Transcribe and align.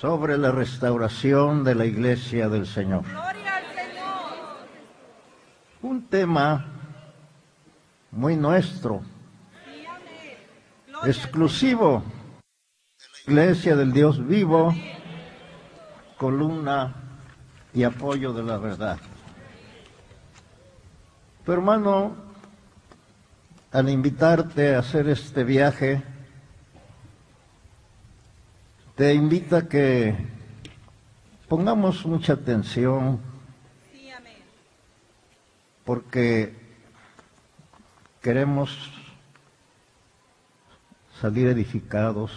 sobre 0.00 0.36
la 0.36 0.52
restauración 0.52 1.64
de 1.64 1.74
la 1.74 1.86
iglesia 1.86 2.50
del 2.50 2.66
Señor. 2.66 3.02
Gloria 3.02 3.56
al 3.56 3.64
Señor. 3.74 4.66
Un 5.80 6.06
tema 6.08 6.66
muy 8.10 8.36
nuestro, 8.36 9.00
exclusivo 11.04 12.02
de 12.98 13.34
la 13.34 13.44
iglesia 13.44 13.74
del 13.74 13.92
Dios 13.92 14.26
vivo, 14.26 14.74
columna 16.18 16.94
y 17.72 17.82
apoyo 17.82 18.34
de 18.34 18.42
la 18.42 18.58
verdad. 18.58 18.98
Tu 21.46 21.52
hermano, 21.52 22.16
al 23.72 23.88
invitarte 23.88 24.74
a 24.74 24.80
hacer 24.80 25.08
este 25.08 25.42
viaje, 25.44 26.02
te 28.96 29.14
invita 29.14 29.58
a 29.58 29.68
que 29.68 30.16
pongamos 31.48 32.04
mucha 32.06 32.32
atención. 32.32 33.20
Porque 35.84 36.52
queremos 38.20 38.90
salir 41.20 41.46
edificados, 41.46 42.32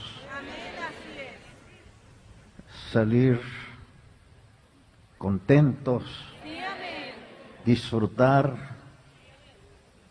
salir 2.91 3.41
contentos, 5.17 6.03
disfrutar 7.66 8.77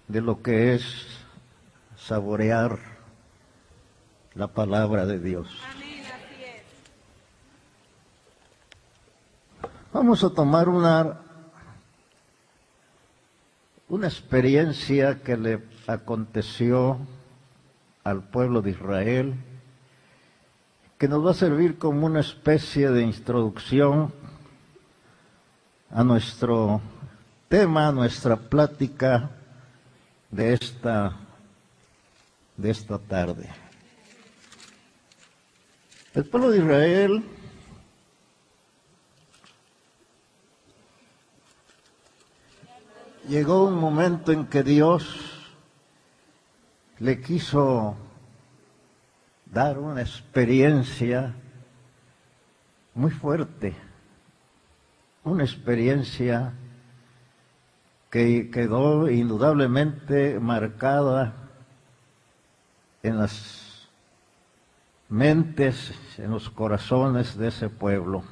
de 0.08 0.20
lo 0.20 0.42
que 0.42 0.74
es 0.74 1.06
saborear 1.96 2.78
la 4.34 4.48
palabra 4.48 5.06
de 5.06 5.18
Dios. 5.18 5.48
Amén, 5.74 6.02
así 6.06 6.44
es. 6.44 6.62
Vamos 9.90 10.22
a 10.22 10.28
tomar 10.28 10.68
una, 10.68 11.18
una 13.88 14.06
experiencia 14.06 15.22
que 15.22 15.34
le 15.38 15.62
aconteció 15.86 16.98
al 18.04 18.22
pueblo 18.22 18.60
de 18.60 18.72
Israel, 18.72 19.34
que 20.98 21.08
nos 21.08 21.24
va 21.24 21.30
a 21.30 21.34
servir 21.34 21.78
como 21.78 22.04
una 22.04 22.20
especie 22.20 22.90
de 22.90 23.02
introducción 23.02 24.12
a 25.90 26.04
nuestro 26.04 26.82
tema, 27.48 27.88
a 27.88 27.92
nuestra 27.92 28.36
plática 28.36 29.30
de 30.30 30.52
esta, 30.52 31.16
de 32.58 32.70
esta 32.70 32.98
tarde. 32.98 33.48
El 36.12 36.26
pueblo 36.26 36.50
de 36.50 36.58
Israel 36.58 37.37
llegó 43.28 43.64
un 43.64 43.74
momento 43.74 44.32
en 44.32 44.46
que 44.46 44.62
Dios 44.62 45.46
le 46.98 47.20
quiso 47.20 47.94
dar 49.44 49.78
una 49.78 50.00
experiencia 50.00 51.34
muy 52.94 53.10
fuerte, 53.10 53.76
una 55.24 55.44
experiencia 55.44 56.54
que 58.10 58.50
quedó 58.50 59.10
indudablemente 59.10 60.40
marcada 60.40 61.34
en 63.02 63.18
las 63.18 63.88
mentes, 65.10 65.92
en 66.16 66.30
los 66.30 66.48
corazones 66.48 67.36
de 67.36 67.48
ese 67.48 67.68
pueblo. 67.68 68.24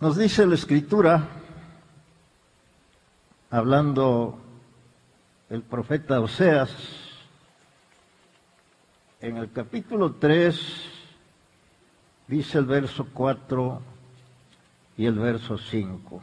Nos 0.00 0.18
dice 0.18 0.44
la 0.44 0.56
escritura, 0.56 1.28
hablando 3.52 4.38
el 5.50 5.62
profeta 5.62 6.18
Oseas, 6.22 6.74
en 9.20 9.36
el 9.36 9.52
capítulo 9.52 10.14
3, 10.14 10.58
dice 12.28 12.58
el 12.58 12.64
verso 12.64 13.06
4 13.12 13.82
y 14.96 15.04
el 15.04 15.18
verso 15.18 15.58
5. 15.58 16.22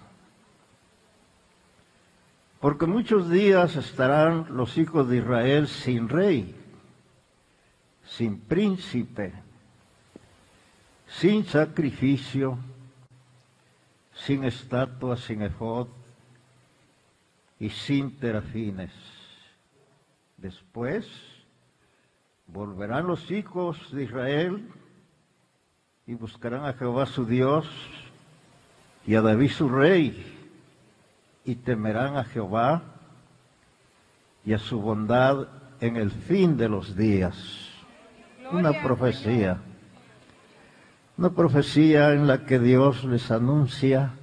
Porque 2.59 2.87
muchos 2.87 3.29
días 3.29 3.75
estarán 3.75 4.47
los 4.49 4.79
hijos 4.79 5.07
de 5.07 5.17
Israel 5.17 5.67
sin 5.67 6.09
rey, 6.09 6.55
sin 8.05 8.39
príncipe, 8.39 9.33
sin 11.07 11.45
sacrificio, 11.45 12.57
sin 14.15 14.43
estatua, 14.45 15.15
sin 15.15 15.43
efod 15.43 15.98
y 17.59 17.69
sin 17.69 18.17
terafines. 18.17 18.91
Después 20.37 21.05
volverán 22.47 23.07
los 23.07 23.29
hijos 23.29 23.77
de 23.91 24.05
Israel 24.05 24.69
y 26.07 26.13
buscarán 26.15 26.65
a 26.65 26.73
Jehová 26.73 27.05
su 27.05 27.25
Dios 27.25 27.67
y 29.05 29.15
a 29.15 29.21
David 29.21 29.51
su 29.51 29.69
rey 29.69 30.37
y 31.43 31.55
temerán 31.55 32.15
a 32.15 32.23
Jehová 32.23 32.83
y 34.45 34.53
a 34.53 34.57
su 34.57 34.79
bondad 34.79 35.47
en 35.81 35.97
el 35.97 36.11
fin 36.11 36.57
de 36.57 36.69
los 36.69 36.95
días. 36.95 37.35
Una 38.51 38.81
profecía. 38.81 39.57
Una 41.17 41.31
profecía 41.31 42.13
en 42.13 42.27
la 42.27 42.45
que 42.45 42.59
Dios 42.59 43.03
les 43.03 43.29
anuncia 43.29 44.13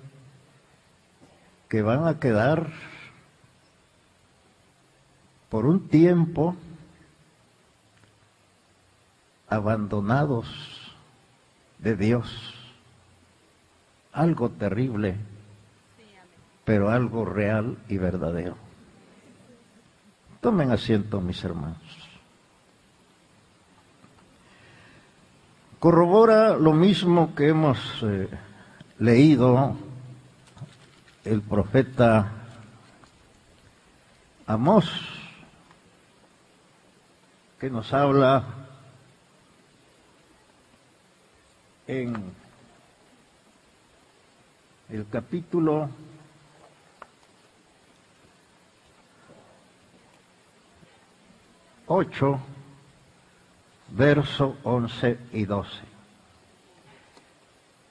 que 1.68 1.82
van 1.82 2.06
a 2.06 2.18
quedar 2.18 2.70
por 5.56 5.64
un 5.64 5.88
tiempo 5.88 6.54
abandonados 9.48 10.46
de 11.78 11.96
Dios. 11.96 12.28
Algo 14.12 14.50
terrible, 14.50 15.16
pero 16.66 16.90
algo 16.90 17.24
real 17.24 17.78
y 17.88 17.96
verdadero. 17.96 18.58
Tomen 20.42 20.72
asiento, 20.72 21.22
mis 21.22 21.42
hermanos. 21.42 21.80
Corrobora 25.78 26.58
lo 26.58 26.74
mismo 26.74 27.34
que 27.34 27.48
hemos 27.48 27.78
eh, 28.02 28.28
leído 28.98 29.74
el 31.24 31.40
profeta 31.40 32.30
Amós, 34.46 35.15
nos 37.70 37.92
habla 37.92 38.44
en 41.86 42.32
el 44.88 45.06
capítulo 45.08 45.88
ocho, 51.86 52.40
verso 53.88 54.56
once 54.64 55.18
y 55.32 55.44
doce. 55.44 55.82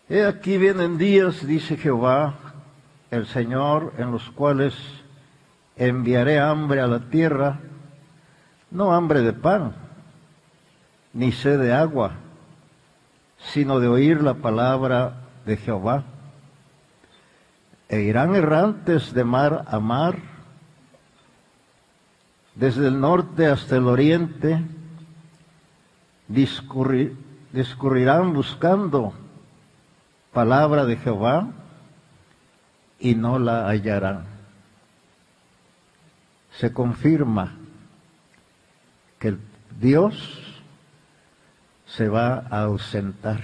He 0.08 0.26
aquí 0.26 0.58
vienen 0.58 0.98
días, 0.98 1.46
dice 1.46 1.78
Jehová, 1.78 2.36
el 3.12 3.26
Señor, 3.26 3.94
en 3.98 4.12
los 4.12 4.30
cuales 4.32 4.76
enviaré 5.76 6.40
hambre 6.40 6.82
a 6.82 6.88
la 6.88 7.00
tierra, 7.00 7.60
no 8.72 8.94
hambre 8.94 9.22
de 9.22 9.34
pan, 9.34 9.74
ni 11.14 11.32
sed 11.32 11.60
de 11.60 11.74
agua, 11.74 12.12
sino 13.54 13.80
de 13.80 13.88
oír 13.88 14.22
la 14.22 14.36
palabra 14.36 15.22
de 15.46 15.58
Jehová. 15.58 16.04
E 17.88 18.02
irán 18.02 18.36
errantes 18.36 19.14
de 19.14 19.24
mar 19.24 19.66
a 19.68 19.80
mar, 19.80 20.18
desde 22.56 22.88
el 22.88 23.00
norte 23.00 23.48
hasta 23.48 23.76
el 23.78 23.88
oriente, 23.88 24.60
discurri- 26.28 27.16
discurrirán 27.52 28.34
buscando 28.34 29.14
palabra 30.34 30.86
de 30.86 30.98
Jehová 30.98 31.48
y 33.00 33.14
no 33.16 33.40
la 33.40 33.68
hallarán. 33.68 34.26
Se 36.58 36.74
confirma 36.74 37.56
Dios 39.80 40.42
se 41.86 42.08
va 42.08 42.48
a 42.50 42.64
ausentar 42.64 43.42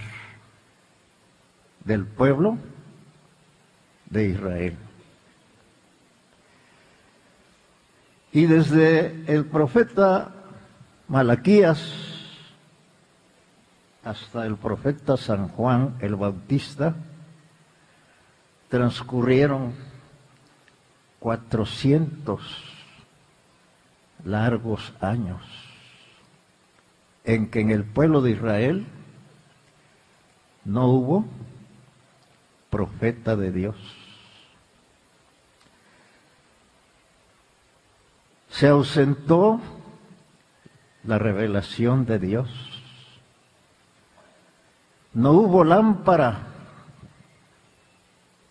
del 1.83 2.05
pueblo 2.05 2.57
de 4.09 4.29
Israel. 4.29 4.77
Y 8.31 8.45
desde 8.45 9.25
el 9.33 9.45
profeta 9.45 10.31
Malaquías 11.07 12.11
hasta 14.03 14.45
el 14.45 14.55
profeta 14.55 15.17
San 15.17 15.49
Juan 15.49 15.97
el 15.99 16.15
Bautista 16.15 16.95
transcurrieron 18.69 19.73
400 21.19 22.41
largos 24.23 24.93
años 25.01 25.60
en 27.23 27.49
que 27.49 27.61
en 27.61 27.71
el 27.71 27.83
pueblo 27.83 28.21
de 28.21 28.31
Israel 28.31 28.87
no 30.65 30.87
hubo 30.87 31.25
profeta 32.69 33.35
de 33.35 33.51
Dios. 33.51 33.75
Se 38.49 38.67
ausentó 38.67 39.59
la 41.03 41.17
revelación 41.17 42.05
de 42.05 42.19
Dios. 42.19 42.49
No 45.13 45.31
hubo 45.31 45.63
lámpara 45.63 46.47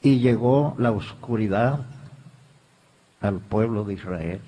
y 0.02 0.19
llegó 0.19 0.75
la 0.78 0.93
oscuridad 0.93 1.87
al 3.20 3.38
pueblo 3.38 3.84
de 3.84 3.94
Israel. 3.94 4.40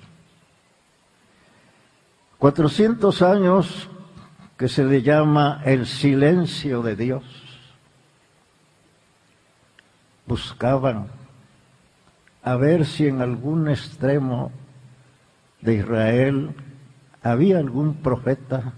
Cuatrocientos 2.37 3.21
años 3.21 3.89
que 4.63 4.69
se 4.69 4.85
le 4.85 5.01
llama 5.01 5.61
el 5.65 5.85
silencio 5.85 6.81
de 6.81 6.95
Dios. 6.95 7.21
Buscaban 10.25 11.07
a 12.41 12.55
ver 12.55 12.85
si 12.85 13.07
en 13.07 13.21
algún 13.21 13.67
extremo 13.67 14.53
de 15.59 15.73
Israel 15.73 16.55
había 17.21 17.57
algún 17.57 17.95
profeta. 17.95 18.71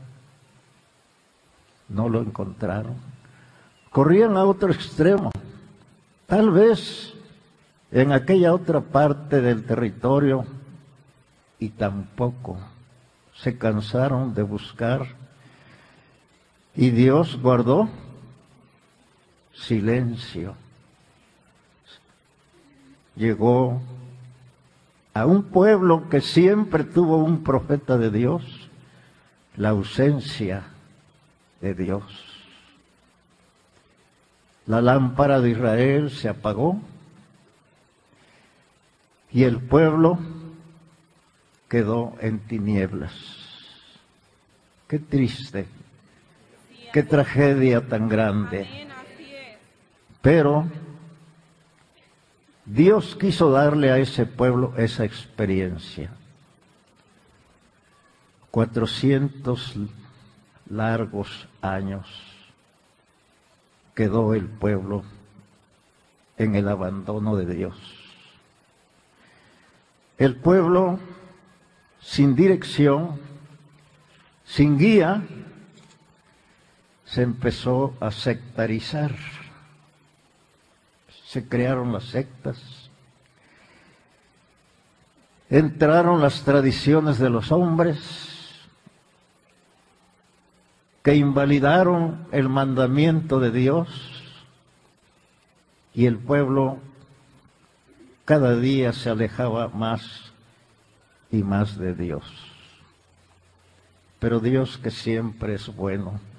No 1.88 2.10
lo 2.10 2.22
encontraron. 2.22 2.96
Corrían 3.92 4.38
a 4.38 4.44
otro 4.44 4.72
extremo. 4.72 5.30
Tal 6.26 6.50
vez 6.50 7.14
en 7.92 8.12
aquella 8.12 8.56
otra 8.56 8.82
parte 8.82 9.40
del 9.40 9.68
territorio 9.68 10.48
y 11.60 11.70
tampoco 11.70 12.58
se 13.36 13.60
cansaron 13.60 14.34
de 14.34 14.42
buscar 14.42 15.25
y 16.75 16.89
Dios 16.89 17.39
guardó 17.42 17.89
silencio. 19.54 20.56
Llegó 23.16 23.81
a 25.13 25.25
un 25.25 25.44
pueblo 25.44 26.10
que 26.10 26.19
siempre 26.19 26.83
tuvo 26.83 27.18
un 27.18 27.44
profeta 27.44 27.98
de 27.98 28.12
Dios, 28.12 28.69
la 29.56 29.69
ausencia 29.69 30.63
de 31.62 31.74
Dios. 31.74 32.04
La 34.66 34.81
lámpara 34.81 35.39
de 35.39 35.51
Israel 35.51 36.10
se 36.10 36.27
apagó 36.27 36.81
y 39.31 39.44
el 39.44 39.60
pueblo 39.60 40.19
quedó 41.69 42.16
en 42.19 42.39
tinieblas. 42.39 43.13
Qué 44.88 45.00
triste, 45.00 45.68
qué 46.95 47.03
tragedia 47.03 47.86
tan 47.89 48.07
grande. 48.07 48.88
Pero 50.21 50.65
Dios 52.63 53.18
quiso 53.18 53.51
darle 53.51 53.92
a 53.92 53.97
ese 53.97 54.25
pueblo 54.25 54.74
esa 54.77 55.03
experiencia. 55.03 56.13
400 58.50 59.75
largos 60.69 61.50
años 61.62 62.07
quedó 63.94 64.33
el 64.33 64.45
pueblo 64.45 65.03
en 66.38 66.56
el 66.56 66.69
abandono 66.69 67.36
de 67.36 67.56
Dios. 67.56 67.75
El 70.18 70.38
pueblo 70.38 70.98
sin 72.00 72.38
dirección, 72.38 73.19
sin 74.45 74.77
guía, 74.77 75.24
se 77.15 77.21
empezó 77.21 77.95
a 78.01 78.12
sectarizar 78.12 79.15
se 81.25 81.47
crearon 81.47 81.94
las 81.94 82.03
sectas, 82.03 82.89
entraron 85.50 86.19
las 86.19 86.44
tradiciones 86.44 87.17
de 87.17 87.29
los 87.29 87.53
hombres 87.53 88.67
que 91.03 91.15
invalidaron 91.15 92.27
el 92.33 92.50
mandamiento 92.50 93.39
de 93.39 93.51
Dios 93.51 93.88
y 95.94 96.07
el 96.07 96.17
pueblo 96.17 96.79
cada 98.25 98.57
día 98.57 98.91
se 98.91 99.09
alejaba 99.09 99.69
más 99.69 100.33
y 101.31 101.44
más 101.44 101.77
de 101.77 101.95
Dios. 101.95 102.25
Pero 104.19 104.41
Dios 104.41 104.77
que 104.77 104.91
siempre 104.91 105.53
es 105.53 105.73
bueno 105.73 106.35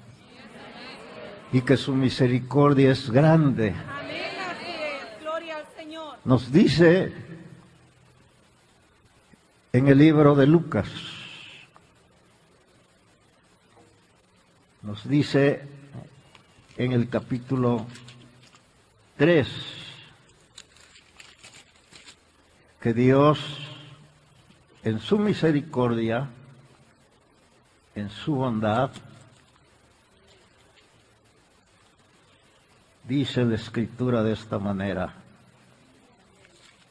y 1.51 1.61
que 1.61 1.77
su 1.77 1.93
misericordia 1.93 2.91
es 2.91 3.09
grande 3.09 3.73
Amén, 3.89 4.31
así 4.49 4.69
es. 4.69 5.21
Gloria 5.21 5.57
al 5.57 5.67
Señor. 5.75 6.17
nos 6.25 6.51
dice 6.51 7.13
en 9.73 9.87
el 9.87 9.97
libro 9.97 10.33
de 10.33 10.47
Lucas, 10.47 10.89
nos 14.81 15.07
dice 15.07 15.61
en 16.77 16.93
el 16.93 17.09
capítulo 17.09 17.85
3 19.17 19.47
que 22.81 22.93
Dios 22.93 23.39
en 24.83 24.99
su 24.99 25.19
misericordia, 25.19 26.29
en 27.93 28.09
su 28.09 28.35
bondad, 28.35 28.91
dice 33.07 33.45
la 33.45 33.55
escritura 33.55 34.21
de 34.21 34.33
esta 34.33 34.59
manera. 34.59 35.13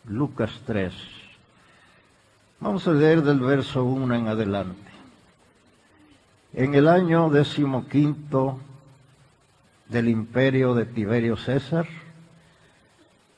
Lucas 0.09 0.51
3. 0.67 0.93
Vamos 2.61 2.89
a 2.89 2.93
leer 2.93 3.23
del 3.23 3.41
verso 3.41 3.85
1 3.85 4.15
en 4.15 4.29
adelante. 4.29 4.91
En 6.55 6.75
el 6.75 6.89
año 6.89 7.29
decimoquinto 7.29 8.59
del 9.89 10.09
imperio 10.09 10.75
de 10.75 10.87
Tiberio 10.87 11.37
César, 11.37 11.87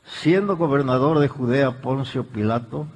siendo 0.05 0.57
gobernador 0.57 1.19
de 1.19 1.29
Judea 1.29 1.81
Poncio 1.83 2.25
Pilato, 2.25 2.87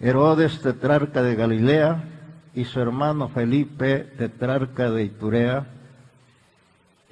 Herodes 0.00 0.60
tetrarca 0.60 1.22
de 1.22 1.36
Galilea 1.36 2.02
y 2.54 2.64
su 2.64 2.80
hermano 2.80 3.28
Felipe 3.28 4.00
tetrarca 4.00 4.90
de 4.90 5.04
Iturea 5.04 5.66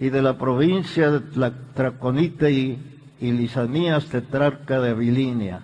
y 0.01 0.09
de 0.09 0.23
la 0.23 0.39
provincia 0.39 1.11
de 1.11 1.53
Traconite 1.75 2.51
y, 2.51 3.03
y 3.21 3.33
Lisanías 3.33 4.07
tetrarca 4.07 4.81
de 4.81 4.91
Abilinia, 4.93 5.61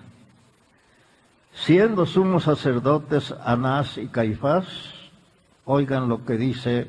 siendo 1.53 2.05
sumos 2.05 2.43
sacerdotes 2.43 3.33
Anás 3.43 3.97
y 3.97 4.07
Caifás, 4.07 4.67
oigan 5.65 6.07
lo 6.07 6.23
que 6.23 6.37
dice 6.37 6.87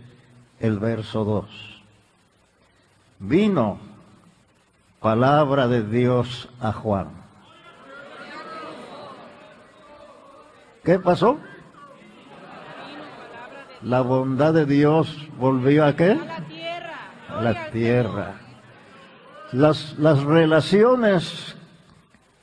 el 0.60 0.78
verso 0.78 1.24
2. 1.24 1.46
Vino 3.20 3.78
palabra 5.00 5.68
de 5.68 5.82
Dios 5.82 6.50
a 6.60 6.72
Juan. 6.72 7.08
¿Qué 10.84 10.98
pasó? 10.98 11.38
La 13.82 14.02
bondad 14.02 14.52
de 14.52 14.66
Dios 14.66 15.16
volvió 15.38 15.86
a 15.86 15.96
qué? 15.96 16.18
La 17.40 17.70
tierra. 17.70 18.34
Las, 19.52 19.98
las 19.98 20.22
relaciones 20.24 21.56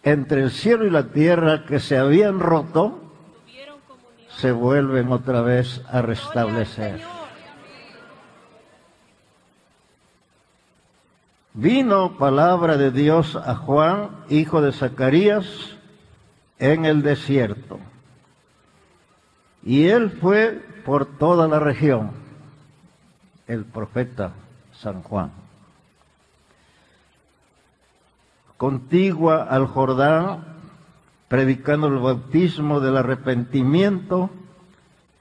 entre 0.03 0.43
el 0.43 0.51
cielo 0.51 0.85
y 0.85 0.89
la 0.91 1.07
tierra 1.07 1.65
que 1.65 1.79
se 1.79 1.97
habían 1.97 2.39
roto 2.39 3.01
se 4.37 4.51
vuelven 4.51 5.11
otra 5.11 5.41
vez 5.41 5.81
a 5.89 6.01
restablecer. 6.01 7.01
Vino 11.53 12.17
palabra 12.17 12.77
de 12.77 12.91
Dios 12.91 13.35
a 13.35 13.55
Juan, 13.55 14.09
hijo 14.29 14.61
de 14.61 14.71
Zacarías, 14.73 15.45
en 16.59 16.85
el 16.85 17.01
desierto. 17.01 17.79
Y 19.63 19.87
él 19.87 20.11
fue 20.21 20.63
por 20.85 21.05
toda 21.17 21.47
la 21.47 21.59
región, 21.59 22.11
el 23.47 23.65
profeta 23.65 24.33
San 24.79 25.01
Juan. 25.03 25.31
Contigua 28.57 29.43
al 29.43 29.67
Jordán, 29.67 30.43
predicando 31.27 31.87
el 31.87 31.99
bautismo 31.99 32.79
del 32.79 32.97
arrepentimiento 32.97 34.29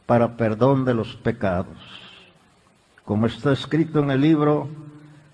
para 0.07 0.37
perdón 0.37 0.85
de 0.85 0.95
los 0.95 1.17
pecados. 1.17 1.79
como 3.05 3.27
está 3.27 3.53
escrito 3.53 4.01
en 4.01 4.11
el 4.11 4.23
libro 4.23 4.69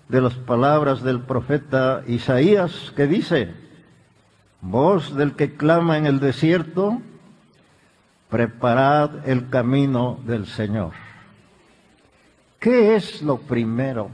de 0.09 0.19
las 0.19 0.33
palabras 0.33 1.01
del 1.03 1.21
profeta 1.21 2.03
Isaías, 2.05 2.91
que 2.97 3.07
dice, 3.07 3.53
voz 4.59 5.15
del 5.15 5.37
que 5.37 5.55
clama 5.55 5.97
en 5.97 6.05
el 6.05 6.19
desierto, 6.19 7.01
preparad 8.29 9.27
el 9.29 9.49
camino 9.49 10.19
del 10.25 10.47
Señor. 10.47 10.91
¿Qué 12.61 12.95
es 12.95 13.23
lo 13.23 13.39
primero 13.39 14.11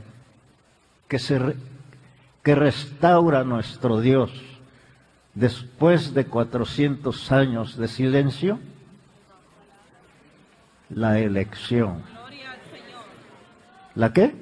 que, 1.09 1.19
se, 1.19 1.37
que 2.41 2.55
restaura 2.55 3.43
nuestro 3.43 3.99
Dios 3.99 4.31
después 5.35 6.13
de 6.13 6.27
400 6.27 7.29
años 7.33 7.75
de 7.75 7.89
silencio? 7.89 8.57
La 10.89 11.19
elección. 11.19 12.03
¿La 13.95 14.13
qué? 14.13 14.33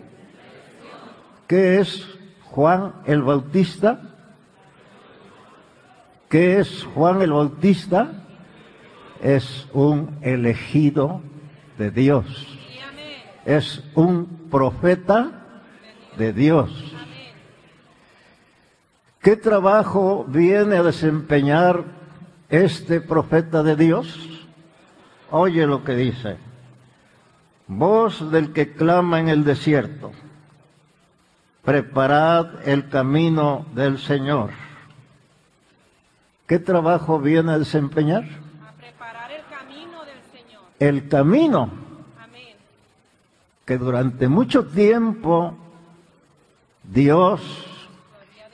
¿Qué 1.48 1.80
es 1.80 2.06
Juan 2.44 2.94
el 3.08 3.24
Bautista? 3.24 4.02
¿Qué 6.30 6.60
es 6.60 6.84
Juan 6.94 7.24
el 7.24 7.32
Bautista? 7.32 8.12
Es 9.20 9.68
un 9.74 10.20
elegido 10.22 11.24
de 11.80 11.90
Dios. 11.90 12.55
Es 13.46 13.84
un 13.94 14.48
profeta 14.50 15.32
de 16.18 16.34
Dios. 16.34 16.96
¿Qué 19.22 19.36
trabajo 19.36 20.26
viene 20.28 20.78
a 20.78 20.84
desempeñar 20.84 21.84
este 22.50 23.02
profeta 23.02 23.64
de 23.64 23.76
Dios? 23.76 24.20
Oye 25.32 25.66
lo 25.66 25.84
que 25.84 25.96
dice. 25.96 26.38
Voz 27.68 28.32
del 28.32 28.54
que 28.54 28.74
clama 28.74 29.20
en 29.20 29.30
el 29.30 29.44
desierto. 29.44 30.12
Preparad 31.64 32.68
el 32.68 32.90
camino 32.90 33.66
del 33.74 33.98
Señor. 33.98 34.52
¿Qué 36.48 36.60
trabajo 36.60 37.20
viene 37.20 37.54
a 37.54 37.58
desempeñar? 37.58 38.24
A 38.24 38.74
preparar 38.74 39.32
el 39.32 39.44
camino 39.46 40.06
del 40.06 40.22
Señor. 40.32 40.64
El 40.80 41.08
camino. 41.10 41.85
Que 43.66 43.78
durante 43.78 44.28
mucho 44.28 44.66
tiempo 44.66 45.58
Dios 46.84 47.42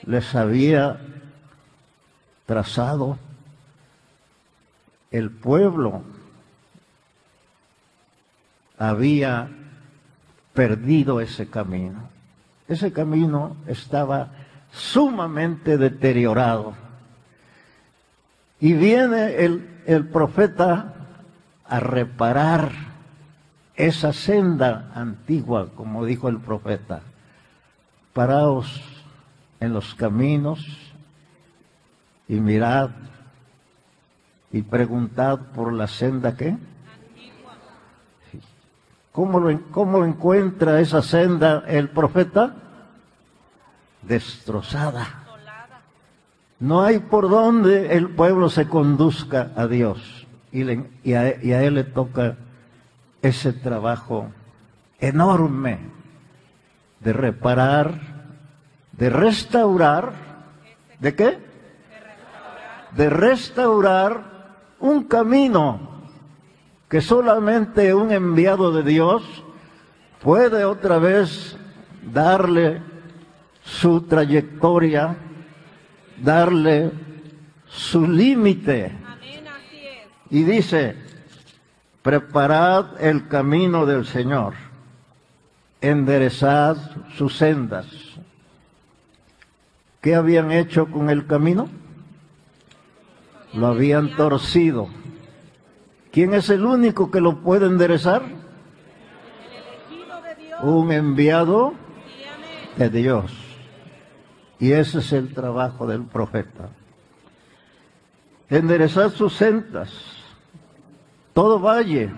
les 0.04 0.34
había 0.36 1.00
trazado. 2.46 3.18
El 5.12 5.30
pueblo 5.30 6.04
había 8.78 9.50
perdido 10.54 11.20
ese 11.20 11.50
camino. 11.50 12.10
Ese 12.70 12.94
camino 12.94 13.58
estaba 13.68 14.32
sumamente 14.72 15.78
deteriorado. 15.78 16.74
Y 18.62 18.74
viene 18.74 19.44
el, 19.44 19.82
el 19.86 20.08
profeta 20.08 20.94
a 21.66 21.80
reparar 21.82 22.91
esa 23.88 24.14
senda 24.14 24.92
antigua, 24.94 25.70
como 25.76 26.06
dijo 26.06 26.30
el 26.30 26.40
profeta. 26.40 27.02
Paraos 28.14 28.82
en 29.60 29.74
los 29.74 29.96
caminos 29.96 30.64
y 32.28 32.40
mirad 32.40 32.92
y 34.52 34.62
preguntad 34.62 35.40
por 35.56 35.74
la 35.74 35.88
senda 35.88 36.36
que. 36.36 36.58
¿Cómo 39.12 39.40
lo, 39.40 39.60
cómo 39.72 40.06
encuentra 40.06 40.80
esa 40.80 41.02
senda 41.02 41.64
el 41.68 41.90
profeta? 41.90 42.54
Destrozada. 44.04 45.08
No 46.60 46.84
hay 46.84 47.00
por 47.00 47.30
donde 47.30 47.98
el 47.98 48.10
pueblo 48.10 48.48
se 48.50 48.68
conduzca 48.68 49.52
a 49.56 49.66
Dios. 49.66 50.28
Y 50.52 51.14
a 51.14 51.64
él 51.64 51.74
le 51.74 51.84
toca 51.84 52.38
ese 53.22 53.54
trabajo 53.54 54.28
enorme 55.00 55.80
de 57.00 57.14
reparar, 57.14 58.00
de 58.94 59.10
restaurar, 59.10 60.14
¿de 61.00 61.16
qué? 61.16 61.40
De 62.96 63.10
restaurar 63.10 64.24
un 64.80 65.04
camino 65.04 65.92
que 66.90 67.02
solamente 67.02 67.94
un 67.94 68.12
enviado 68.12 68.72
de 68.72 68.84
Dios 68.84 69.24
puede 70.22 70.66
otra 70.66 71.00
vez 71.00 71.58
darle 72.14 72.82
su 73.64 74.02
trayectoria, 74.02 75.16
darle 76.18 76.92
su 77.68 78.08
límite. 78.08 78.92
Y 80.30 80.44
dice, 80.44 80.98
preparad 82.02 83.02
el 83.04 83.28
camino 83.28 83.86
del 83.86 84.06
Señor, 84.06 84.54
enderezad 85.82 86.78
sus 87.16 87.38
sendas. 87.38 87.88
¿Qué 90.02 90.16
habían 90.16 90.52
hecho 90.52 90.88
con 90.88 91.10
el 91.10 91.28
camino? 91.28 91.70
Lo 93.54 93.68
habían 93.68 94.16
torcido. 94.16 94.90
¿Quién 96.12 96.34
es 96.34 96.50
el 96.50 96.66
único 96.66 97.12
que 97.12 97.22
lo 97.22 97.42
puede 97.42 97.68
enderezar? 97.68 98.24
Un 100.64 100.92
enviado 100.92 101.74
de 102.78 102.90
Dios. 102.90 103.32
Y 104.60 104.72
ese 104.74 105.00
es 105.00 105.12
el 105.14 105.34
trabajo 105.34 105.88
del 105.88 106.04
profeta. 106.04 106.70
Enderezar 108.50 109.12
sus 109.12 109.34
sendas, 109.34 109.90
todo 111.34 111.60
valle. 111.60 112.12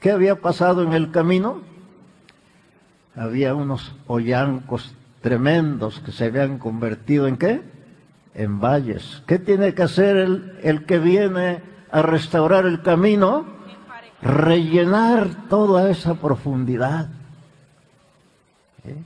¿Qué 0.00 0.10
había 0.10 0.40
pasado 0.40 0.82
en 0.82 0.92
el 0.92 1.10
camino? 1.10 1.62
Había 3.16 3.54
unos 3.54 3.94
hoyancos 4.06 4.94
tremendos 5.20 6.00
que 6.00 6.12
se 6.12 6.26
habían 6.26 6.58
convertido 6.58 7.26
en 7.26 7.36
qué? 7.36 7.62
En 8.34 8.60
valles. 8.60 9.22
¿Qué 9.26 9.38
tiene 9.38 9.74
que 9.74 9.82
hacer 9.82 10.16
el, 10.16 10.58
el 10.62 10.84
que 10.84 10.98
viene 10.98 11.62
a 11.90 12.02
restaurar 12.02 12.66
el 12.66 12.82
camino? 12.82 13.46
Rellenar 14.20 15.48
toda 15.48 15.90
esa 15.90 16.14
profundidad. 16.14 17.08
¿Eh? 18.84 18.96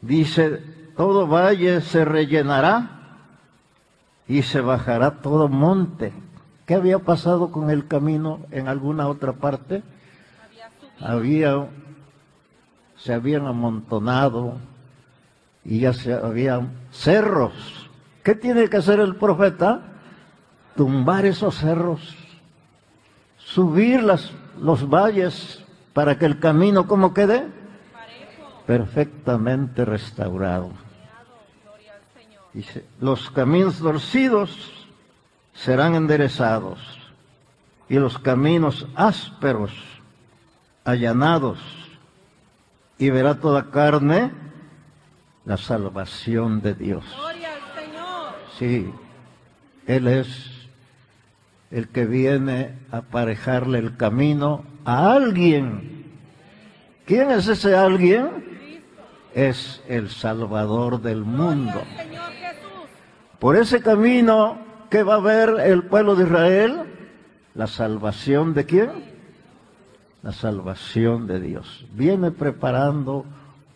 Dice, 0.00 0.62
todo 0.96 1.26
valle 1.26 1.80
se 1.80 2.04
rellenará 2.04 2.98
y 4.26 4.42
se 4.42 4.60
bajará 4.60 5.20
todo 5.22 5.48
monte. 5.48 6.12
¿Qué 6.68 6.74
había 6.74 7.00
pasado 7.00 7.50
con 7.50 7.70
el 7.70 7.88
camino 7.88 8.46
en 8.52 8.68
alguna 8.68 9.08
otra 9.08 9.32
parte? 9.32 9.82
Había 11.00 11.66
se 12.98 13.14
habían 13.14 13.46
amontonado 13.46 14.58
y 15.64 15.80
ya 15.80 15.92
se 15.92 16.12
habían 16.12 16.70
cerros. 16.92 17.52
¿Qué 18.22 18.36
tiene 18.36 18.68
que 18.68 18.76
hacer 18.76 19.00
el 19.00 19.16
profeta? 19.16 19.82
Tumbar 20.76 21.26
esos 21.26 21.56
cerros 21.56 22.16
subir 23.38 24.02
las, 24.02 24.30
los 24.60 24.88
valles 24.88 25.64
para 25.94 26.18
que 26.18 26.26
el 26.26 26.38
camino 26.38 26.86
como 26.86 27.14
quede 27.14 27.46
perfectamente 28.66 29.86
restaurado. 29.86 30.70
Dice, 32.52 32.84
los 33.00 33.30
caminos 33.30 33.78
torcidos 33.78 34.77
serán 35.64 35.94
enderezados 35.94 36.78
y 37.88 37.96
los 37.96 38.18
caminos 38.18 38.86
ásperos 38.94 39.72
allanados 40.84 41.58
y 42.98 43.10
verá 43.10 43.40
toda 43.40 43.70
carne 43.70 44.30
la 45.44 45.56
salvación 45.56 46.60
de 46.60 46.74
Dios. 46.74 47.04
Gloria 47.16 47.48
al 47.54 47.84
Señor. 47.84 48.34
Sí, 48.58 48.92
Él 49.86 50.06
es 50.06 50.50
el 51.70 51.88
que 51.88 52.06
viene 52.06 52.78
a 52.92 52.98
aparejarle 52.98 53.78
el 53.78 53.96
camino 53.96 54.64
a 54.84 55.12
alguien. 55.12 56.06
¿Quién 57.04 57.30
es 57.30 57.48
ese 57.48 57.74
alguien? 57.74 58.82
Es 59.34 59.82
el 59.88 60.10
Salvador 60.10 61.00
del 61.00 61.24
mundo. 61.24 61.82
Por 63.38 63.56
ese 63.56 63.80
camino 63.80 64.67
que 64.90 65.02
va 65.02 65.14
a 65.14 65.20
ver 65.20 65.60
el 65.60 65.84
pueblo 65.84 66.16
de 66.16 66.24
Israel, 66.24 66.82
la 67.54 67.66
salvación 67.66 68.54
de 68.54 68.66
quién? 68.66 68.90
La 70.22 70.32
salvación 70.32 71.26
de 71.26 71.40
Dios. 71.40 71.86
Viene 71.92 72.30
preparando 72.30 73.24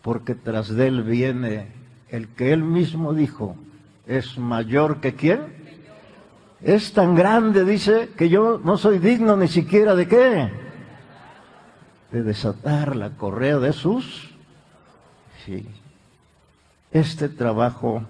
porque 0.01 0.35
tras 0.35 0.69
de 0.69 0.87
él 0.87 1.03
viene 1.03 1.71
el 2.09 2.27
que 2.29 2.53
él 2.53 2.63
mismo 2.63 3.13
dijo, 3.13 3.55
es 4.05 4.37
mayor 4.37 4.99
que 4.99 5.15
quién? 5.15 5.41
Es 6.61 6.93
tan 6.93 7.15
grande, 7.15 7.65
dice, 7.65 8.09
que 8.17 8.29
yo 8.29 8.59
no 8.63 8.77
soy 8.77 8.99
digno 8.99 9.35
ni 9.35 9.47
siquiera 9.47 9.95
de 9.95 10.07
qué? 10.07 10.63
de 12.13 12.21
desatar 12.21 12.95
la 12.95 13.09
correa 13.09 13.57
de 13.57 13.73
sus... 13.73 14.29
Sí. 15.45 15.67
Este 16.91 17.27
trabajo 17.27 18.03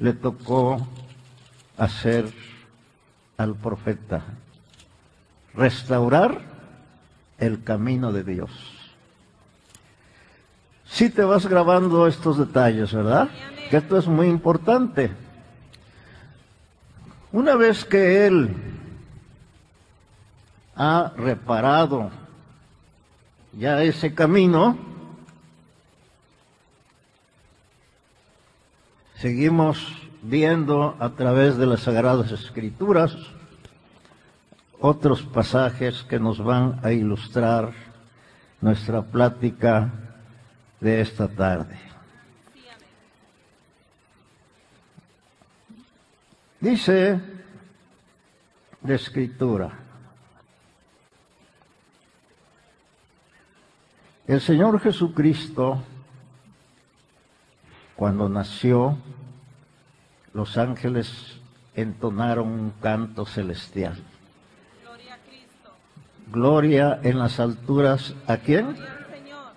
le 0.00 0.12
tocó 0.12 0.86
hacer 1.82 2.32
al 3.36 3.56
profeta, 3.56 4.22
restaurar 5.52 6.40
el 7.38 7.64
camino 7.64 8.12
de 8.12 8.22
Dios. 8.22 8.50
Si 10.86 11.10
te 11.10 11.24
vas 11.24 11.44
grabando 11.46 12.06
estos 12.06 12.38
detalles, 12.38 12.92
¿verdad? 12.92 13.30
Que 13.68 13.78
esto 13.78 13.98
es 13.98 14.06
muy 14.06 14.28
importante. 14.28 15.10
Una 17.32 17.56
vez 17.56 17.84
que 17.84 18.26
Él 18.26 18.54
ha 20.76 21.12
reparado 21.16 22.12
ya 23.54 23.82
ese 23.82 24.14
camino, 24.14 24.78
seguimos 29.16 30.01
viendo 30.22 30.96
a 31.00 31.10
través 31.10 31.56
de 31.56 31.66
las 31.66 31.80
Sagradas 31.80 32.30
Escrituras 32.30 33.16
otros 34.80 35.22
pasajes 35.22 36.02
que 36.04 36.18
nos 36.18 36.42
van 36.42 36.80
a 36.82 36.92
ilustrar 36.92 37.72
nuestra 38.60 39.02
plática 39.02 39.92
de 40.80 41.00
esta 41.00 41.28
tarde. 41.28 41.78
Dice 46.60 47.20
la 48.82 48.94
escritura, 48.94 49.72
el 54.26 54.40
Señor 54.40 54.80
Jesucristo, 54.80 55.82
cuando 57.96 58.28
nació, 58.28 58.96
los 60.34 60.56
ángeles 60.56 61.38
entonaron 61.74 62.48
un 62.48 62.70
canto 62.80 63.26
celestial. 63.26 64.02
Gloria 64.82 65.14
a 65.14 65.18
Cristo. 65.18 65.70
Gloria 66.30 67.00
en 67.02 67.18
las 67.18 67.40
alturas 67.40 68.14
a 68.26 68.38
quién? 68.38 68.76
Señor. 68.76 69.52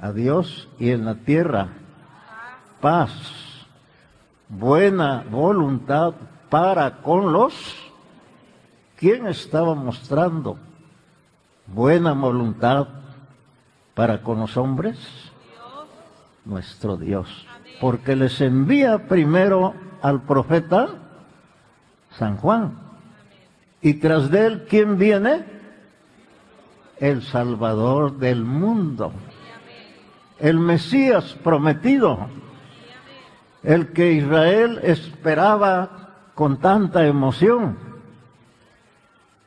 A 0.00 0.12
Dios 0.12 0.68
y 0.78 0.90
en 0.90 1.04
la 1.04 1.14
tierra 1.14 1.68
Paz. 2.80 3.10
paz, 3.10 3.66
buena 4.48 5.24
voluntad 5.30 6.14
para 6.48 6.98
con 7.02 7.32
los... 7.32 7.54
¿Quién 8.96 9.28
estaba 9.28 9.74
mostrando 9.74 10.58
buena 11.66 12.12
voluntad 12.12 12.88
para 13.94 14.22
con 14.22 14.40
los 14.40 14.56
hombres? 14.56 14.96
Dios. 14.96 15.86
Nuestro 16.44 16.96
Dios. 16.96 17.46
Porque 17.80 18.16
les 18.16 18.40
envía 18.40 19.06
primero 19.06 19.74
al 20.02 20.22
profeta 20.22 20.88
San 22.10 22.36
Juan. 22.36 22.78
Y 23.80 23.94
tras 23.94 24.30
de 24.30 24.46
él, 24.46 24.66
¿quién 24.68 24.98
viene? 24.98 25.44
El 26.98 27.22
Salvador 27.22 28.18
del 28.18 28.44
mundo. 28.44 29.12
El 30.38 30.58
Mesías 30.58 31.36
prometido. 31.44 32.28
El 33.62 33.92
que 33.92 34.12
Israel 34.12 34.80
esperaba 34.82 36.30
con 36.34 36.58
tanta 36.58 37.06
emoción. 37.06 37.78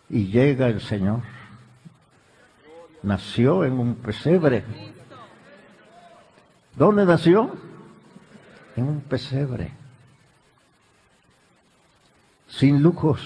Y 0.10 0.28
llega 0.28 0.68
el 0.68 0.82
Señor. 0.82 1.22
Nació 3.04 3.66
en 3.66 3.80
un 3.80 3.96
pesebre. 3.96 4.64
¿Dónde 6.76 7.06
nació? 7.06 7.52
En 8.82 8.90
un 8.90 9.02
pesebre. 9.02 9.72
Sin 12.48 12.82
lujos, 12.82 13.22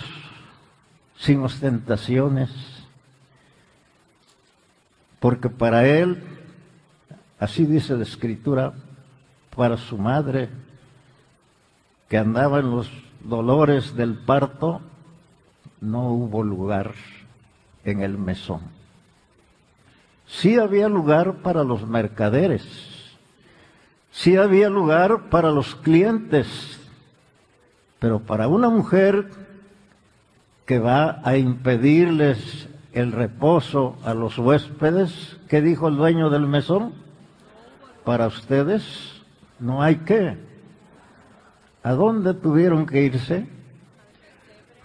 sin 1.17 1.41
ostentaciones. 1.43 2.49
Porque 5.21 5.49
para 5.49 5.87
él, 5.87 6.21
así 7.39 7.65
dice 7.65 7.95
la 7.95 8.03
escritura, 8.03 8.73
para 9.55 9.77
su 9.77 9.97
madre, 9.97 10.49
que 12.09 12.17
andaba 12.17 12.59
en 12.59 12.71
los 12.71 12.91
dolores 13.23 13.95
del 13.95 14.17
parto, 14.17 14.81
no 15.79 16.09
hubo 16.09 16.43
lugar 16.43 16.95
en 17.85 18.01
el 18.01 18.17
mesón. 18.17 18.59
Sí 20.27 20.59
había 20.59 20.89
lugar 20.89 21.35
para 21.35 21.63
los 21.63 21.87
mercaderes, 21.87 22.94
sí 24.15 24.37
había 24.37 24.69
lugar 24.69 25.29
para 25.29 25.51
los 25.51 25.75
clientes, 25.75 26.79
pero 27.99 28.21
para 28.21 28.47
una 28.47 28.69
mujer 28.69 29.29
que 30.65 30.79
va 30.79 31.21
a 31.23 31.37
impedirles 31.37 32.69
el 32.93 33.11
reposo 33.11 33.97
a 34.05 34.13
los 34.13 34.37
huéspedes, 34.37 35.37
¿qué 35.49 35.61
dijo 35.61 35.89
el 35.89 35.97
dueño 35.97 36.29
del 36.29 36.47
mesón? 36.47 36.93
Para 38.05 38.27
ustedes 38.27 39.21
no 39.59 39.83
hay 39.83 39.97
qué. 39.97 40.37
¿A 41.83 41.91
dónde 41.91 42.33
tuvieron 42.33 42.85
que 42.85 43.03
irse? 43.03 43.47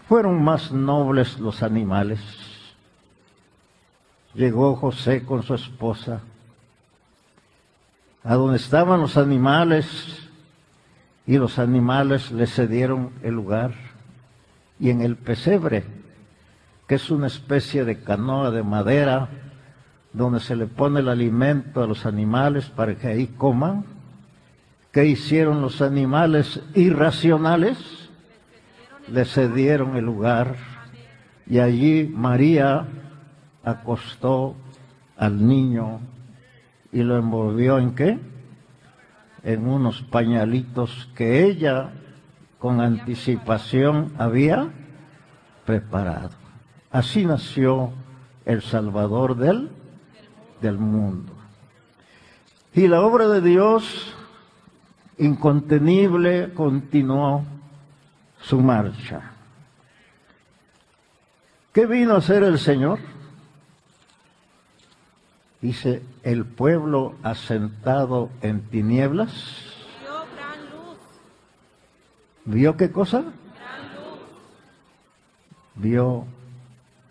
Fueron 0.09 0.43
más 0.43 0.73
nobles 0.73 1.39
los 1.39 1.63
animales. 1.63 2.21
Llegó 4.35 4.75
José 4.75 5.25
con 5.25 5.45
su 5.45 5.55
esposa. 5.55 6.21
A 8.23 8.35
donde 8.35 8.57
estaban 8.57 9.01
los 9.01 9.17
animales 9.17 10.29
y 11.27 11.39
los 11.39 11.59
animales 11.59 12.31
le 12.33 12.47
cedieron 12.47 13.13
el 13.23 13.35
lugar. 13.35 13.73
Y 14.79 14.91
en 14.91 15.01
el 15.01 15.17
pesebre, 15.17 15.85
que 16.87 16.97
es 16.97 17.11
una 17.11 17.29
especie 17.29 17.85
de 17.85 18.03
canoa 18.03 18.51
de 18.51 18.63
madera, 18.63 19.29
donde 20.13 20.41
se 20.41 20.57
le 20.57 20.67
pone 20.67 21.01
el 21.01 21.09
alimento 21.09 21.83
a 21.83 21.87
los 21.87 22.05
animales 22.05 22.67
para 22.67 22.97
que 22.97 23.07
ahí 23.07 23.27
coman, 23.29 23.85
¿qué 24.93 25.07
hicieron 25.07 25.63
los 25.63 25.81
animales 25.83 26.61
irracionales? 26.75 27.79
Le 29.09 29.25
cedieron 29.25 29.97
el 29.97 30.05
lugar 30.05 30.57
y 31.47 31.59
allí 31.59 32.05
María 32.13 32.87
acostó 33.65 34.55
al 35.17 35.47
niño 35.47 36.01
y 36.93 37.03
lo 37.03 37.17
envolvió 37.17 37.79
en 37.79 37.95
qué? 37.95 38.19
En 39.43 39.67
unos 39.67 40.03
pañalitos 40.03 41.09
que 41.15 41.45
ella 41.45 41.93
con 42.59 42.81
anticipación 42.81 44.13
había 44.19 44.69
preparado. 45.65 46.31
Así 46.91 47.25
nació 47.25 47.93
el 48.45 48.63
Salvador 48.63 49.37
del, 49.37 49.71
del 50.61 50.79
mundo. 50.79 51.33
Y 52.75 52.87
la 52.87 53.01
obra 53.03 53.29
de 53.29 53.41
Dios 53.41 54.15
incontenible 55.19 56.53
continuó 56.55 57.45
su 58.41 58.61
marcha. 58.61 59.33
¿Qué 61.73 61.87
vino 61.87 62.15
a 62.15 62.19
hacer 62.19 62.43
el 62.43 62.59
Señor? 62.59 62.99
Dice, 65.61 66.03
el 66.23 66.45
pueblo 66.45 67.15
asentado 67.23 68.31
en 68.43 68.63
tinieblas, 68.63 69.33
Dio 70.01 70.13
gran 70.35 70.61
luz. 70.71 70.99
¿vio 72.45 72.77
qué 72.77 72.91
cosa? 72.91 73.21
Gran 73.21 73.95
luz. 73.95 74.21
Vio 75.77 76.25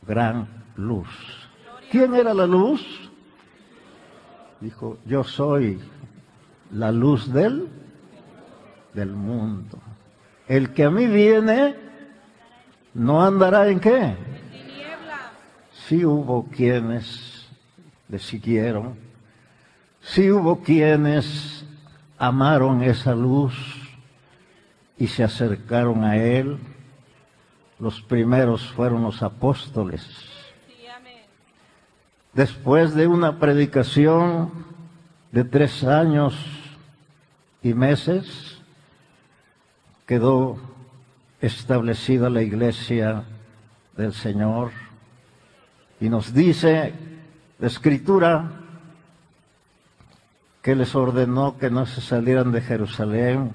gran 0.07 0.47
luz. 0.75 1.07
¿Quién 1.91 2.13
era 2.13 2.33
la 2.33 2.45
luz? 2.45 3.09
Dijo, 4.61 4.97
yo 5.05 5.23
soy 5.23 5.79
la 6.71 6.91
luz 6.91 7.31
del, 7.33 7.67
del 8.93 9.11
mundo. 9.11 9.79
El 10.47 10.73
que 10.73 10.83
a 10.83 10.89
mí 10.91 11.07
viene, 11.07 11.75
no 12.93 13.23
andará 13.23 13.69
en 13.69 13.79
qué? 13.79 13.97
En 13.97 14.17
tinieblas. 14.51 15.31
Sí 15.87 16.05
hubo 16.05 16.45
quienes 16.49 17.28
siguieron, 18.17 18.95
sí 20.01 20.31
hubo 20.31 20.61
quienes 20.61 21.63
amaron 22.17 22.81
esa 22.81 23.13
luz 23.13 23.53
y 24.97 25.07
se 25.07 25.23
acercaron 25.23 26.03
a 26.03 26.17
él. 26.17 26.57
Los 27.77 28.01
primeros 28.01 28.67
fueron 28.71 29.03
los 29.03 29.21
apóstoles. 29.21 30.05
Después 32.33 32.95
de 32.95 33.07
una 33.07 33.39
predicación 33.39 34.51
de 35.31 35.43
tres 35.43 35.83
años 35.83 36.35
y 37.61 37.73
meses, 37.73 38.59
quedó 40.05 40.57
establecida 41.41 42.29
la 42.29 42.41
iglesia 42.41 43.23
del 43.95 44.13
Señor 44.13 44.71
y 46.01 46.09
nos 46.09 46.33
dice 46.33 46.93
escritura 47.67 48.51
que 50.61 50.75
les 50.75 50.95
ordenó 50.95 51.57
que 51.57 51.69
no 51.69 51.85
se 51.85 52.01
salieran 52.01 52.51
de 52.51 52.61
Jerusalén 52.61 53.53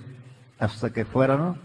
hasta 0.59 0.93
que 0.93 1.05
fueran 1.05 1.57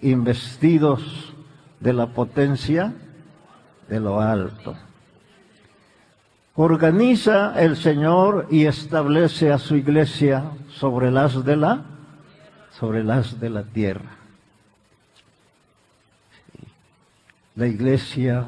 investidos 0.00 1.32
de 1.80 1.92
la 1.92 2.06
potencia 2.08 2.92
de 3.88 4.00
lo 4.00 4.20
alto. 4.20 4.76
Organiza 6.54 7.60
el 7.60 7.76
Señor 7.76 8.46
y 8.50 8.66
establece 8.66 9.52
a 9.52 9.58
su 9.58 9.76
iglesia 9.76 10.44
sobre 10.68 11.10
las 11.10 11.44
de 11.44 11.56
la 11.56 11.84
sobre 12.78 13.04
las 13.04 13.38
de 13.38 13.50
la 13.50 13.62
tierra. 13.64 14.16
La 17.54 17.66
iglesia 17.66 18.46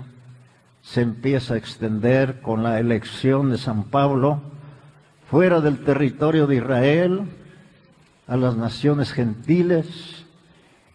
se 0.84 1.00
empieza 1.00 1.54
a 1.54 1.56
extender 1.56 2.42
con 2.42 2.62
la 2.62 2.78
elección 2.78 3.50
de 3.50 3.58
San 3.58 3.84
Pablo 3.84 4.42
fuera 5.30 5.60
del 5.60 5.82
territorio 5.82 6.46
de 6.46 6.56
Israel 6.56 7.22
a 8.28 8.36
las 8.36 8.56
naciones 8.56 9.12
gentiles 9.12 10.26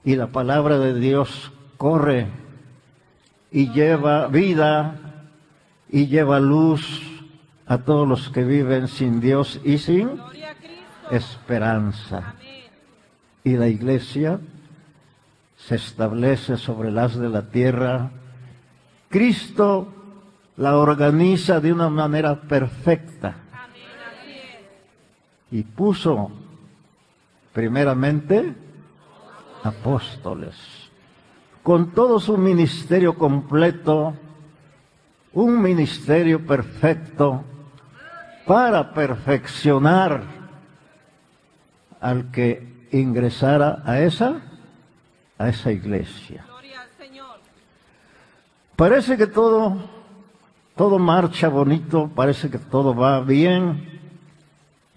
y 0.06 0.15
la 0.15 0.28
palabra 0.28 0.78
de 0.78 0.93
Dios 0.93 1.52
corre 1.78 2.28
y 3.52 3.71
lleva 3.71 4.28
vida 4.28 4.95
y 5.89 6.08
lleva 6.08 6.39
luz 6.39 7.02
a 7.65 7.80
todos 7.80 8.08
los 8.08 8.30
que 8.30 8.43
viven 8.43 8.88
sin 8.88 9.19
Dios 9.19 9.60
y 9.63 9.80
sin 9.80 10.21
esperanza. 11.10 12.36
Y 13.43 13.58
la 13.58 13.67
iglesia 13.67 14.39
se 15.58 15.75
establece 15.75 16.58
sobre 16.58 16.91
las 16.91 17.17
de 17.17 17.30
la 17.30 17.49
tierra. 17.49 18.12
Cristo 19.10 19.88
la 20.58 20.78
organiza 20.78 21.60
de 21.60 21.74
una 21.74 21.89
manera 21.89 22.39
perfecta 22.41 23.36
y 25.52 25.63
puso 25.63 26.32
primeramente 27.54 28.56
apóstoles, 29.63 30.56
con 31.63 31.91
todo 31.91 32.19
su 32.19 32.38
ministerio 32.38 33.17
completo, 33.17 34.13
un 35.34 35.62
ministerio 35.62 36.45
perfecto 36.45 37.43
para 38.45 38.93
perfeccionar 38.93 40.24
al 42.00 42.32
que 42.32 42.88
ingresara 42.91 43.82
a 43.86 44.00
esa 44.00 44.41
a 45.38 45.48
esa 45.48 45.72
iglesia. 45.72 46.49
Parece 48.80 49.18
que 49.18 49.28
todo 49.28 49.76
todo 50.78 51.00
marcha 51.00 51.50
bonito, 51.50 52.10
parece 52.15 52.50
que 52.50 52.60
todo 52.60 52.96
va 52.96 53.20
bien, 53.20 54.00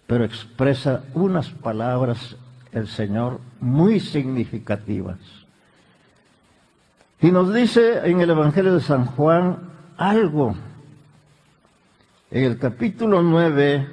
pero 0.07 0.25
expresa 0.25 1.03
unas 1.15 1.49
palabras 1.51 2.37
el 2.71 2.87
Señor 2.87 3.41
muy 3.59 3.99
significativas. 3.99 5.19
Y 7.21 7.33
nos 7.33 7.53
dice 7.53 8.09
en 8.09 8.21
el 8.21 8.31
Evangelio 8.31 8.73
de 8.73 8.83
San 8.83 9.05
Juan 9.05 9.59
algo. 9.97 10.55
En 12.31 12.45
el 12.45 12.61
capítulo 12.61 13.21
9, 13.21 13.89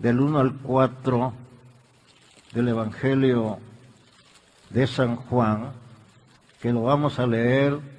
del 0.00 0.18
1 0.18 0.38
al 0.40 0.54
4 0.54 1.32
del 2.52 2.66
Evangelio 2.66 3.58
de 4.70 4.88
San 4.88 5.14
Juan, 5.14 5.70
que 6.60 6.72
lo 6.72 6.82
vamos 6.82 7.20
a 7.20 7.28
leer 7.28 7.91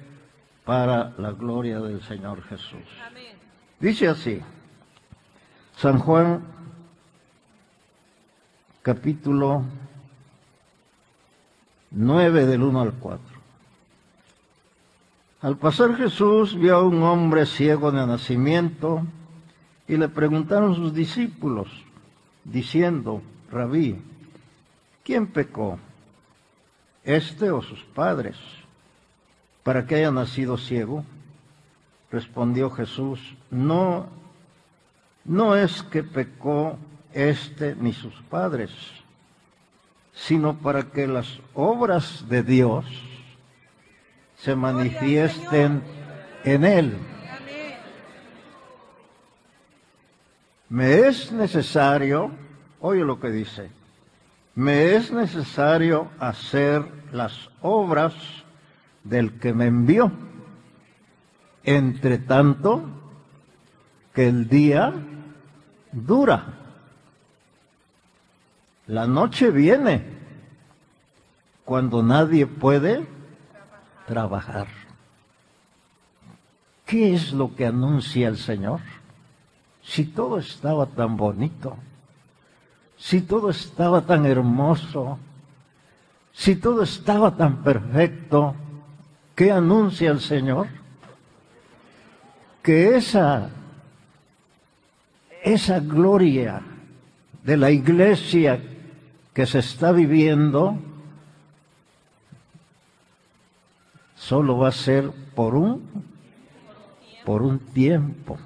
para 0.64 1.12
la 1.18 1.32
gloria 1.32 1.80
del 1.80 2.02
Señor 2.02 2.42
Jesús. 2.44 2.80
Amén. 3.06 3.36
Dice 3.78 4.08
así, 4.08 4.40
San 5.76 5.98
Juan 5.98 6.42
capítulo 8.82 9.64
9 11.90 12.46
del 12.46 12.62
1 12.62 12.80
al 12.80 12.92
4. 12.94 13.34
Al 15.42 15.58
pasar 15.58 15.96
Jesús 15.96 16.56
vio 16.56 16.76
a 16.76 16.82
un 16.82 17.02
hombre 17.02 17.44
ciego 17.44 17.92
de 17.92 18.06
nacimiento 18.06 19.02
y 19.86 19.96
le 19.98 20.08
preguntaron 20.08 20.74
sus 20.74 20.94
discípulos, 20.94 21.68
diciendo, 22.44 23.20
Rabí, 23.50 24.00
¿quién 25.02 25.26
pecó? 25.26 25.78
¿Este 27.04 27.50
o 27.50 27.60
sus 27.60 27.84
padres? 27.84 28.36
Para 29.64 29.86
que 29.86 29.96
haya 29.96 30.12
nacido 30.12 30.56
ciego. 30.56 31.04
Respondió 32.12 32.70
Jesús, 32.70 33.18
no, 33.50 34.06
no 35.24 35.56
es 35.56 35.82
que 35.82 36.04
pecó 36.04 36.78
este 37.12 37.74
ni 37.74 37.92
sus 37.92 38.14
padres, 38.30 38.70
sino 40.12 40.56
para 40.56 40.84
que 40.84 41.08
las 41.08 41.40
obras 41.54 42.28
de 42.28 42.44
Dios 42.44 42.84
se 44.36 44.54
manifiesten 44.54 45.82
en 46.44 46.64
él. 46.64 46.96
Me 50.68 51.08
es 51.08 51.32
necesario, 51.32 52.30
oye 52.80 53.04
lo 53.04 53.18
que 53.18 53.30
dice, 53.30 53.70
me 54.54 54.94
es 54.94 55.10
necesario 55.10 56.10
hacer 56.20 56.84
las 57.12 57.50
obras 57.60 58.14
del 59.04 59.38
que 59.38 59.52
me 59.52 59.66
envió. 59.66 60.10
Entre 61.62 62.18
tanto, 62.18 62.82
que 64.14 64.28
el 64.28 64.48
día 64.48 64.92
dura. 65.92 66.44
La 68.86 69.06
noche 69.06 69.50
viene 69.50 70.04
cuando 71.64 72.02
nadie 72.02 72.46
puede 72.46 73.06
trabajar. 74.06 74.68
¿Qué 76.84 77.14
es 77.14 77.32
lo 77.32 77.54
que 77.56 77.66
anuncia 77.66 78.28
el 78.28 78.36
Señor? 78.36 78.80
Si 79.82 80.04
todo 80.04 80.38
estaba 80.38 80.86
tan 80.86 81.16
bonito, 81.16 81.76
si 82.96 83.22
todo 83.22 83.50
estaba 83.50 84.02
tan 84.02 84.26
hermoso, 84.26 85.18
si 86.32 86.56
todo 86.56 86.82
estaba 86.82 87.36
tan 87.36 87.62
perfecto, 87.62 88.54
¿qué 89.34 89.50
anuncia 89.50 90.10
el 90.10 90.20
Señor? 90.20 90.68
Que 92.62 92.96
esa, 92.96 93.50
esa 95.42 95.80
gloria 95.80 96.62
de 97.42 97.56
la 97.56 97.70
iglesia 97.70 98.60
que 99.34 99.46
se 99.46 99.58
está 99.58 99.92
viviendo 99.92 100.78
solo 104.14 104.58
va 104.58 104.68
a 104.68 104.72
ser 104.72 105.10
por 105.34 105.54
un 105.54 105.82
por 107.26 107.42
un 107.42 107.58
tiempo 107.58 108.38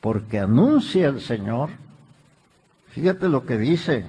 porque 0.00 0.38
anuncia 0.38 1.08
el 1.08 1.20
Señor 1.20 1.70
fíjate 2.88 3.28
lo 3.28 3.44
que 3.44 3.58
dice 3.58 4.06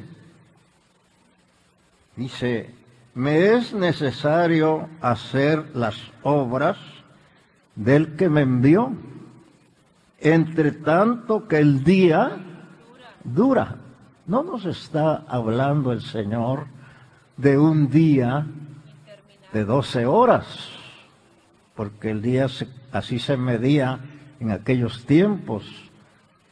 dice 2.15 2.76
me 3.17 3.53
es 3.55 3.73
necesario 3.73 4.87
hacer 5.01 5.71
las 5.75 5.95
obras 6.21 6.77
del 7.75 8.15
que 8.15 8.29
me 8.29 8.41
envió 8.41 8.91
entre 10.19 10.71
tanto 10.71 11.47
que 11.47 11.57
el 11.57 11.83
día 11.83 12.37
dura. 13.23 13.75
No 14.27 14.43
nos 14.43 14.65
está 14.65 15.23
hablando 15.27 15.91
el 15.91 16.01
Señor 16.01 16.67
de 17.37 17.57
un 17.57 17.89
día 17.89 18.45
de 19.51 19.65
12 19.65 20.05
horas, 20.05 20.45
porque 21.75 22.11
el 22.11 22.21
día 22.21 22.47
se- 22.49 22.67
así 22.91 23.17
se 23.17 23.35
medía 23.35 23.99
en 24.39 24.51
aquellos 24.51 25.05
tiempos, 25.05 25.65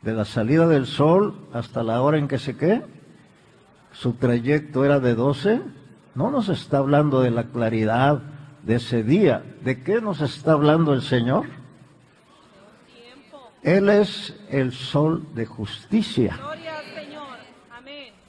de 0.02 0.14
la 0.14 0.26
salida 0.26 0.68
del 0.68 0.88
sol 0.88 1.48
hasta 1.54 1.84
la 1.84 2.02
hora 2.02 2.18
en 2.18 2.28
que 2.28 2.38
se 2.40 2.58
qué, 2.58 2.82
su 3.92 4.14
trayecto 4.14 4.84
era 4.86 5.00
de 5.00 5.14
12, 5.16 5.62
no 6.16 6.32
nos 6.32 6.50
está 6.50 6.78
hablando 6.78 7.22
de 7.22 7.32
la 7.32 7.44
claridad 7.44 8.22
de 8.64 8.76
ese 8.76 9.04
día, 9.04 9.44
¿de 9.62 9.84
qué 9.84 10.02
nos 10.02 10.22
está 10.22 10.54
hablando 10.54 10.94
el 10.94 11.02
Señor? 11.02 11.46
Él 13.62 13.90
es 13.90 14.36
el 14.50 14.72
sol 14.72 15.26
de 15.34 15.46
justicia. 15.46 16.40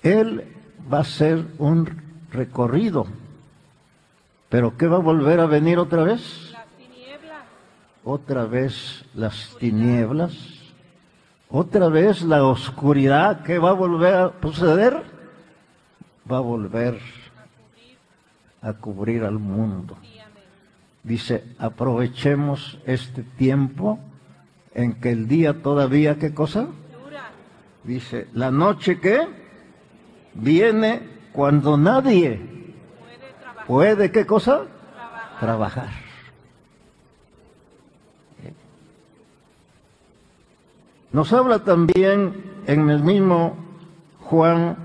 Él 0.03 0.45
va 0.93 1.01
a 1.01 1.05
ser 1.05 1.47
un 1.59 2.03
recorrido. 2.31 3.07
¿Pero 4.49 4.77
qué 4.77 4.87
va 4.87 4.97
a 4.97 5.01
volver 5.01 5.41
a 5.41 5.47
venir 5.47 5.79
otra 5.79 6.05
vez? 6.05 6.55
Otra 8.03 8.45
vez 8.45 9.05
las 9.15 9.57
tinieblas. 9.59 10.33
Otra 11.51 11.89
vez 11.89 12.23
la 12.23 12.45
oscuridad. 12.45 13.43
¿Qué 13.43 13.59
va 13.59 13.71
a 13.71 13.75
volver 13.75 14.15
a 14.15 14.33
suceder? 14.41 15.03
Va 16.31 16.39
a 16.39 16.41
volver. 16.41 16.99
A 18.63 18.73
cubrir 18.75 19.25
al 19.25 19.39
mundo. 19.39 19.97
Dice, 21.03 21.45
aprovechemos 21.59 22.79
este 22.85 23.23
tiempo 23.23 23.99
en 24.75 24.95
que 24.95 25.11
el 25.11 25.29
día 25.29 25.63
todavía, 25.63 26.19
¿qué 26.19 26.35
cosa? 26.35 26.67
Dice, 27.85 28.27
la 28.35 28.51
noche 28.51 28.99
que 28.99 29.21
viene 30.35 31.01
cuando 31.33 31.77
nadie 31.77 32.57
Puede 33.67 34.13
¿qué 34.13 34.25
cosa? 34.25 34.63
Trabajar. 35.41 35.89
Nos 41.13 41.33
habla 41.33 41.61
también 41.61 42.45
en 42.67 42.91
el 42.91 43.03
mismo 43.03 43.57
Juan, 44.21 44.77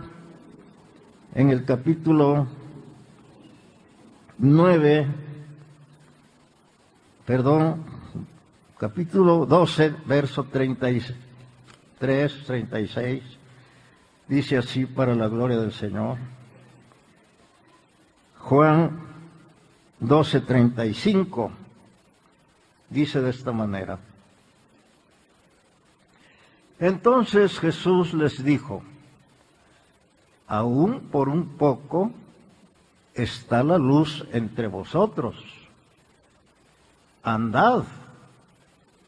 en 1.35 1.49
el 1.51 1.65
capítulo 1.65 2.47
9, 4.43 5.05
perdón, 7.27 7.85
capítulo 8.75 9.45
12, 9.45 9.93
verso 10.07 10.45
33, 10.45 12.43
36, 12.47 13.23
dice 14.27 14.57
así 14.57 14.87
para 14.87 15.13
la 15.13 15.27
gloria 15.27 15.59
del 15.59 15.71
Señor. 15.71 16.17
Juan 18.39 18.99
12:35 20.01 21.51
dice 22.89 23.21
de 23.21 23.29
esta 23.29 23.51
manera. 23.51 23.99
Entonces 26.79 27.59
Jesús 27.59 28.15
les 28.15 28.43
dijo, 28.43 28.81
aún 30.47 31.01
por 31.11 31.29
un 31.29 31.49
poco 31.49 32.11
está 33.13 33.63
la 33.63 33.77
luz 33.77 34.25
entre 34.31 34.67
vosotros. 34.67 35.35
Andad, 37.23 37.83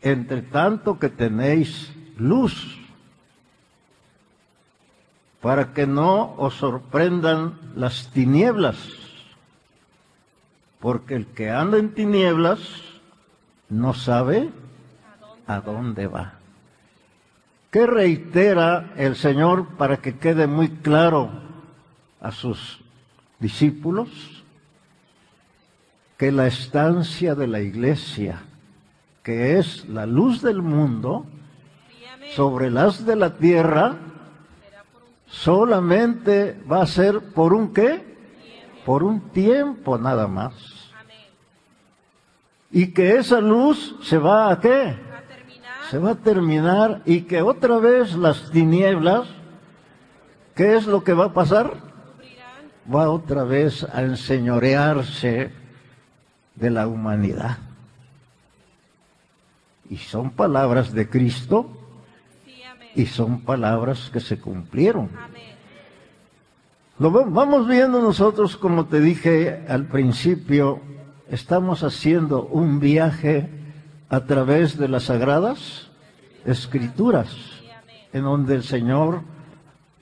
entre 0.01 0.41
tanto 0.41 0.99
que 0.99 1.09
tenéis 1.09 1.91
luz, 2.17 2.79
para 5.41 5.73
que 5.73 5.87
no 5.87 6.35
os 6.37 6.55
sorprendan 6.55 7.59
las 7.75 8.09
tinieblas, 8.11 8.77
porque 10.79 11.15
el 11.15 11.27
que 11.27 11.49
anda 11.49 11.77
en 11.77 11.93
tinieblas 11.93 12.59
no 13.69 13.93
sabe 13.93 14.51
a 15.47 15.59
dónde 15.59 16.07
va. 16.07 16.33
¿Qué 17.71 17.87
reitera 17.87 18.93
el 18.97 19.15
Señor 19.15 19.67
para 19.77 19.97
que 19.97 20.17
quede 20.19 20.45
muy 20.45 20.69
claro 20.69 21.31
a 22.21 22.31
sus 22.31 22.83
discípulos? 23.43 24.10
Que 26.17 26.32
la 26.32 26.47
estancia 26.47 27.36
de 27.36 27.45
la 27.45 27.60
iglesia, 27.60 28.41
que 29.21 29.60
es 29.60 29.88
la 29.89 30.06
luz 30.06 30.41
del 30.41 30.62
mundo, 30.62 31.25
sobre 32.36 32.71
las 32.71 33.06
de 33.06 33.15
la 33.15 33.38
tierra, 33.38 33.97
solamente 35.27 36.58
va 36.71 36.82
a 36.82 36.88
ser 36.88 37.19
por 37.19 37.53
un 37.53 37.73
qué? 37.73 38.15
Por 38.86 39.03
un 39.03 39.29
tiempo 39.29 39.97
nada 39.97 40.27
más. 40.27 40.53
Y 42.71 42.88
que 42.88 43.17
esa 43.17 43.39
luz 43.39 43.95
se 44.01 44.17
va 44.17 44.51
a 44.51 44.60
qué? 44.60 44.95
Se 45.91 45.99
va 45.99 46.12
a 46.12 46.15
terminar 46.15 47.01
y 47.06 47.21
que 47.21 47.41
otra 47.41 47.77
vez 47.77 48.15
las 48.15 48.49
tinieblas, 48.49 49.27
¿qué 50.56 50.75
es 50.75 50.88
lo 50.88 51.03
que 51.03 51.13
va 51.13 51.25
a 51.25 51.34
pasar? 51.34 51.92
Va 52.93 53.10
otra 53.10 53.43
vez 53.43 53.84
a 53.93 54.02
enseñorearse 54.02 55.52
de 56.56 56.69
la 56.69 56.88
humanidad. 56.88 57.58
Y 59.89 59.98
son 59.98 60.32
palabras 60.32 60.91
de 60.93 61.10
Cristo 61.10 61.69
y 62.96 63.06
son 63.06 63.41
palabras 63.41 64.10
que 64.12 64.19
se 64.19 64.39
cumplieron. 64.39 65.10
Lo 67.00 67.12
va- 67.12 67.26
vamos 67.26 67.67
viendo 67.67 68.02
nosotros, 68.02 68.56
como 68.58 68.86
te 68.86 69.00
dije 69.00 69.65
al 69.67 69.86
principio, 69.86 70.80
estamos 71.30 71.84
haciendo 71.84 72.43
un 72.46 72.80
viaje 72.80 73.50
a 74.10 74.22
través 74.26 74.78
de 74.78 74.88
las 74.89 75.04
sagradas 75.06 75.89
escrituras, 76.46 77.30
en 78.13 78.24
donde 78.24 78.56
el 78.56 78.63
Señor 78.63 79.22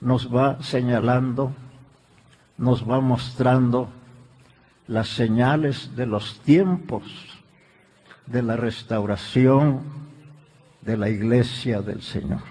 nos 0.00 0.34
va 0.34 0.62
señalando, 0.62 1.52
nos 2.62 2.88
va 2.88 3.00
mostrando 3.00 3.90
las 4.86 5.08
señales 5.08 5.96
de 5.96 6.06
los 6.06 6.38
tiempos 6.42 7.02
de 8.26 8.40
la 8.40 8.56
restauración 8.56 9.82
de 10.80 10.96
la 10.96 11.10
iglesia 11.10 11.82
del 11.82 12.02
Señor. 12.02 12.42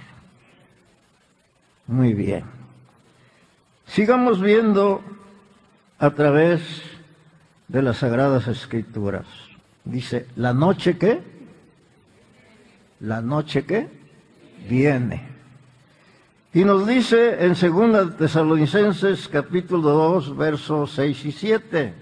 Muy 1.87 2.13
bien. 2.13 2.43
Sigamos 3.85 4.41
viendo 4.41 5.01
a 5.97 6.09
través 6.09 6.81
de 7.69 7.81
las 7.81 7.99
sagradas 7.99 8.49
escrituras. 8.49 9.27
Dice, 9.85 10.27
la 10.35 10.53
noche 10.53 10.97
que, 10.97 11.21
la 12.99 13.21
noche 13.21 13.65
que 13.65 13.87
viene. 14.67 15.30
Y 16.53 16.65
nos 16.65 16.85
dice 16.85 17.45
en 17.45 17.53
2 17.53 18.17
Tesalonicenses 18.17 19.29
capítulo 19.29 19.91
2, 19.91 20.35
versos 20.35 20.91
6 20.91 21.25
y 21.25 21.31
7. 21.31 21.93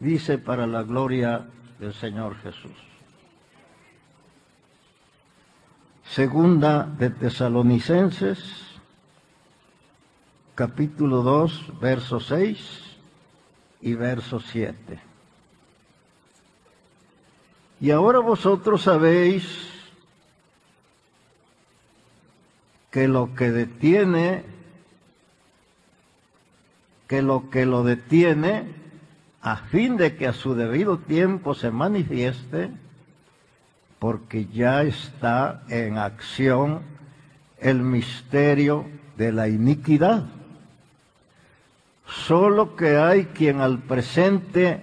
Dice 0.00 0.36
para 0.36 0.66
la 0.66 0.82
gloria 0.82 1.46
del 1.78 1.94
Señor 1.94 2.36
Jesús. 2.36 2.72
Segunda 6.04 6.84
de 6.84 7.08
Tesalonicenses 7.08 8.38
capítulo 10.54 11.22
2, 11.22 11.80
verso 11.80 12.20
6 12.20 12.96
y 13.80 13.94
verso 13.94 14.40
7. 14.40 15.00
Y 17.80 17.90
ahora 17.92 18.18
vosotros 18.18 18.82
sabéis 18.82 19.75
que 22.96 23.08
lo 23.08 23.34
que 23.34 23.50
detiene, 23.50 24.42
que 27.06 27.20
lo 27.20 27.50
que 27.50 27.66
lo 27.66 27.84
detiene, 27.84 28.72
a 29.42 29.56
fin 29.58 29.98
de 29.98 30.16
que 30.16 30.26
a 30.26 30.32
su 30.32 30.54
debido 30.54 30.96
tiempo 30.96 31.52
se 31.52 31.70
manifieste, 31.70 32.70
porque 33.98 34.46
ya 34.46 34.82
está 34.82 35.62
en 35.68 35.98
acción 35.98 36.80
el 37.58 37.82
misterio 37.82 38.86
de 39.18 39.30
la 39.30 39.48
iniquidad. 39.48 40.24
Solo 42.06 42.76
que 42.76 42.96
hay 42.96 43.26
quien 43.26 43.60
al 43.60 43.80
presente 43.80 44.80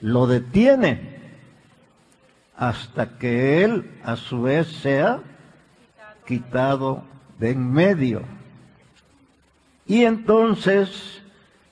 lo 0.00 0.26
detiene 0.26 1.20
hasta 2.56 3.18
que 3.18 3.62
él 3.62 4.00
a 4.02 4.16
su 4.16 4.40
vez 4.40 4.66
sea 4.68 5.20
quitado 6.24 7.12
en 7.50 7.72
medio. 7.72 8.22
Y 9.86 10.04
entonces 10.04 11.22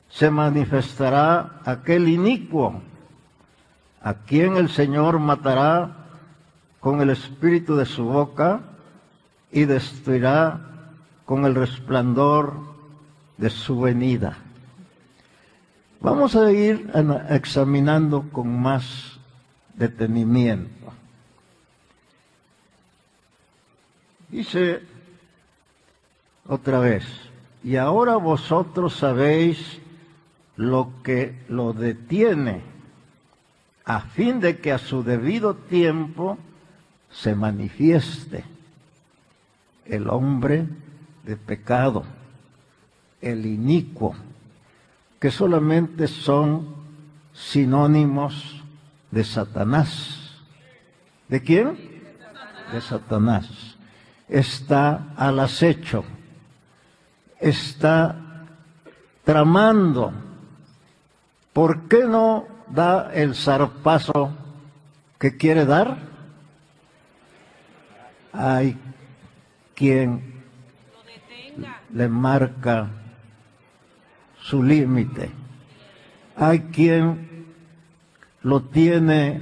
se 0.08 0.30
manifestará 0.30 1.60
aquel 1.64 2.08
inicuo, 2.08 2.82
a 4.02 4.14
quien 4.14 4.56
el 4.56 4.68
Señor 4.68 5.18
matará 5.18 5.96
con 6.80 7.00
el 7.00 7.10
espíritu 7.10 7.76
de 7.76 7.86
su 7.86 8.04
boca 8.04 8.60
y 9.50 9.64
destruirá 9.64 10.60
con 11.24 11.46
el 11.46 11.54
resplandor 11.54 12.54
de 13.38 13.48
su 13.48 13.80
venida. 13.80 14.36
Vamos 16.00 16.34
a 16.34 16.50
ir 16.50 16.90
examinando 17.30 18.28
con 18.32 18.60
más 18.60 19.18
detenimiento. 19.74 20.92
Dice 24.28 24.82
otra 26.46 26.78
vez, 26.78 27.04
y 27.62 27.76
ahora 27.76 28.16
vosotros 28.16 28.96
sabéis 28.96 29.80
lo 30.56 30.92
que 31.02 31.44
lo 31.48 31.72
detiene, 31.72 32.62
a 33.84 34.00
fin 34.00 34.40
de 34.40 34.58
que 34.58 34.72
a 34.72 34.78
su 34.78 35.02
debido 35.02 35.54
tiempo 35.54 36.38
se 37.10 37.34
manifieste 37.34 38.44
el 39.86 40.08
hombre 40.08 40.66
de 41.24 41.36
pecado, 41.36 42.04
el 43.20 43.46
inicuo, 43.46 44.14
que 45.20 45.30
solamente 45.30 46.08
son 46.08 46.74
sinónimos 47.32 48.62
de 49.10 49.24
Satanás. 49.24 50.42
¿De 51.28 51.42
quién? 51.42 52.02
De 52.72 52.80
Satanás. 52.80 53.76
Está 54.28 55.12
al 55.16 55.38
acecho, 55.40 56.04
está 57.42 58.16
tramando. 59.24 60.12
¿Por 61.52 61.88
qué 61.88 62.04
no 62.04 62.46
da 62.68 63.10
el 63.12 63.34
zarpazo 63.34 64.32
que 65.18 65.36
quiere 65.36 65.66
dar? 65.66 66.12
hay 68.32 68.78
quien 69.74 70.42
le 71.92 72.08
marca 72.08 72.88
su 74.40 74.62
límite. 74.62 75.30
Hay 76.36 76.60
quien 76.60 77.46
lo 78.42 78.62
tiene 78.62 79.40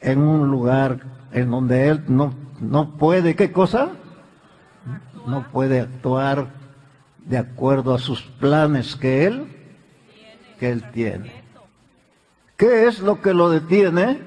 en 0.00 0.22
un 0.22 0.50
lugar 0.50 1.00
en 1.32 1.50
donde 1.50 1.88
él 1.88 2.04
no, 2.08 2.32
no 2.60 2.96
puede, 2.96 3.36
¿qué 3.36 3.52
cosa? 3.52 3.90
No 5.28 5.46
puede 5.52 5.80
actuar 5.80 6.48
de 7.18 7.36
acuerdo 7.36 7.94
a 7.94 7.98
sus 7.98 8.22
planes 8.22 8.96
que 8.96 9.26
él, 9.26 9.46
que 10.58 10.70
él 10.70 10.90
tiene. 10.90 11.44
¿Qué 12.56 12.86
es 12.86 13.00
lo 13.00 13.20
que 13.20 13.34
lo 13.34 13.50
detiene? 13.50 14.20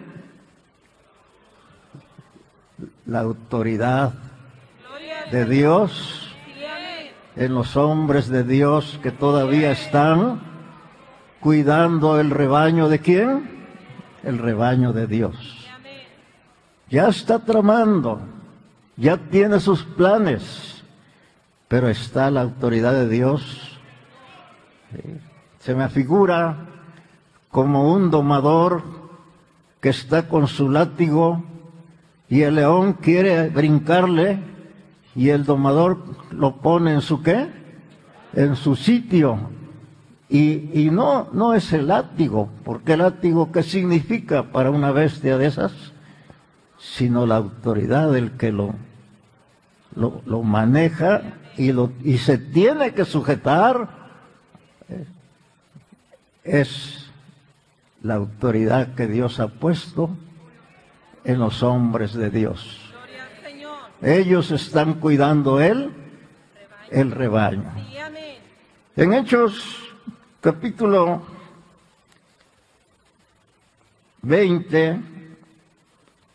La 3.06 3.22
autoridad 3.22 4.14
de 5.32 5.46
Dios 5.46 6.36
en 7.36 7.56
los 7.56 7.76
hombres 7.76 8.30
de 8.30 8.44
Dios 8.44 9.00
que 9.02 9.12
todavía 9.12 9.72
están 9.72 10.42
cuidando 11.40 12.20
el 12.20 12.30
rebaño 12.30 12.90
de 12.90 13.00
quién? 13.00 13.66
El 14.24 14.38
rebaño 14.38 14.94
de 14.94 15.08
Dios. 15.08 15.68
Ya 16.90 17.08
está 17.08 17.40
tramando, 17.40 18.22
ya 18.98 19.18
tiene 19.18 19.60
sus 19.60 19.84
planes, 19.84 20.81
pero 21.72 21.88
está 21.88 22.30
la 22.30 22.42
autoridad 22.42 22.92
de 22.92 23.08
Dios. 23.08 23.80
Se 25.60 25.74
me 25.74 25.88
figura 25.88 26.58
como 27.50 27.94
un 27.94 28.12
domador 28.12 28.84
que 29.80 29.88
está 29.88 30.28
con 30.28 30.48
su 30.48 30.70
látigo 30.70 31.46
y 32.28 32.42
el 32.42 32.56
león 32.56 32.98
quiere 33.02 33.48
brincarle 33.48 34.42
y 35.16 35.30
el 35.30 35.46
domador 35.46 36.00
lo 36.32 36.58
pone 36.58 36.92
en 36.94 37.00
su 37.00 37.24
qué? 37.24 37.48
En 38.34 38.58
su 38.58 38.76
sitio. 38.76 39.40
Y, 40.28 40.72
y 40.74 40.90
no, 40.92 41.30
no 41.32 41.54
es 41.54 41.72
el 41.72 41.88
látigo, 41.88 42.50
porque 42.66 42.94
el 42.94 43.00
látigo, 43.00 43.50
¿qué 43.54 43.64
significa 43.64 44.52
para 44.52 44.72
una 44.72 44.92
bestia 44.92 45.38
de 45.38 45.46
esas? 45.46 45.72
Sino 46.78 47.26
la 47.26 47.38
autoridad 47.38 48.12
del 48.12 48.32
que 48.32 48.52
lo, 48.52 48.76
lo, 49.96 50.22
lo 50.26 50.44
maneja 50.44 51.22
y, 51.58 51.72
lo, 51.72 51.92
y 52.04 52.18
se 52.18 52.38
tiene 52.38 52.94
que 52.94 53.06
sujetar. 53.06 53.90
eh, 54.90 55.06
Es 56.44 57.10
la 58.02 58.16
autoridad 58.16 58.96
que 58.96 59.08
Dios 59.08 59.40
ha 59.40 59.48
puesto 59.48 60.10
en 61.24 61.40
los 61.40 61.62
hombres 61.62 62.14
de 62.14 62.30
Dios. 62.32 62.80
Ellos 64.02 64.50
están 64.50 64.96
cuidando 64.96 65.62
él, 65.62 65.92
el 66.90 67.12
rebaño. 67.12 67.72
En 68.96 69.14
Hechos 69.14 69.94
capítulo 70.42 71.22
20, 74.24 75.00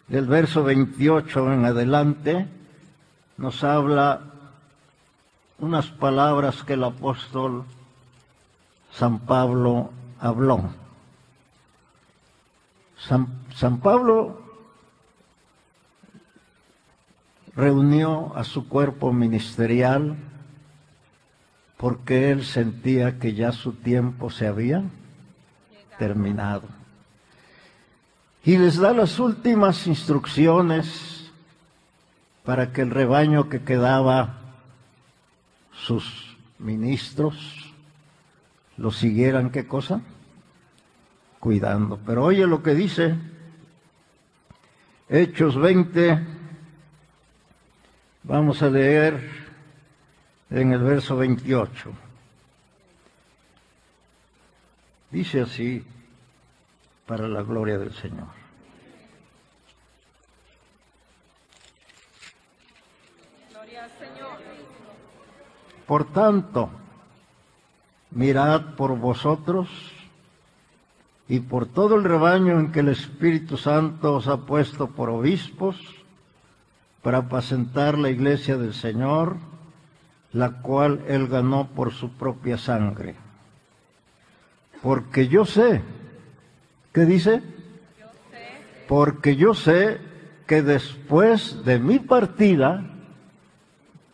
del 0.07 0.27
verso 0.27 0.63
28 0.63 1.53
en 1.53 1.65
adelante, 1.65 2.47
nos 3.37 3.65
habla 3.65 4.23
unas 5.59 5.87
palabras 5.87 6.63
que 6.63 6.75
el 6.75 6.85
apóstol 6.85 7.65
San 8.93 9.21
Pablo 9.21 9.91
habló. 10.19 10.71
San, 12.99 13.29
San 13.55 13.79
Pablo 13.79 14.41
reunió 17.55 18.35
a 18.37 18.45
su 18.45 18.69
cuerpo 18.69 19.13
ministerial 19.13 20.17
porque 21.77 22.31
él 22.31 22.45
sentía 22.45 23.19
que 23.19 23.35
ya 23.35 23.53
su 23.53 23.73
tiempo 23.73 24.31
se 24.31 24.47
había 24.47 24.85
terminado. 25.99 26.69
Y 28.45 28.59
les 28.59 28.79
da 28.79 28.93
las 28.93 29.19
últimas 29.19 29.87
instrucciones 29.87 31.31
para 32.45 32.73
que 32.73 32.83
el 32.83 32.91
rebaño 32.91 33.49
que 33.49 33.63
quedaba, 33.63 34.39
sus 35.87 36.37
ministros, 36.59 37.73
lo 38.77 38.91
siguieran, 38.91 39.51
¿qué 39.51 39.69
cosa? 39.69 40.01
Cuidando. 41.39 42.01
Pero 42.05 42.25
oye 42.25 42.45
lo 42.45 42.61
que 42.61 42.75
dice 42.75 43.15
Hechos 45.09 45.57
20, 45.57 46.19
vamos 48.25 48.63
a 48.63 48.69
leer 48.69 49.31
en 50.51 50.73
el 50.73 50.83
verso 50.83 51.17
28. 51.17 51.93
Dice 55.13 55.43
así, 55.43 55.85
para 57.07 57.29
la 57.29 57.43
gloria 57.43 57.79
del 57.79 57.93
Señor. 57.93 58.27
gloria 63.53 63.85
al 63.85 63.91
Señor, 63.93 64.39
Por 65.87 66.13
tanto, 66.13 66.71
mirad 68.11 68.75
por 68.77 68.99
vosotros 68.99 69.69
y 71.29 71.41
por 71.41 71.67
todo 71.67 71.97
el 71.97 72.05
rebaño 72.05 72.59
en 72.59 72.73
que 72.73 72.81
el 72.81 72.89
Espíritu 72.89 73.57
Santo 73.57 74.15
os 74.15 74.27
ha 74.29 74.39
puesto 74.39 74.89
por 74.89 75.11
obispos 75.11 75.77
para 77.03 77.19
apacentar 77.19 77.99
la 77.99 78.11
iglesia 78.11 78.57
del 78.57 78.75
Señor, 78.75 79.37
la 80.33 80.61
cual 80.61 81.05
él 81.07 81.29
ganó 81.29 81.69
por 81.69 81.93
su 81.93 82.11
propia 82.11 82.59
sangre. 82.59 83.15
Porque 84.83 85.29
yo 85.29 85.45
sé, 85.45 85.83
¿qué 86.93 87.05
dice? 87.05 87.43
Porque 88.89 89.37
yo 89.37 89.55
sé 89.55 90.01
que 90.47 90.63
después 90.63 91.65
de 91.65 91.79
mi 91.79 91.99
partida, 91.99 92.96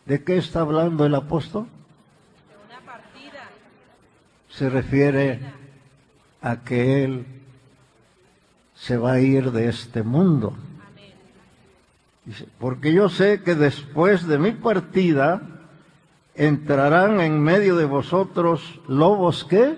¿de 0.05 0.23
qué 0.23 0.37
está 0.37 0.61
hablando 0.61 1.05
el 1.05 1.15
apóstol? 1.15 1.63
de 1.65 2.55
una 2.75 2.81
partida, 2.91 3.43
Se 4.49 4.69
refiere 4.69 5.39
a 6.41 6.57
que 6.63 7.03
él 7.03 7.25
se 8.75 8.97
va 8.97 9.13
a 9.13 9.19
ir 9.19 9.51
de 9.51 9.69
este 9.69 10.03
mundo. 10.03 10.55
amén, 10.91 11.13
Dice, 12.25 12.47
porque 12.59 12.91
yo 12.93 13.07
sé 13.09 13.41
que 13.43 13.55
después 13.55 14.27
de 14.27 14.37
mi 14.37 14.51
partida 14.51 15.41
entrarán 16.35 17.21
en 17.21 17.41
medio 17.41 17.75
de 17.77 17.85
vosotros 17.85 18.79
lobos 18.87 19.43
que 19.45 19.77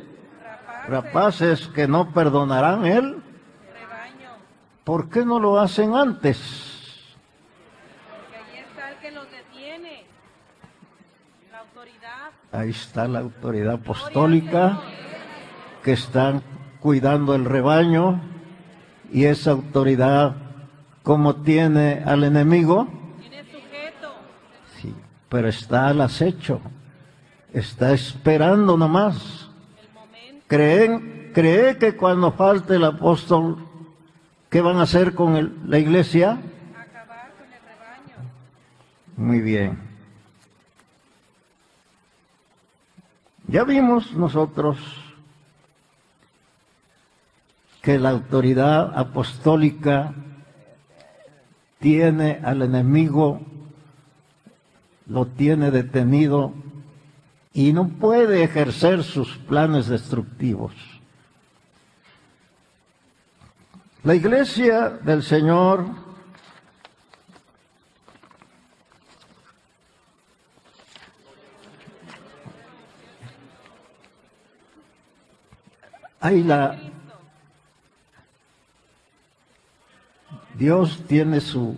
rapaces 0.88 1.68
que 1.68 1.88
no 1.88 2.14
perdonarán 2.14 2.86
él. 2.86 3.04
rebaño, 3.74 4.30
¿Por 4.84 5.10
qué 5.10 5.26
no 5.26 5.40
lo 5.40 5.60
hacen 5.60 5.96
antes? 5.96 6.38
porque 8.10 8.38
ahí 8.38 8.60
está 8.64 8.92
el 8.92 8.98
que 9.00 9.12
los 9.12 9.26
detiene, 9.32 10.06
la 11.52 11.60
autoridad, 11.60 12.32
Ahí 12.56 12.70
está 12.70 13.08
la 13.08 13.20
autoridad 13.20 13.74
apostólica 13.76 14.80
que 15.84 15.92
están 15.92 16.42
cuidando 16.80 17.36
el 17.36 17.44
rebaño 17.46 18.22
y 19.12 19.26
esa 19.26 19.52
autoridad 19.52 20.36
como 21.04 21.36
tiene 21.38 22.02
al 22.06 22.24
enemigo, 22.24 22.88
sí, 24.82 24.94
pero 25.30 25.48
está 25.50 25.88
al 25.88 26.02
acecho, 26.02 26.62
está 27.54 27.92
esperando 27.92 28.78
nomás. 28.78 29.50
¿Creen, 30.48 31.32
cree 31.34 31.78
que 31.78 31.96
cuando 31.96 32.32
falte 32.32 32.76
el 32.76 32.86
apóstol, 32.86 33.58
¿qué 34.50 34.62
van 34.62 34.78
a 34.78 34.84
hacer 34.84 35.14
con 35.14 35.36
el- 35.36 35.54
la 35.68 35.78
iglesia? 35.80 36.32
acabar 36.32 37.32
con 37.38 37.48
el 37.52 37.60
rebaño, 37.68 38.32
Muy 39.18 39.42
bien. 39.42 39.85
Ya 43.48 43.64
vimos 43.64 44.14
nosotros 44.14 44.78
que 47.82 48.00
la 48.00 48.10
autoridad 48.10 48.98
apostólica 48.98 50.14
tiene 51.80 52.40
al 52.44 52.64
enemigo, 52.64 53.42
lo 55.06 55.28
tiene 55.28 55.70
detenido 55.70 56.54
y 57.54 57.74
no 57.74 57.90
puede 57.90 58.44
ejercer 58.44 59.04
sus 59.04 59.38
planes 59.38 59.88
destructivos. 59.88 60.74
La 64.04 64.16
iglesia 64.16 64.90
del 64.90 65.22
Señor 65.22 66.05
hay 76.26 76.42
la 76.42 76.76
Dios 80.56 81.04
tiene 81.08 81.40
su 81.40 81.78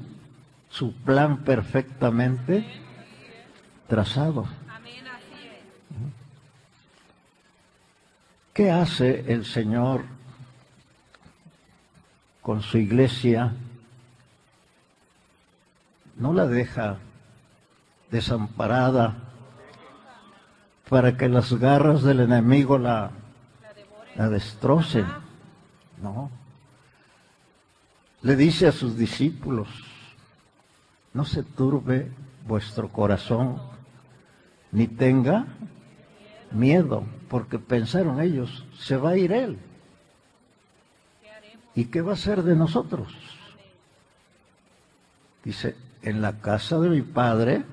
su 0.70 0.94
plan 0.94 1.40
perfectamente 1.40 2.66
trazado. 3.88 4.46
¿Qué 8.54 8.72
hace 8.72 9.34
el 9.34 9.44
Señor 9.44 10.06
con 12.42 12.62
su 12.62 12.78
iglesia? 12.78 13.54
No 16.16 16.32
la 16.32 16.48
deja 16.48 17.00
desamparada 18.12 19.16
para 20.90 21.18
que 21.18 21.28
las 21.28 21.52
garras 21.54 22.02
del 22.04 22.22
enemigo 22.22 22.78
la, 22.78 23.12
La 24.18 24.30
destrocen. 24.30 25.06
No. 26.02 26.30
Le 28.24 28.36
dice 28.36 28.68
a 28.68 28.72
sus 28.72 28.98
discípulos, 28.98 29.68
no 31.14 31.24
se 31.24 31.44
turbe 31.44 32.12
vuestro 32.46 32.90
corazón, 32.90 33.62
ni 34.72 34.88
tenga 34.88 35.46
miedo, 36.52 37.04
porque 37.30 37.60
pensaron 37.60 38.20
ellos, 38.20 38.66
se 38.78 38.98
va 38.98 39.12
a 39.12 39.18
ir 39.18 39.32
él. 39.32 39.60
¿Y 41.76 41.86
qué 41.86 42.02
va 42.02 42.14
a 42.14 42.18
ser 42.18 42.42
de 42.42 42.56
nosotros? 42.56 43.14
Dice, 45.44 45.76
en 46.02 46.22
la 46.22 46.40
casa 46.40 46.80
de 46.80 46.90
mi 46.90 47.04
padre, 47.04 47.64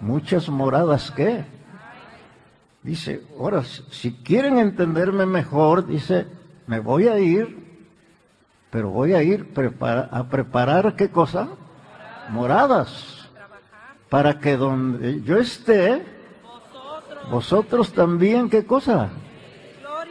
muchas 0.00 0.48
moradas 0.48 1.10
que. 1.10 1.44
Dice, 2.86 3.20
ahora, 3.36 3.64
si 3.64 4.12
quieren 4.12 4.58
entenderme 4.58 5.26
mejor, 5.26 5.88
dice, 5.88 6.24
me 6.68 6.78
voy 6.78 7.08
a 7.08 7.18
ir, 7.18 7.58
pero 8.70 8.90
voy 8.90 9.12
a 9.12 9.24
ir 9.24 9.52
prepara- 9.52 10.08
a 10.12 10.28
preparar 10.28 10.94
qué 10.94 11.10
cosa? 11.10 11.48
Moradas. 12.30 13.28
Para 14.08 14.38
que 14.38 14.56
donde 14.56 15.20
yo 15.22 15.36
esté, 15.38 16.06
Vosotros. 17.28 17.92
también, 17.92 18.48
¿qué 18.48 18.64
cosa? 18.64 19.10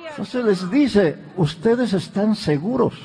Entonces 0.10 0.44
les 0.44 0.70
dice, 0.70 1.18
ustedes 1.38 1.94
están 1.94 2.36
seguros. 2.36 2.96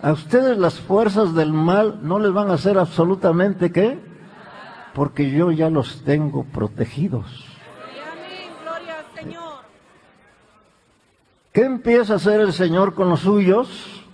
A 0.00 0.12
ustedes 0.12 0.56
las 0.56 0.80
fuerzas 0.80 1.34
del 1.34 1.52
mal 1.52 1.98
no 2.02 2.18
les 2.18 2.32
van 2.32 2.50
a 2.50 2.54
hacer 2.54 2.78
absolutamente 2.78 3.70
qué? 3.70 3.98
Porque 4.94 5.30
yo 5.30 5.50
ya 5.50 5.70
los 5.70 6.02
tengo 6.04 6.44
protegidos. 6.44 7.46
Gloria 8.62 8.98
al 8.98 9.18
Señor. 9.18 9.64
¿Qué 11.52 11.64
empieza 11.64 12.14
a 12.14 12.16
hacer 12.16 12.40
el 12.40 12.52
Señor 12.52 12.94
con 12.94 13.08
los 13.08 13.20
suyos? 13.20 14.04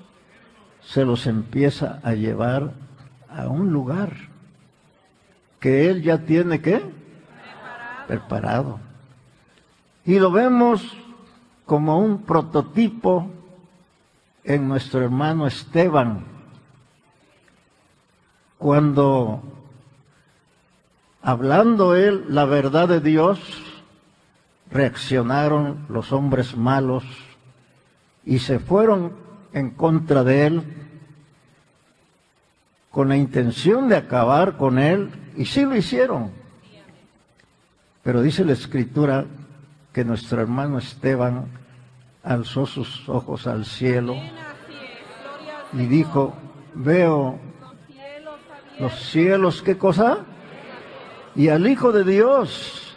Se 0.83 1.05
los 1.05 1.27
empieza 1.27 2.01
a 2.03 2.13
llevar 2.13 2.73
a 3.29 3.49
un 3.49 3.73
lugar 3.73 4.13
que 5.61 5.91
Él 5.91 6.03
ya 6.03 6.19
tiene 6.19 6.61
que 6.61 6.83
preparado. 8.07 8.81
Y 10.05 10.19
lo 10.19 10.31
vemos 10.31 10.97
como 11.67 11.99
un 11.99 12.23
prototipo 12.23 13.31
en 14.43 14.67
nuestro 14.67 15.03
hermano 15.03 15.47
Esteban, 15.47 16.25
cuando 18.57 19.43
hablando 21.23 21.95
él 21.95 22.25
la 22.29 22.45
verdad 22.45 22.89
de 22.89 23.01
Dios, 23.01 23.41
reaccionaron 24.71 25.87
los 25.89 26.13
hombres 26.13 26.57
malos 26.57 27.05
y 28.25 28.41
se 28.41 28.59
fueron 28.59 29.13
en 29.53 29.71
contra 29.71 30.25
de 30.25 30.47
él 30.47 30.63
con 32.91 33.09
la 33.09 33.17
intención 33.17 33.89
de 33.89 33.97
acabar 33.97 34.57
con 34.57 34.79
él, 34.79 35.11
y 35.37 35.45
sí 35.45 35.63
lo 35.63 35.77
hicieron. 35.77 36.33
Pero 38.03 38.23
dice 38.23 38.45
la 38.45 38.55
escritura 38.55 39.27
que 39.93 40.05
nuestro 40.05 40.41
hermano 40.41 40.79
Esteban 40.79 41.47
alzó 42.23 42.67
sus 42.67 43.09
ojos 43.09 43.47
al 43.47 43.65
cielo 43.65 44.17
y 45.73 45.87
dijo, 45.87 46.35
veo 46.75 47.39
Los 47.61 47.77
cielos 47.87 48.41
abiertos. 48.51 48.81
los 48.81 49.01
cielos, 49.11 49.63
¿qué 49.63 49.79
cosa? 49.79 50.19
Y 51.39 51.51
al 51.51 51.69
Hijo 51.69 51.93
de 51.93 52.03
Dios 52.03 52.97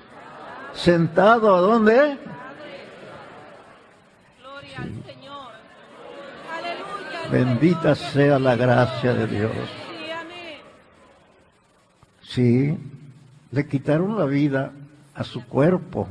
sentado 0.74 1.56
a 1.56 1.62
dónde? 1.62 2.18
Gloria 4.40 4.78
al 4.78 5.04
Señor. 5.06 5.52
Aleluya. 6.52 7.24
al 7.24 7.32
Bendita 7.32 7.94
sea 7.94 8.40
la 8.40 8.56
gracia 8.56 9.14
de 9.14 9.28
Dios. 9.28 9.52
Sí, 12.24 12.76
le 13.52 13.68
quitaron 13.68 14.18
la 14.18 14.26
vida 14.26 14.72
a 15.14 15.24
su 15.24 15.46
cuerpo, 15.46 16.08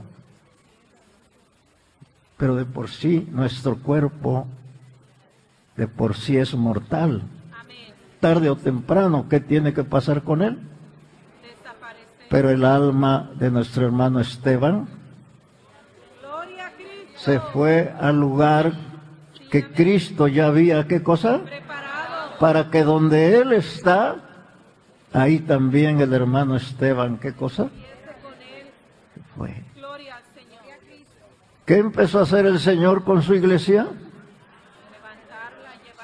pero 2.37 2.55
de 2.55 2.65
por 2.65 2.91
sí 2.91 3.27
nuestro 3.33 3.77
cuerpo 3.83 4.47
de 5.75 5.89
por 5.89 6.15
sí 6.15 6.37
es 6.37 6.55
mortal. 6.55 7.25
Tarde 8.21 8.51
o 8.51 8.57
temprano, 8.57 9.27
¿qué 9.29 9.41
tiene 9.41 9.75
que 9.75 9.83
pasar 9.83 10.23
con 10.23 10.43
él? 10.43 10.71
Pero 12.31 12.49
el 12.49 12.65
alma 12.65 13.29
de 13.35 13.51
nuestro 13.51 13.85
hermano 13.85 14.21
Esteban 14.21 14.87
se 17.17 17.41
fue 17.41 17.93
al 18.01 18.21
lugar 18.21 18.73
que 19.51 19.73
Cristo 19.73 20.29
ya 20.29 20.47
había, 20.47 20.87
¿qué 20.87 21.03
cosa? 21.03 21.41
Preparado. 21.41 22.39
Para 22.39 22.71
que 22.71 22.85
donde 22.85 23.37
Él 23.37 23.53
está, 23.53 24.17
ahí 25.13 25.41
también 25.41 26.01
el 26.01 26.15
hermano 26.15 26.55
Esteban, 26.55 27.19
¿qué 27.19 27.35
cosa? 27.35 27.65
Con 27.65 28.33
él. 28.35 28.71
Fue. 29.37 29.65
Gloria 29.75 30.17
al 30.17 30.23
Señor. 30.33 30.63
¿Qué 31.67 31.79
empezó 31.79 32.21
a 32.21 32.23
hacer 32.23 32.47
el 32.47 32.61
Señor 32.61 33.03
con 33.03 33.23
su 33.23 33.35
iglesia? 33.35 33.89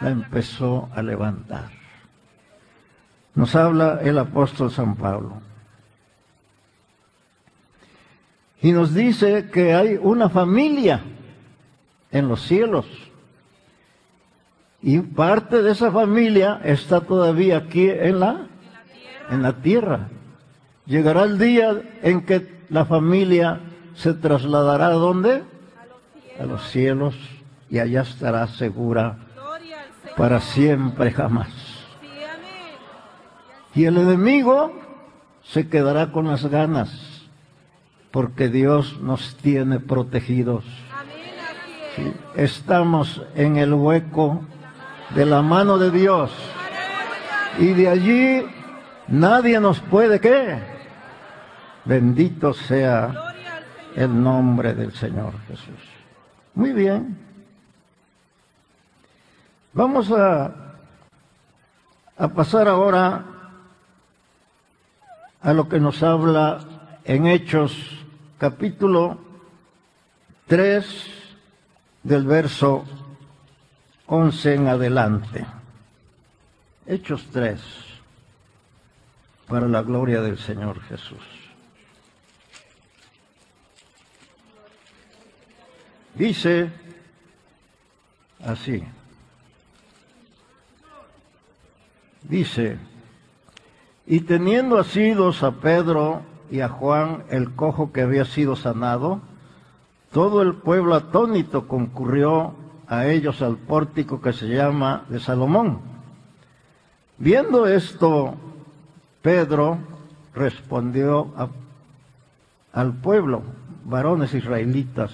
La 0.01 0.11
empezó 0.11 0.91
a 0.93 1.03
levantar. 1.03 1.71
Nos 3.37 3.55
habla 3.55 4.01
el 4.03 4.19
apóstol 4.19 4.73
San 4.73 4.97
Pablo. 4.97 5.46
Y 8.63 8.73
nos 8.73 8.95
dice 8.95 9.51
que 9.51 9.75
hay 9.75 9.99
una 10.01 10.29
familia 10.29 11.03
en 12.11 12.29
los 12.29 12.43
cielos. 12.43 12.87
Y 14.83 14.99
parte 14.99 15.63
de 15.63 15.73
esa 15.73 15.91
familia 15.91 16.61
está 16.65 17.01
todavía 17.01 17.59
aquí 17.59 17.89
en 17.89 18.21
la, 18.21 18.47
en 19.31 19.43
la 19.43 19.53
tierra. 19.55 20.09
Llegará 20.87 21.25
el 21.25 21.39
día 21.39 21.83
en 22.03 22.25
que 22.25 22.57
la 22.69 22.85
familia 22.85 23.61
se 23.95 24.15
trasladará 24.15 24.89
a 24.89 24.93
dónde? 24.93 25.43
A 26.39 26.45
los 26.45 26.69
cielos. 26.71 27.15
Y 27.69 27.79
allá 27.79 28.03
estará 28.03 28.47
segura 28.47 29.19
para 30.17 30.41
siempre 30.41 31.11
jamás. 31.11 31.49
Y 33.75 33.85
el 33.85 33.99
enemigo 33.99 34.73
se 35.43 35.69
quedará 35.69 36.11
con 36.11 36.27
las 36.27 36.47
ganas, 36.47 36.91
porque 38.17 38.49
Dios 38.49 38.99
nos 39.03 39.37
tiene 39.37 39.79
protegidos. 39.79 40.65
Estamos 42.35 43.21
en 43.35 43.59
el 43.59 43.75
hueco 43.75 44.41
de 45.15 45.27
la 45.27 45.43
mano 45.43 45.77
de 45.77 45.91
Dios. 45.91 46.33
Y 47.59 47.75
de 47.75 47.91
allí 47.91 48.47
nadie 49.09 49.61
nos 49.61 49.81
puede 49.81 50.19
qué. 50.19 50.59
Bendito 51.85 52.55
sea 52.55 53.35
el 53.95 54.23
nombre 54.23 54.73
del 54.73 54.93
Señor 54.95 55.35
Jesús. 55.49 55.85
Muy 56.55 56.73
bien. 56.73 57.19
Vamos 59.75 60.11
a, 60.11 60.55
a 62.17 62.29
pasar 62.29 62.67
ahora 62.67 63.27
a 65.43 65.53
lo 65.53 65.69
que 65.69 65.79
nos 65.79 66.03
habla 66.03 66.61
en 67.05 67.27
Hechos 67.27 67.96
capítulo 68.39 69.19
3 70.47 70.87
del 72.03 72.25
verso 72.25 72.85
11 74.07 74.55
en 74.55 74.69
adelante. 74.69 75.47
Hechos 76.87 77.27
3 77.33 77.61
para 79.49 79.67
la 79.69 79.83
gloria 79.83 80.21
del 80.21 80.39
Señor 80.39 80.81
Jesús. 80.83 81.19
Dice 86.15 86.71
así. 88.45 88.83
Dice, 92.23 92.77
y 94.07 94.21
teniendo 94.21 94.79
asidos 94.79 95.43
a 95.45 95.53
Pedro 95.53 96.23
y 96.51 96.61
a 96.61 96.69
Juan 96.69 97.25
el 97.31 97.53
cojo 97.55 97.93
que 97.93 98.03
había 98.03 98.25
sido 98.25 98.57
sanado, 98.57 99.21
todo 100.13 100.43
el 100.43 100.55
pueblo 100.55 100.95
atónito 100.95 101.67
concurrió 101.69 102.55
a 102.89 103.07
ellos 103.07 103.43
al 103.43 103.57
pórtico 103.57 104.21
que 104.21 104.33
se 104.33 104.47
llama 104.49 105.05
de 105.09 105.19
Salomón. 105.21 105.81
Viendo 107.19 107.67
esto, 107.67 108.35
Pedro 109.23 109.79
respondió 110.35 111.33
a- 111.37 111.49
al 112.73 112.93
pueblo, 112.95 113.43
varones 113.85 114.35
israelitas, 114.35 115.11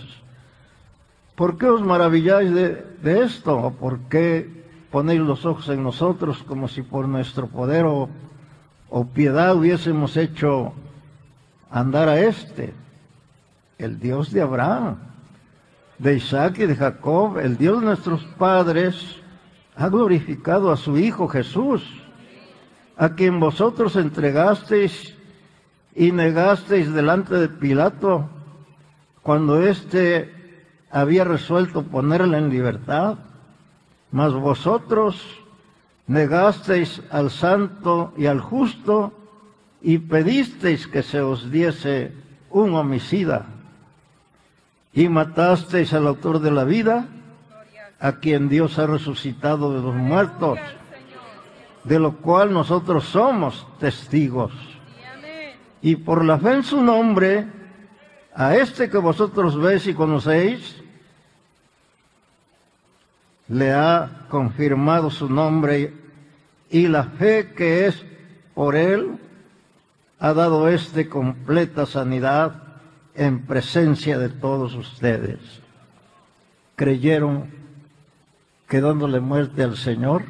¿por 1.37 1.57
qué 1.59 1.67
os 1.67 1.83
maravilláis 1.83 2.53
de, 2.53 2.85
de 3.03 3.23
esto? 3.23 3.57
¿O 3.57 3.71
por 3.73 4.01
qué 4.09 4.63
ponéis 4.91 5.21
los 5.21 5.47
ojos 5.47 5.69
en 5.69 5.83
nosotros 5.83 6.43
como 6.43 6.69
si 6.69 6.83
por 6.83 7.09
nuestro 7.09 7.47
poder 7.47 7.87
o, 7.87 8.09
o 8.91 9.05
piedad 9.07 9.55
hubiésemos 9.57 10.17
hecho 10.17 10.73
andar 11.73 12.09
a 12.09 12.21
este? 12.21 12.75
El 13.79 13.99
Dios 13.99 14.33
de 14.33 14.43
Abraham, 14.43 14.99
de 15.99 16.17
Isaac 16.17 16.59
y 16.59 16.67
de 16.67 16.77
Jacob, 16.77 17.39
el 17.39 17.57
Dios 17.57 17.81
de 17.81 17.87
nuestros 17.87 18.25
padres, 18.39 19.17
ha 19.75 19.89
glorificado 19.89 20.71
a 20.71 20.77
su 20.77 20.99
Hijo 20.99 21.27
Jesús, 21.29 21.83
a 22.97 23.15
quien 23.15 23.41
vosotros 23.41 23.97
entregasteis 23.97 25.17
y 25.95 26.13
negasteis 26.13 26.93
delante 26.93 27.35
de 27.35 27.49
Pilato 27.49 28.29
cuando 29.23 29.63
éste 29.63 30.33
había 30.91 31.25
resuelto 31.25 31.85
ponerle 31.85 32.39
en 32.39 32.51
libertad. 32.51 33.19
Mas 34.11 34.35
vosotros 34.35 35.25
negasteis 36.07 37.03
al 37.11 37.31
santo 37.31 38.13
y 38.17 38.27
al 38.27 38.41
justo 38.41 39.13
y 39.83 39.99
pedisteis 39.99 40.87
que 40.87 41.03
se 41.03 41.21
os 41.21 41.51
diese 41.51 42.13
un 42.51 42.75
homicida. 42.75 43.47
Y 44.95 45.09
matasteis 45.09 45.93
al 45.93 46.07
autor 46.07 46.39
de 46.39 46.51
la 46.51 46.65
vida, 46.65 47.09
a 47.99 48.13
quien 48.21 48.49
Dios 48.49 48.79
ha 48.79 48.87
resucitado 48.87 49.75
de 49.75 49.83
los 49.83 49.95
muertos, 49.95 50.59
de 51.85 51.99
lo 51.99 52.19
cual 52.19 52.53
nosotros 52.53 53.05
somos 53.05 53.67
testigos. 53.81 54.53
Y 55.81 55.97
por 55.97 56.25
la 56.25 56.39
fe 56.39 56.53
en 56.53 56.63
su 56.63 56.81
nombre, 56.81 57.47
a 58.35 58.55
este 58.57 58.89
que 58.89 58.99
vosotros 58.99 59.59
veis 59.59 59.87
y 59.87 59.95
conocéis, 59.95 60.77
le 63.49 63.73
ha 63.73 64.27
confirmado 64.29 65.11
su 65.11 65.29
nombre 65.29 65.93
y 66.71 66.87
la 66.87 67.05
fe 67.05 67.53
que 67.57 67.87
es 67.87 68.05
por 68.55 68.77
él 68.77 69.19
ha 70.23 70.35
dado 70.35 70.69
este 70.69 71.09
completa 71.09 71.85
sanidad 71.85 72.63
en 73.17 73.45
presencia 73.45 74.21
de 74.21 74.29
todos 74.29 74.73
ustedes. 74.77 75.41
Creyeron 76.77 77.51
que 78.69 78.81
dándole 78.81 79.19
muerte 79.19 79.65
al 79.65 79.77
Señor 79.77 80.23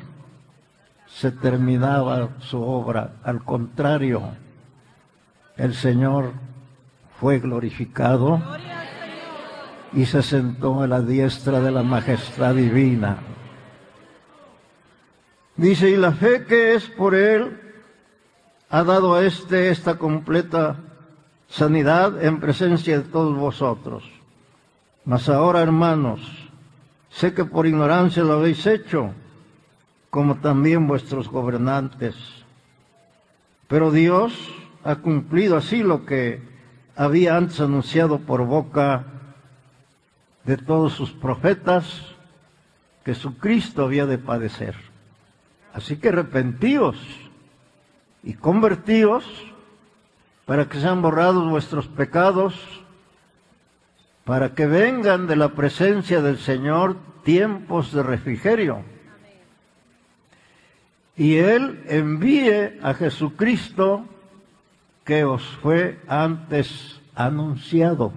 se 1.06 1.30
terminaba 1.30 2.30
su 2.38 2.62
obra. 2.62 3.16
Al 3.22 3.44
contrario, 3.44 4.22
el 5.58 5.74
Señor 5.74 6.32
fue 7.20 7.38
glorificado 7.38 8.40
y 9.92 10.06
se 10.06 10.22
sentó 10.22 10.80
a 10.80 10.86
la 10.86 11.02
diestra 11.02 11.60
de 11.60 11.70
la 11.70 11.82
majestad 11.82 12.54
divina. 12.54 13.18
Dice, 15.54 15.90
y 15.90 15.96
la 15.96 16.12
fe 16.12 16.46
que 16.46 16.76
es 16.76 16.88
por 16.88 17.14
él 17.14 17.61
ha 18.72 18.84
dado 18.84 19.14
a 19.14 19.22
este 19.22 19.68
esta 19.68 19.98
completa 19.98 20.76
sanidad 21.46 22.24
en 22.24 22.40
presencia 22.40 22.96
de 22.98 23.04
todos 23.04 23.36
vosotros. 23.36 24.02
Mas 25.04 25.28
ahora, 25.28 25.60
hermanos, 25.60 26.22
sé 27.10 27.34
que 27.34 27.44
por 27.44 27.66
ignorancia 27.66 28.24
lo 28.24 28.32
habéis 28.32 28.66
hecho, 28.66 29.12
como 30.08 30.36
también 30.36 30.88
vuestros 30.88 31.28
gobernantes. 31.28 32.16
Pero 33.68 33.90
Dios 33.90 34.32
ha 34.84 34.96
cumplido 34.96 35.58
así 35.58 35.82
lo 35.82 36.06
que 36.06 36.40
había 36.96 37.36
antes 37.36 37.60
anunciado 37.60 38.20
por 38.20 38.46
boca 38.46 39.04
de 40.44 40.56
todos 40.56 40.94
sus 40.94 41.12
profetas, 41.12 41.84
que 43.04 43.14
su 43.14 43.36
Cristo 43.36 43.84
había 43.84 44.06
de 44.06 44.16
padecer. 44.16 44.74
Así 45.74 45.96
que 45.96 46.08
arrepentíos 46.08 46.96
y 48.22 48.34
convertíos 48.34 49.24
para 50.46 50.68
que 50.68 50.80
sean 50.80 51.02
borrados 51.02 51.48
vuestros 51.48 51.86
pecados, 51.88 52.54
para 54.24 54.54
que 54.54 54.66
vengan 54.66 55.26
de 55.26 55.36
la 55.36 55.48
presencia 55.50 56.22
del 56.22 56.38
Señor 56.38 56.96
tiempos 57.24 57.92
de 57.92 58.02
refrigerio. 58.02 58.82
Y 61.16 61.36
Él 61.36 61.84
envíe 61.88 62.78
a 62.82 62.94
Jesucristo 62.94 64.06
que 65.04 65.24
os 65.24 65.42
fue 65.62 66.00
antes 66.08 67.00
anunciado. 67.14 68.12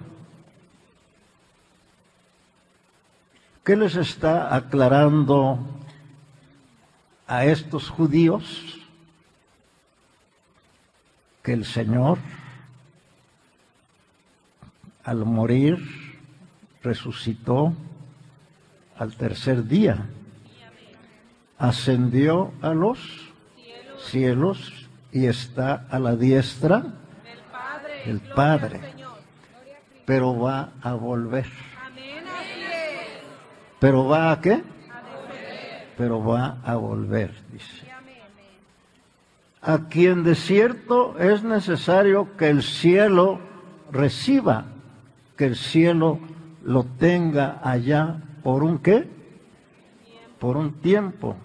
¿Qué 3.64 3.76
les 3.76 3.96
está 3.96 4.54
aclarando 4.54 5.58
a 7.26 7.44
estos 7.44 7.90
judíos? 7.90 8.85
Que 11.46 11.52
el 11.52 11.64
Señor, 11.64 12.18
al 15.04 15.24
morir, 15.24 15.78
resucitó 16.82 17.72
al 18.98 19.14
tercer 19.14 19.64
día, 19.64 20.06
ascendió 21.56 22.52
a 22.62 22.74
los 22.74 22.98
cielos 23.96 24.88
y 25.12 25.26
está 25.26 25.86
a 25.88 26.00
la 26.00 26.16
diestra, 26.16 26.82
Del 28.04 28.20
Padre. 28.34 28.80
Pero 30.04 30.36
va 30.36 30.72
a 30.82 30.94
volver. 30.94 31.46
¿Pero 33.78 34.08
va 34.08 34.32
a 34.32 34.40
qué? 34.40 34.64
Pero 35.96 36.24
va 36.24 36.58
a 36.64 36.74
volver. 36.74 37.30
A 39.66 39.88
quien 39.88 40.22
de 40.22 40.36
cierto 40.36 41.18
es 41.18 41.42
necesario 41.42 42.36
que 42.36 42.48
el 42.48 42.62
cielo 42.62 43.40
reciba, 43.90 44.66
que 45.36 45.46
el 45.46 45.56
cielo 45.56 46.20
lo 46.62 46.84
tenga 46.84 47.60
allá 47.64 48.22
por 48.44 48.62
un 48.62 48.78
qué? 48.78 49.08
Por 50.38 50.56
un 50.56 50.74
tiempo. 50.74 51.36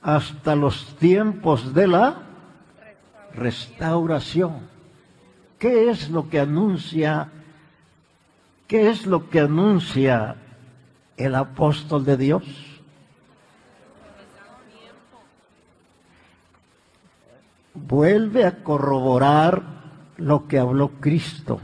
Hasta 0.00 0.54
los 0.54 0.94
tiempos 0.94 1.74
de 1.74 1.88
la 1.88 2.22
restauración. 3.34 4.68
¿Qué 5.58 5.90
es 5.90 6.08
lo 6.08 6.28
que 6.28 6.38
anuncia? 6.38 7.30
¿Qué 8.68 8.90
es 8.90 9.06
lo 9.06 9.28
que 9.28 9.40
anuncia 9.40 10.36
el 11.16 11.34
apóstol 11.34 12.04
de 12.04 12.16
Dios? 12.16 12.71
Vuelve 17.74 18.44
a 18.44 18.62
corroborar 18.62 19.62
lo 20.16 20.46
que 20.46 20.58
habló 20.58 20.90
Cristo. 21.00 21.60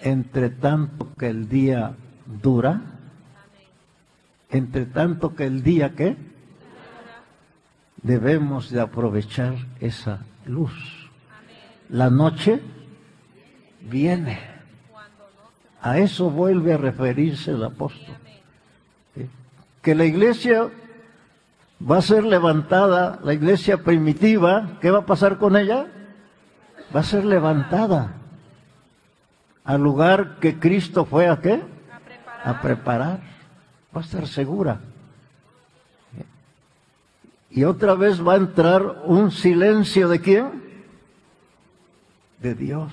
Entre 0.00 0.50
tanto 0.50 1.08
que 1.18 1.28
el 1.28 1.48
día 1.48 1.94
dura, 2.26 2.80
entre 4.50 4.86
tanto 4.86 5.34
que 5.34 5.44
el 5.44 5.62
día 5.62 5.94
que 5.94 6.16
debemos 8.02 8.70
de 8.70 8.80
aprovechar 8.80 9.54
esa 9.80 10.24
luz. 10.46 11.10
La 11.88 12.10
noche 12.10 12.60
viene. 13.80 14.38
A 15.80 15.98
eso 15.98 16.30
vuelve 16.30 16.74
a 16.74 16.76
referirse 16.76 17.52
el 17.52 17.64
apóstol. 17.64 18.14
Que 19.82 19.94
la 19.94 20.04
iglesia 20.04 20.68
va 21.80 21.98
a 21.98 22.02
ser 22.02 22.24
levantada, 22.24 23.18
la 23.22 23.34
iglesia 23.34 23.82
primitiva, 23.82 24.78
¿qué 24.80 24.90
va 24.90 25.00
a 25.00 25.06
pasar 25.06 25.38
con 25.38 25.56
ella? 25.56 25.86
Va 26.94 27.00
a 27.00 27.04
ser 27.04 27.24
levantada 27.24 28.14
al 29.64 29.82
lugar 29.82 30.36
que 30.40 30.58
Cristo 30.58 31.04
fue 31.04 31.28
a 31.28 31.40
qué? 31.40 31.62
A 32.44 32.60
preparar. 32.62 33.20
Va 33.94 34.00
a 34.00 34.04
estar 34.04 34.26
segura. 34.26 34.80
Y 37.50 37.64
otra 37.64 37.94
vez 37.94 38.26
va 38.26 38.34
a 38.34 38.38
entrar 38.38 39.02
un 39.04 39.30
silencio 39.30 40.08
de 40.08 40.20
quién? 40.20 40.62
De 42.40 42.54
Dios, 42.54 42.92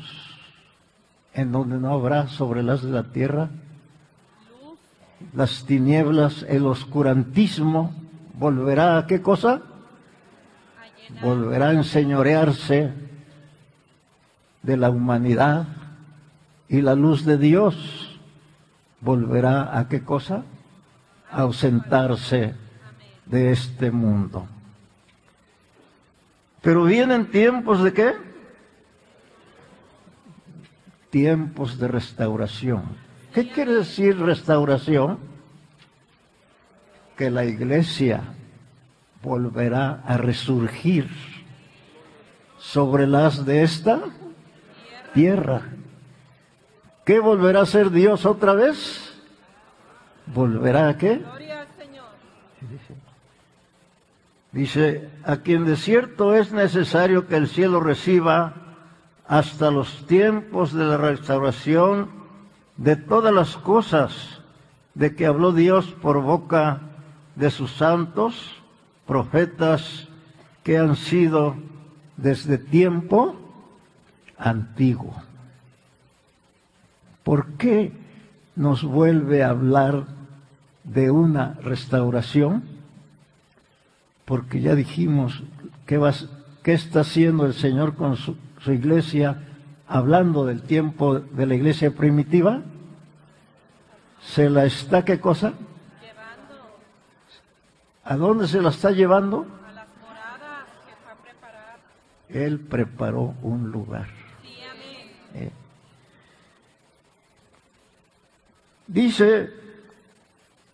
en 1.33 1.51
donde 1.51 1.77
no 1.77 1.93
habrá 1.93 2.27
sobre 2.27 2.63
las 2.63 2.81
de 2.81 2.91
la 2.91 3.03
tierra 3.03 3.49
las 5.33 5.65
tinieblas, 5.65 6.45
el 6.47 6.65
oscurantismo, 6.65 7.93
volverá 8.37 8.97
a 8.97 9.07
qué 9.07 9.21
cosa? 9.21 9.61
Volverá 11.21 11.69
a 11.69 11.73
enseñorearse 11.73 12.91
de 14.63 14.77
la 14.77 14.89
humanidad 14.89 15.67
y 16.67 16.81
la 16.81 16.95
luz 16.95 17.25
de 17.25 17.37
Dios 17.37 18.19
volverá 19.01 19.77
a 19.77 19.87
qué 19.87 20.03
cosa? 20.03 20.43
A 21.31 21.41
ausentarse 21.41 22.55
de 23.25 23.51
este 23.51 23.91
mundo. 23.91 24.47
Pero 26.61 26.83
vienen 26.85 27.29
tiempos 27.29 27.83
de 27.83 27.93
qué? 27.93 28.13
Tiempos 31.11 31.77
de 31.77 31.87
restauración. 31.87 32.83
¿Qué 33.33 33.49
quiere 33.49 33.75
decir 33.75 34.17
restauración? 34.19 35.34
Que 37.17 37.29
la 37.29 37.45
iglesia 37.45 38.21
volverá 39.23 40.01
a 40.05 40.17
resurgir 40.17 41.09
sobre 42.57 43.07
las 43.07 43.45
de 43.45 43.63
esta 43.63 44.01
tierra. 45.13 45.61
¿Qué 47.05 47.19
volverá 47.19 47.61
a 47.61 47.65
ser 47.65 47.91
Dios 47.91 48.25
otra 48.25 48.53
vez? 48.53 49.13
¿Volverá 50.25 50.89
a 50.89 50.97
qué? 50.97 51.23
Dice, 54.51 55.09
a 55.23 55.37
quien 55.37 55.65
de 55.65 55.75
cierto 55.75 56.33
es 56.33 56.51
necesario 56.51 57.27
que 57.27 57.35
el 57.35 57.47
cielo 57.47 57.79
reciba 57.79 58.53
hasta 59.27 59.69
los 59.69 60.07
tiempos 60.07 60.73
de 60.73 60.85
la 60.85 60.97
restauración 60.97 62.09
de 62.77 62.95
todas 62.95 63.33
las 63.33 63.57
cosas 63.57 64.41
de 64.93 65.15
que 65.15 65.25
habló 65.25 65.51
Dios 65.51 65.87
por 66.01 66.21
boca 66.21 66.81
de 67.35 67.51
sus 67.51 67.71
santos, 67.71 68.61
profetas 69.05 70.07
que 70.63 70.77
han 70.77 70.95
sido 70.95 71.55
desde 72.17 72.57
tiempo 72.57 73.35
antiguo. 74.37 75.13
¿Por 77.23 77.53
qué 77.53 77.91
nos 78.55 78.83
vuelve 78.83 79.43
a 79.43 79.49
hablar 79.49 80.05
de 80.83 81.11
una 81.11 81.55
restauración? 81.61 82.63
Porque 84.25 84.61
ya 84.61 84.75
dijimos 84.75 85.43
qué, 85.85 85.97
vas, 85.97 86.29
qué 86.63 86.73
está 86.73 87.01
haciendo 87.01 87.45
el 87.45 87.53
Señor 87.53 87.95
con 87.95 88.15
su, 88.15 88.37
su 88.59 88.71
iglesia, 88.71 89.43
hablando 89.87 90.45
del 90.45 90.61
tiempo 90.63 91.19
de 91.19 91.45
la 91.45 91.55
iglesia 91.55 91.91
primitiva. 91.91 92.61
¿Se 94.21 94.49
la 94.49 94.65
está 94.65 95.05
qué 95.05 95.19
cosa? 95.19 95.53
¿A 98.05 98.15
dónde 98.17 98.47
se 98.47 98.61
la 98.61 98.69
está 98.69 98.91
llevando? 98.91 99.47
a 99.67 99.71
las 99.71 99.87
moradas 99.99 100.65
que 100.87 100.93
fue 101.03 101.11
a 101.11 101.15
preparar. 101.15 101.79
Él 102.29 102.59
preparó 102.59 103.33
un 103.41 103.71
lugar. 103.71 104.05
Sí, 104.43 104.59
amén. 104.61 105.11
Eh. 105.33 105.51
Dice, 108.85 109.49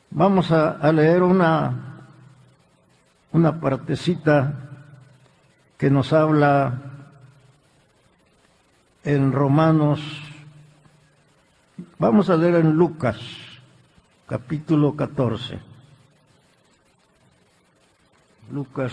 vamos 0.09 0.51
a, 0.51 0.71
a 0.71 0.91
leer 0.91 1.23
una, 1.23 1.73
una 3.31 3.61
partecita 3.61 4.53
que 5.77 5.89
nos 5.89 6.11
habla 6.11 6.79
en 9.05 9.31
Romanos, 9.31 10.01
vamos 11.97 12.29
a 12.29 12.35
leer 12.35 12.55
en 12.55 12.73
Lucas, 12.73 13.17
capítulo 14.27 14.97
14. 14.97 15.70
Lucas 18.51 18.91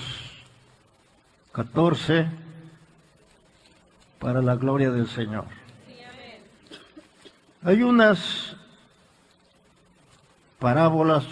14, 1.51 2.29
para 4.21 4.41
la 4.41 4.55
gloria 4.55 4.93
del 4.93 5.09
Señor. 5.09 5.47
Hay 7.65 7.83
unas 7.83 8.55
parábolas, 10.61 11.25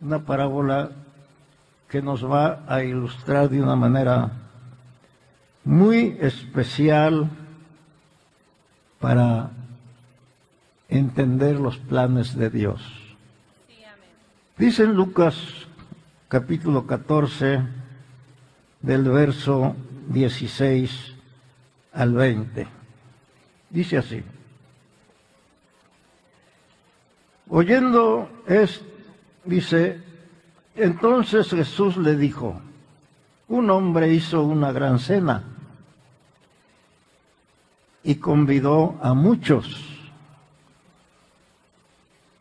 una 0.00 0.20
parábola 0.20 0.90
que 1.88 2.00
nos 2.00 2.24
va 2.24 2.62
a 2.68 2.84
ilustrar 2.84 3.48
de 3.48 3.60
una 3.60 3.74
manera 3.74 4.30
muy 5.64 6.16
especial 6.20 7.28
para 9.00 9.50
entender 10.88 11.58
los 11.58 11.76
planes 11.78 12.36
de 12.36 12.50
Dios. 12.50 13.05
Dice 14.58 14.84
en 14.84 14.94
Lucas 14.94 15.36
capítulo 16.28 16.86
14 16.86 17.60
del 18.80 19.02
verso 19.02 19.76
16 20.08 21.14
al 21.92 22.14
20. 22.14 22.66
Dice 23.68 23.98
así. 23.98 24.22
Oyendo 27.50 28.30
es, 28.46 28.82
dice, 29.44 30.00
entonces 30.74 31.50
Jesús 31.50 31.98
le 31.98 32.16
dijo, 32.16 32.58
un 33.48 33.68
hombre 33.68 34.10
hizo 34.10 34.42
una 34.42 34.72
gran 34.72 34.98
cena 35.00 35.44
y 38.02 38.14
convidó 38.14 38.98
a 39.02 39.12
muchos. 39.12 39.95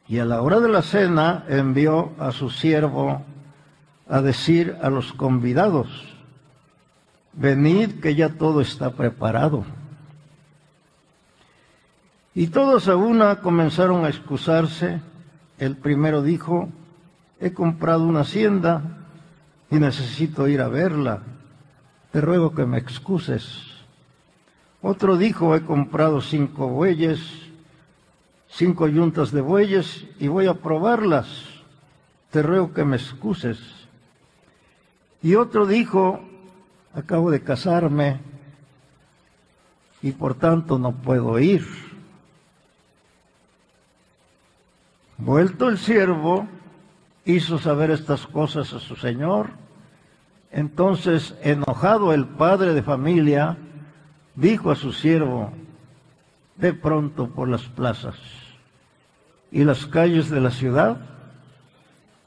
Y 0.08 0.20
a 0.20 0.26
la 0.26 0.42
hora 0.42 0.60
de 0.60 0.70
la 0.70 0.82
cena 0.82 1.46
envió 1.48 2.12
a 2.20 2.32
su 2.32 2.50
siervo 2.50 3.24
a 4.08 4.22
decir 4.22 4.78
a 4.82 4.90
los 4.90 5.14
convidados, 5.14 5.88
venid 7.34 8.00
que 8.02 8.14
ya 8.16 8.30
todo 8.30 8.62
está 8.62 8.92
preparado. 8.92 9.66
Y 12.36 12.48
todos 12.48 12.88
a 12.88 12.96
una 12.98 13.40
comenzaron 13.40 14.06
a 14.06 14.10
excusarse. 14.10 15.02
El 15.58 15.78
primero 15.78 16.22
dijo, 16.22 16.70
he 17.40 17.54
comprado 17.54 18.06
una 18.06 18.22
hacienda 18.22 18.82
y 19.72 19.78
necesito 19.78 20.48
ir 20.48 20.62
a 20.62 20.68
verla. 20.68 21.22
Te 22.12 22.22
ruego 22.22 22.54
que 22.54 22.66
me 22.66 22.78
excuses. 22.78 23.76
Otro 24.82 25.18
dijo, 25.18 25.56
he 25.56 25.62
comprado 25.62 26.22
cinco 26.22 26.68
bueyes, 26.68 27.20
cinco 28.56 28.88
yuntas 28.88 29.32
de 29.32 29.42
bueyes 29.42 30.06
y 30.20 30.28
voy 30.28 30.48
a 30.48 30.54
probarlas. 30.54 31.28
Te 32.32 32.42
ruego 32.42 32.74
que 32.74 32.86
me 32.86 32.96
excuses. 32.96 33.60
Y 35.22 35.36
otro 35.36 35.66
dijo, 35.66 36.22
acabo 36.94 37.32
de 37.32 37.42
casarme 37.42 38.20
y 40.02 40.12
por 40.12 40.36
tanto 40.36 40.80
no 40.80 40.94
puedo 40.94 41.38
ir. 41.40 41.66
Vuelto 45.18 45.70
el 45.70 45.78
siervo, 45.78 46.48
hizo 47.26 47.58
saber 47.58 47.92
estas 47.92 48.28
cosas 48.28 48.74
a 48.74 48.80
su 48.80 48.96
señor. 48.96 49.50
Entonces, 50.52 51.36
enojado 51.42 52.14
el 52.14 52.26
padre 52.26 52.74
de 52.74 52.84
familia, 52.84 53.58
dijo 54.36 54.72
a 54.72 54.76
su 54.76 54.94
siervo, 54.94 55.52
ve 56.58 56.74
pronto 56.74 57.28
por 57.28 57.50
las 57.50 57.64
plazas 57.64 58.16
y 59.56 59.64
las 59.64 59.86
calles 59.86 60.30
de 60.30 60.42
la 60.42 60.52
ciudad 60.52 60.98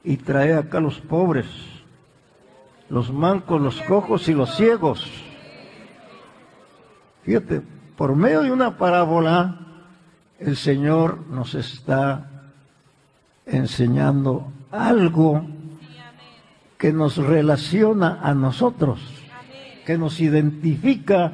y 0.03 0.17
trae 0.17 0.55
acá 0.55 0.81
los 0.81 0.99
pobres, 0.99 1.45
los 2.89 3.13
mancos, 3.13 3.61
los 3.61 3.83
cojos 3.83 4.27
y 4.31 4.33
los 4.33 4.57
ciegos. 4.57 5.07
Fíjate, 7.25 7.61
por 7.99 8.17
medio 8.17 8.41
de 8.41 8.51
una 8.51 8.79
parábola, 8.79 9.59
el 10.39 10.57
Señor 10.57 11.27
nos 11.29 11.55
está 11.55 12.31
enseñando 13.45 14.51
algo 14.71 15.47
que 16.79 16.95
nos 16.95 17.19
relaciona 17.19 18.21
a 18.23 18.33
nosotros, 18.33 19.03
que 19.85 19.99
nos 19.99 20.19
identifica 20.19 21.33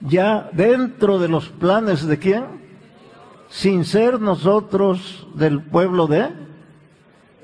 ya 0.00 0.48
dentro 0.54 1.18
de 1.18 1.28
los 1.28 1.50
planes 1.50 2.06
de 2.06 2.18
quién, 2.18 2.63
sin 3.54 3.84
ser 3.84 4.20
nosotros 4.20 5.28
del 5.36 5.62
pueblo 5.62 6.08
de 6.08 6.28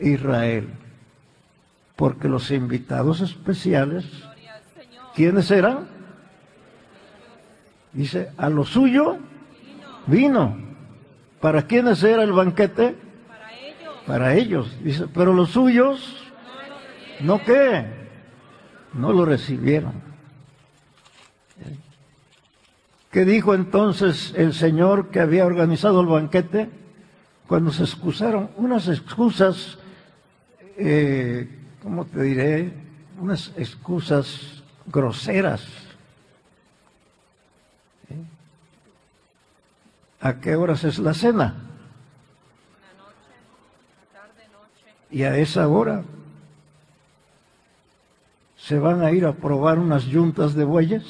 Israel. 0.00 0.68
Porque 1.94 2.28
los 2.28 2.50
invitados 2.50 3.20
especiales. 3.20 4.04
¿quiénes 5.14 5.50
eran? 5.52 5.86
Dice, 7.92 8.32
a 8.36 8.48
lo 8.48 8.64
suyo 8.64 9.18
vino. 10.08 10.56
¿Para 11.40 11.62
quiénes 11.62 12.02
era 12.02 12.24
el 12.24 12.32
banquete? 12.32 12.96
Para 14.04 14.34
ellos. 14.34 14.76
Dice, 14.82 15.06
pero 15.14 15.32
los 15.32 15.50
suyos, 15.50 16.24
¿no 17.20 17.40
qué? 17.44 17.86
No 18.94 19.12
lo 19.12 19.24
recibieron. 19.24 20.09
¿Qué 23.10 23.24
dijo 23.24 23.54
entonces 23.54 24.32
el 24.36 24.54
Señor 24.54 25.10
que 25.10 25.20
había 25.20 25.46
organizado 25.46 26.00
el 26.00 26.06
banquete? 26.06 26.70
Cuando 27.46 27.72
se 27.72 27.82
excusaron, 27.82 28.50
unas 28.56 28.86
excusas, 28.88 29.78
eh, 30.76 31.48
¿cómo 31.82 32.04
te 32.04 32.22
diré? 32.22 32.72
Unas 33.18 33.52
excusas 33.56 34.62
groseras. 34.86 35.62
¿Eh? 38.08 38.24
¿A 40.20 40.34
qué 40.40 40.54
horas 40.54 40.84
es 40.84 40.98
la 41.00 41.12
cena? 41.12 41.54
Una 42.78 43.02
noche, 43.02 43.34
tarde, 44.12 44.48
noche. 44.52 44.94
Y 45.10 45.24
a 45.24 45.36
esa 45.36 45.66
hora 45.66 46.04
¿Se 48.70 48.78
van 48.78 49.02
a 49.02 49.10
ir 49.10 49.24
a 49.26 49.32
probar 49.32 49.80
unas 49.80 50.04
yuntas 50.04 50.54
de 50.54 50.64
bueyes? 50.64 51.02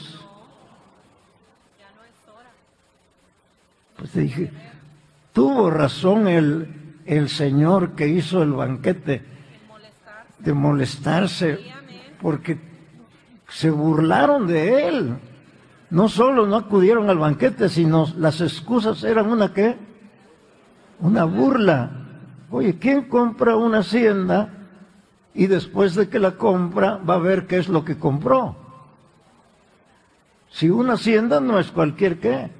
Ya 1.78 1.90
no 1.94 2.04
es 2.04 2.14
hora. 2.32 2.52
Pues 4.00 4.14
dije, 4.14 4.50
tuvo 5.34 5.70
razón 5.70 6.26
el, 6.26 7.02
el 7.04 7.28
Señor 7.28 7.94
que 7.94 8.08
hizo 8.08 8.42
el 8.42 8.52
banquete 8.52 9.22
de 10.38 10.54
molestarse, 10.54 11.60
porque 12.22 12.58
se 13.50 13.68
burlaron 13.68 14.46
de 14.46 14.88
él. 14.88 15.18
No 15.90 16.08
solo 16.08 16.46
no 16.46 16.56
acudieron 16.56 17.10
al 17.10 17.18
banquete, 17.18 17.68
sino 17.68 18.06
las 18.16 18.40
excusas 18.40 19.04
eran 19.04 19.30
una 19.30 19.52
qué? 19.52 19.76
Una 21.00 21.24
burla. 21.24 21.90
Oye, 22.50 22.78
¿quién 22.78 23.02
compra 23.02 23.54
una 23.56 23.80
hacienda 23.80 24.48
y 25.34 25.46
después 25.46 25.94
de 25.94 26.08
que 26.08 26.18
la 26.18 26.38
compra 26.38 26.96
va 26.96 27.16
a 27.16 27.18
ver 27.18 27.46
qué 27.46 27.58
es 27.58 27.68
lo 27.68 27.84
que 27.84 27.98
compró? 27.98 28.56
Si 30.48 30.70
una 30.70 30.94
hacienda 30.94 31.38
no 31.38 31.58
es 31.58 31.70
cualquier 31.70 32.18
qué. 32.18 32.59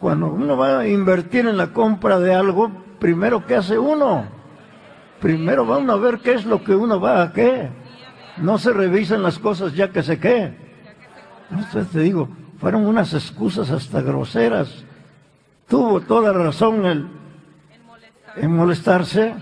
Cuando 0.00 0.26
uno 0.26 0.56
va 0.56 0.80
a 0.80 0.88
invertir 0.88 1.46
en 1.46 1.56
la 1.56 1.72
compra 1.72 2.18
de 2.20 2.34
algo, 2.34 2.70
primero 2.98 3.44
¿qué 3.46 3.56
hace 3.56 3.78
uno? 3.78 4.26
Primero 5.20 5.66
va 5.66 5.78
uno 5.78 5.94
a 5.94 5.96
ver 5.96 6.18
qué 6.18 6.34
es 6.34 6.44
lo 6.44 6.62
que 6.62 6.74
uno 6.74 7.00
va 7.00 7.22
a 7.22 7.32
qué. 7.32 7.68
No 8.36 8.58
se 8.58 8.72
revisan 8.72 9.22
las 9.22 9.38
cosas 9.38 9.74
ya 9.74 9.90
que 9.90 10.02
se 10.02 10.20
qué. 10.20 10.56
Entonces 11.50 11.88
te 11.88 12.00
digo, 12.00 12.28
fueron 12.58 12.86
unas 12.86 13.12
excusas 13.14 13.70
hasta 13.70 14.00
groseras. 14.00 14.84
Tuvo 15.66 16.00
toda 16.00 16.32
razón 16.32 16.86
el, 16.86 17.08
En 17.72 17.84
molestar. 17.84 18.38
en 18.44 18.56
molestarse. 18.56 19.34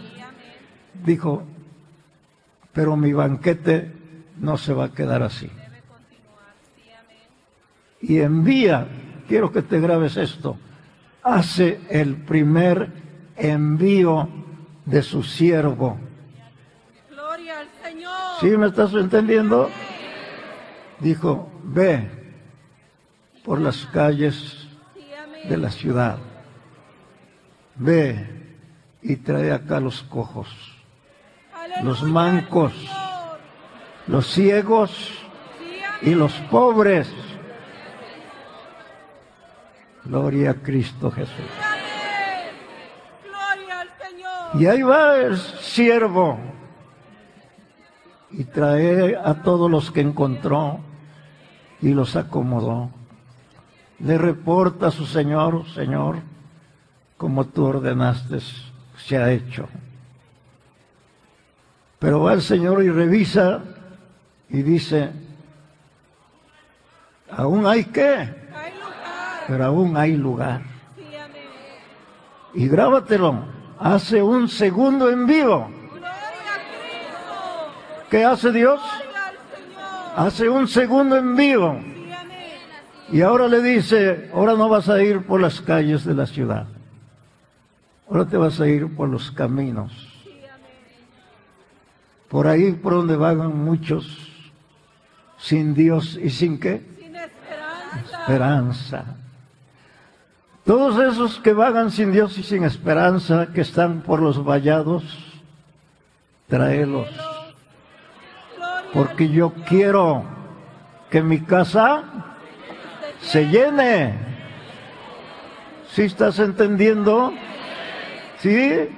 Dijo, 1.04 1.42
pero 2.72 2.96
mi 2.96 3.12
banquete 3.12 3.92
no 4.38 4.56
se 4.56 4.72
va 4.72 4.86
a 4.86 4.92
quedar 4.92 5.22
así. 5.22 5.50
Y 8.00 8.20
envía, 8.20 8.86
quiero 9.28 9.52
que 9.52 9.62
te 9.62 9.80
grabes 9.80 10.16
esto, 10.16 10.56
hace 11.22 11.80
el 11.90 12.16
primer 12.16 12.90
envío 13.36 14.28
de 14.84 15.02
su 15.02 15.22
siervo. 15.22 15.98
Gloria 17.10 17.60
al 17.60 17.68
Señor. 17.82 18.12
¿Sí 18.40 18.46
me 18.56 18.66
estás 18.68 18.92
entendiendo? 18.94 19.70
Dijo, 21.00 21.50
ve 21.64 22.08
por 23.44 23.60
las 23.60 23.86
calles 23.86 24.66
de 25.48 25.56
la 25.56 25.70
ciudad. 25.70 26.18
Ve 27.76 28.36
y 29.02 29.16
trae 29.16 29.52
acá 29.52 29.80
los 29.80 30.02
cojos, 30.02 30.48
los 31.82 32.02
mancos, 32.02 32.72
los 34.06 34.26
ciegos 34.26 35.12
y 36.02 36.14
los 36.14 36.32
pobres. 36.50 37.12
Gloria 40.06 40.52
a 40.52 40.54
Cristo 40.54 41.10
Jesús. 41.10 41.34
Gloria 43.24 43.80
al 43.80 43.88
Señor. 43.98 44.62
Y 44.62 44.66
ahí 44.66 44.82
va 44.82 45.16
el 45.16 45.36
siervo 45.36 46.38
y 48.30 48.44
trae 48.44 49.16
a 49.16 49.42
todos 49.42 49.70
los 49.70 49.90
que 49.90 50.00
encontró 50.00 50.80
y 51.80 51.88
los 51.90 52.16
acomodó. 52.16 52.90
Le 53.98 54.18
reporta 54.18 54.88
a 54.88 54.90
su 54.90 55.06
señor, 55.06 55.66
Señor, 55.74 56.16
como 57.16 57.46
tú 57.46 57.64
ordenaste, 57.64 58.38
se 58.98 59.16
ha 59.16 59.32
hecho. 59.32 59.68
Pero 61.98 62.20
va 62.20 62.34
el 62.34 62.42
Señor 62.42 62.82
y 62.82 62.90
revisa 62.90 63.62
y 64.50 64.62
dice, 64.62 65.10
aún 67.30 67.66
hay 67.66 67.84
lugar. 67.84 68.45
Pero 69.48 69.64
aún 69.64 69.96
hay 69.96 70.16
lugar. 70.16 70.62
Y 72.54 72.68
grábatelo, 72.68 73.44
hace 73.78 74.22
un 74.22 74.48
segundo 74.48 75.08
a 75.08 75.12
Cristo. 75.26 75.68
¿Qué 78.10 78.24
hace 78.24 78.50
Dios? 78.52 78.80
Hace 80.16 80.48
un 80.48 80.66
segundo. 80.66 81.20
Sí, 81.20 81.52
amén. 81.52 81.82
Y 83.12 83.20
ahora 83.20 83.48
le 83.48 83.60
dice, 83.60 84.30
ahora 84.32 84.54
no 84.54 84.68
vas 84.68 84.88
a 84.88 85.02
ir 85.02 85.26
por 85.26 85.40
las 85.40 85.60
calles 85.60 86.04
de 86.04 86.14
la 86.14 86.26
ciudad. 86.26 86.66
Ahora 88.08 88.26
te 88.26 88.36
vas 88.36 88.60
a 88.60 88.66
ir 88.66 88.94
por 88.94 89.08
los 89.08 89.30
caminos. 89.30 89.92
Por 92.28 92.46
ahí 92.46 92.72
por 92.72 92.94
donde 92.94 93.16
vagan 93.16 93.64
muchos 93.64 94.32
sin 95.38 95.74
Dios 95.74 96.18
y 96.20 96.30
sin 96.30 96.58
qué? 96.58 96.82
Sin 96.98 97.14
esperanza. 97.14 98.20
Esperanza. 98.20 99.15
Todos 100.66 100.98
esos 100.98 101.38
que 101.38 101.52
vagan 101.52 101.92
sin 101.92 102.10
Dios 102.10 102.36
y 102.38 102.42
sin 102.42 102.64
esperanza, 102.64 103.52
que 103.54 103.60
están 103.60 104.00
por 104.00 104.20
los 104.20 104.44
vallados, 104.44 105.04
tráelos. 106.48 107.08
Porque 108.92 109.28
yo 109.28 109.52
quiero 109.68 110.24
que 111.08 111.22
mi 111.22 111.38
casa 111.38 112.02
se 113.20 113.46
llene. 113.46 114.18
¿Sí 115.92 116.02
estás 116.02 116.40
entendiendo? 116.40 117.32
¿Sí? 118.40 118.88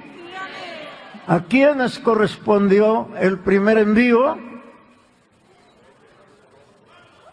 ¿A 1.27 1.41
quiénes 1.41 1.99
correspondió 1.99 3.09
el 3.19 3.37
primer 3.37 3.77
envío? 3.77 4.39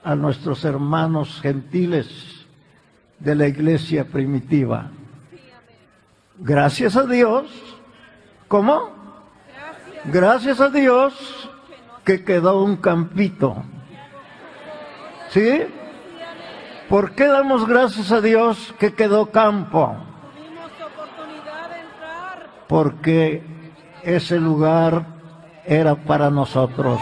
A 0.04 0.14
nuestros 0.14 0.62
hermanos 0.66 1.40
gentiles 1.40 2.35
de 3.18 3.34
la 3.34 3.46
iglesia 3.46 4.04
primitiva. 4.04 4.90
Gracias 6.38 6.96
a 6.96 7.04
Dios. 7.04 7.46
¿Cómo? 8.48 8.90
Gracias. 10.04 10.60
A 10.60 10.68
Dios 10.68 11.50
que 12.04 12.24
quedó 12.24 12.62
un 12.62 12.76
campito. 12.76 13.64
¿Sí? 15.30 15.62
¿Por 16.88 17.12
qué 17.12 17.26
damos 17.26 17.66
gracias 17.66 18.12
a 18.12 18.20
Dios 18.20 18.74
que 18.78 18.94
quedó 18.94 19.32
campo? 19.32 19.96
Porque 22.68 23.42
ese 24.02 24.38
lugar 24.38 25.04
era 25.64 25.96
para 25.96 26.30
nosotros, 26.30 27.00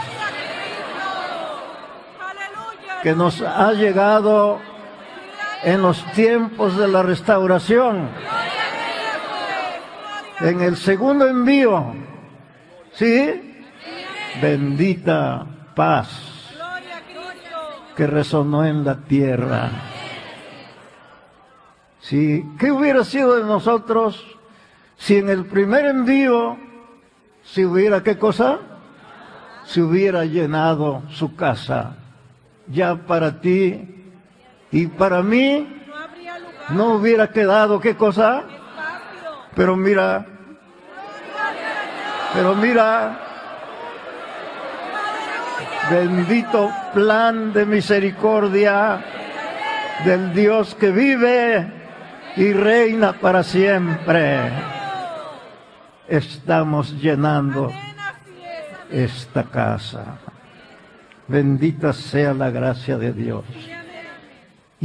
que 3.03 3.13
nos 3.13 3.41
ha 3.41 3.73
llegado 3.73 4.59
en 5.65 5.81
los 5.81 6.05
tiempos 6.11 6.77
de 6.77 6.87
la 6.87 7.01
restauración, 7.01 8.07
en 10.39 10.61
el 10.61 10.77
segundo 10.77 11.27
envío. 11.27 11.93
¿Sí? 12.93 13.65
Bendita 14.41 15.45
paz 15.75 16.53
que 17.95 18.05
resonó 18.05 18.63
en 18.63 18.85
la 18.85 18.97
tierra. 18.97 19.71
Sí, 21.99 22.45
¿qué 22.59 22.71
hubiera 22.71 23.03
sido 23.03 23.35
de 23.35 23.43
nosotros 23.43 24.23
si 24.97 25.17
en 25.17 25.29
el 25.29 25.45
primer 25.45 25.85
envío 25.85 26.57
si 27.43 27.65
hubiera 27.65 28.03
qué 28.03 28.19
cosa? 28.19 28.59
Si 29.65 29.81
hubiera 29.81 30.25
llenado 30.25 31.01
su 31.09 31.35
casa. 31.35 31.95
Ya 32.67 32.95
para 32.95 33.41
ti 33.41 33.94
y 34.71 34.87
para 34.87 35.21
mí 35.21 35.71
No 36.69 36.95
hubiera 36.95 37.29
quedado 37.29 37.79
qué 37.79 37.95
cosa? 37.95 38.43
Pero 39.55 39.75
mira, 39.77 40.25
pero 42.33 42.55
mira, 42.55 43.17
bendito 45.89 46.69
plan 46.93 47.53
de 47.53 47.65
misericordia 47.65 48.99
del 50.03 50.33
Dios 50.33 50.75
que 50.75 50.91
vive 50.91 51.71
y 52.35 52.51
reina 52.51 53.13
para 53.13 53.43
siempre. 53.43 54.51
Estamos 56.07 56.99
llenando 57.01 57.71
esta 58.91 59.43
casa. 59.43 60.17
Bendita 61.27 61.93
sea 61.93 62.33
la 62.33 62.49
gracia 62.49 62.97
de 62.97 63.13
Dios. 63.13 63.45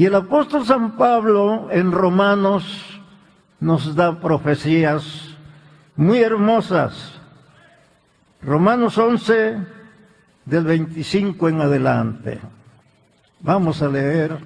Y 0.01 0.07
el 0.07 0.15
apóstol 0.15 0.65
San 0.65 0.93
Pablo 0.93 1.69
en 1.71 1.93
Romanos 1.93 2.65
nos 3.61 3.95
da 3.95 4.19
profecías 4.19 5.37
muy 5.95 6.21
hermosas. 6.21 7.21
Romanos 8.41 8.97
11 8.97 9.59
del 10.47 10.65
25 10.65 11.51
en 11.51 11.61
adelante. 11.61 12.41
Vamos 13.41 13.83
a 13.83 13.89
leer 13.89 14.39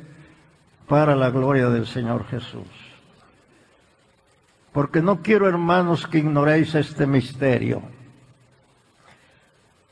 para 0.88 1.14
la 1.14 1.30
gloria 1.30 1.68
del 1.68 1.86
Señor 1.86 2.26
Jesús. 2.26 2.66
Porque 4.72 5.02
no 5.02 5.22
quiero, 5.22 5.48
hermanos, 5.48 6.08
que 6.08 6.18
ignoréis 6.18 6.74
este 6.74 7.06
misterio. 7.06 7.80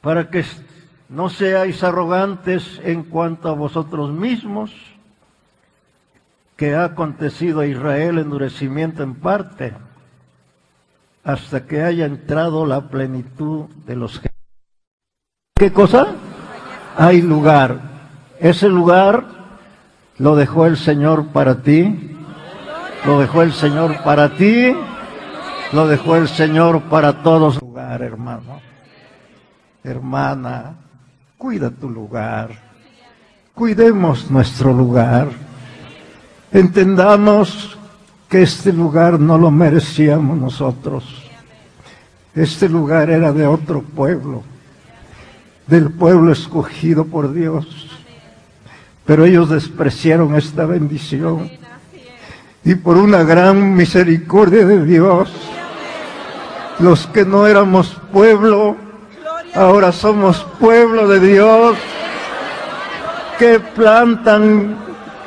Para 0.00 0.28
que 0.28 0.44
No 1.08 1.28
seáis 1.28 1.84
arrogantes 1.84 2.80
en 2.82 3.04
cuanto 3.04 3.48
a 3.48 3.54
vosotros 3.54 4.10
mismos, 4.10 4.72
que 6.62 6.76
ha 6.76 6.84
acontecido 6.84 7.58
a 7.58 7.66
Israel 7.66 8.20
endurecimiento 8.20 9.02
en 9.02 9.16
parte, 9.16 9.74
hasta 11.24 11.66
que 11.66 11.82
haya 11.82 12.06
entrado 12.06 12.66
la 12.66 12.82
plenitud 12.82 13.64
de 13.84 13.96
los. 13.96 14.20
¿Qué 15.56 15.72
cosa? 15.72 16.14
Hay 16.96 17.20
lugar. 17.20 17.80
Ese 18.38 18.68
lugar 18.68 19.24
lo 20.18 20.36
dejó 20.36 20.66
el 20.66 20.76
Señor 20.76 21.32
para 21.32 21.62
ti, 21.62 22.16
lo 23.06 23.18
dejó 23.18 23.42
el 23.42 23.52
Señor 23.52 24.00
para 24.04 24.36
ti, 24.36 24.72
lo 25.72 25.88
dejó 25.88 26.14
el 26.14 26.28
Señor 26.28 26.82
para 26.82 27.24
todos. 27.24 27.60
Lugar, 27.60 28.02
hermano, 28.02 28.60
hermana, 29.82 30.76
cuida 31.36 31.70
tu 31.70 31.90
lugar, 31.90 32.50
cuidemos 33.52 34.30
nuestro 34.30 34.72
lugar, 34.72 35.26
entendamos 36.52 37.76
que 38.28 38.42
este 38.42 38.72
lugar 38.72 39.18
no 39.18 39.38
lo 39.38 39.50
merecíamos 39.50 40.38
nosotros, 40.38 41.04
este 42.34 42.68
lugar 42.68 43.10
era 43.10 43.32
de 43.32 43.46
otro 43.46 43.82
pueblo, 43.82 44.42
del 45.66 45.90
pueblo 45.90 46.32
escogido 46.32 47.04
por 47.04 47.32
Dios, 47.32 47.66
pero 49.04 49.24
ellos 49.24 49.50
despreciaron 49.50 50.34
esta 50.34 50.64
bendición. 50.64 51.50
Y 52.64 52.76
por 52.76 52.96
una 52.96 53.24
gran 53.24 53.74
misericordia 53.74 54.64
de 54.64 54.84
Dios, 54.84 55.30
los 56.78 57.06
que 57.08 57.24
no 57.24 57.46
éramos 57.46 57.96
pueblo, 58.12 58.76
ahora 59.54 59.92
somos 59.92 60.46
pueblo 60.60 61.08
de 61.08 61.20
Dios. 61.20 61.76
Qué 63.38 63.58
plan 63.58 64.22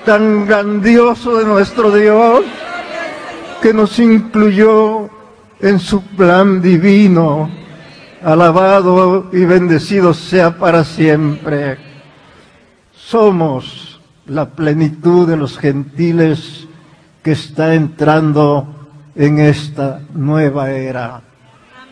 tan, 0.06 0.46
grandioso 0.46 1.38
de 1.38 1.46
nuestro 1.46 1.92
Dios 1.92 2.46
que 3.62 3.74
nos 3.74 3.98
incluyó 4.00 5.10
en 5.60 5.80
su 5.80 6.02
plan 6.02 6.62
divino. 6.62 7.50
Alabado 8.24 9.30
y 9.34 9.46
bendecido 9.46 10.14
sea 10.14 10.58
para 10.58 10.84
siempre. 10.84 11.78
Somos 12.94 14.00
la 14.28 14.50
plenitud 14.50 15.28
de 15.28 15.38
los 15.38 15.58
gentiles 15.58 16.68
que 17.22 17.34
está 17.34 17.74
entrando 17.76 18.68
en 19.16 19.40
esta 19.40 20.02
nueva 20.14 20.72
era. 20.72 21.22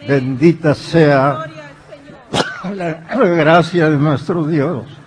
Bendita 0.07 0.73
sea 0.73 1.45
la 2.75 2.93
gracia 3.15 3.89
de 3.89 3.97
nuestro 3.97 4.45
Dios. 4.45 5.02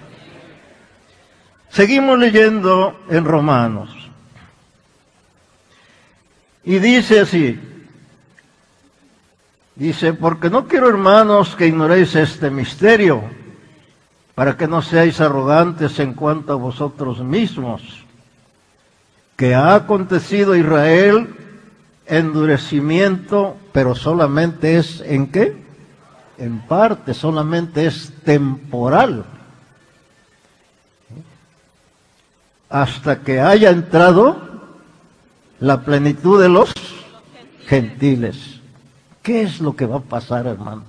Seguimos 1.76 2.18
leyendo 2.18 2.98
en 3.10 3.26
Romanos. 3.26 3.90
Y 6.64 6.78
dice 6.78 7.20
así, 7.20 7.60
dice, 9.74 10.14
porque 10.14 10.48
no 10.48 10.68
quiero 10.68 10.88
hermanos 10.88 11.54
que 11.54 11.66
ignoréis 11.66 12.14
este 12.14 12.48
misterio, 12.48 13.24
para 14.34 14.56
que 14.56 14.66
no 14.66 14.80
seáis 14.80 15.20
arrogantes 15.20 15.98
en 15.98 16.14
cuanto 16.14 16.54
a 16.54 16.56
vosotros 16.56 17.18
mismos, 17.22 17.82
que 19.36 19.54
ha 19.54 19.74
acontecido 19.74 20.54
a 20.54 20.58
Israel 20.58 21.36
endurecimiento, 22.06 23.54
pero 23.72 23.94
solamente 23.94 24.78
es 24.78 25.02
en 25.02 25.26
qué? 25.26 25.54
En 26.38 26.58
parte, 26.60 27.12
solamente 27.12 27.86
es 27.86 28.14
temporal. 28.24 29.26
Hasta 32.68 33.20
que 33.20 33.40
haya 33.40 33.70
entrado 33.70 34.36
la 35.60 35.82
plenitud 35.82 36.40
de 36.40 36.48
los 36.48 36.72
gentiles. 37.66 38.60
¿Qué 39.22 39.42
es 39.42 39.60
lo 39.60 39.74
que 39.74 39.86
va 39.86 39.96
a 39.96 40.00
pasar, 40.00 40.46
hermano? 40.46 40.84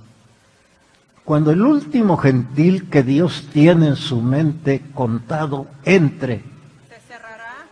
Cuando 1.24 1.50
el 1.50 1.62
último 1.62 2.16
gentil 2.16 2.88
que 2.88 3.02
Dios 3.02 3.48
tiene 3.52 3.88
en 3.88 3.96
su 3.96 4.22
mente 4.22 4.82
contado 4.94 5.66
entre 5.84 6.42
cerrará. 7.06 7.66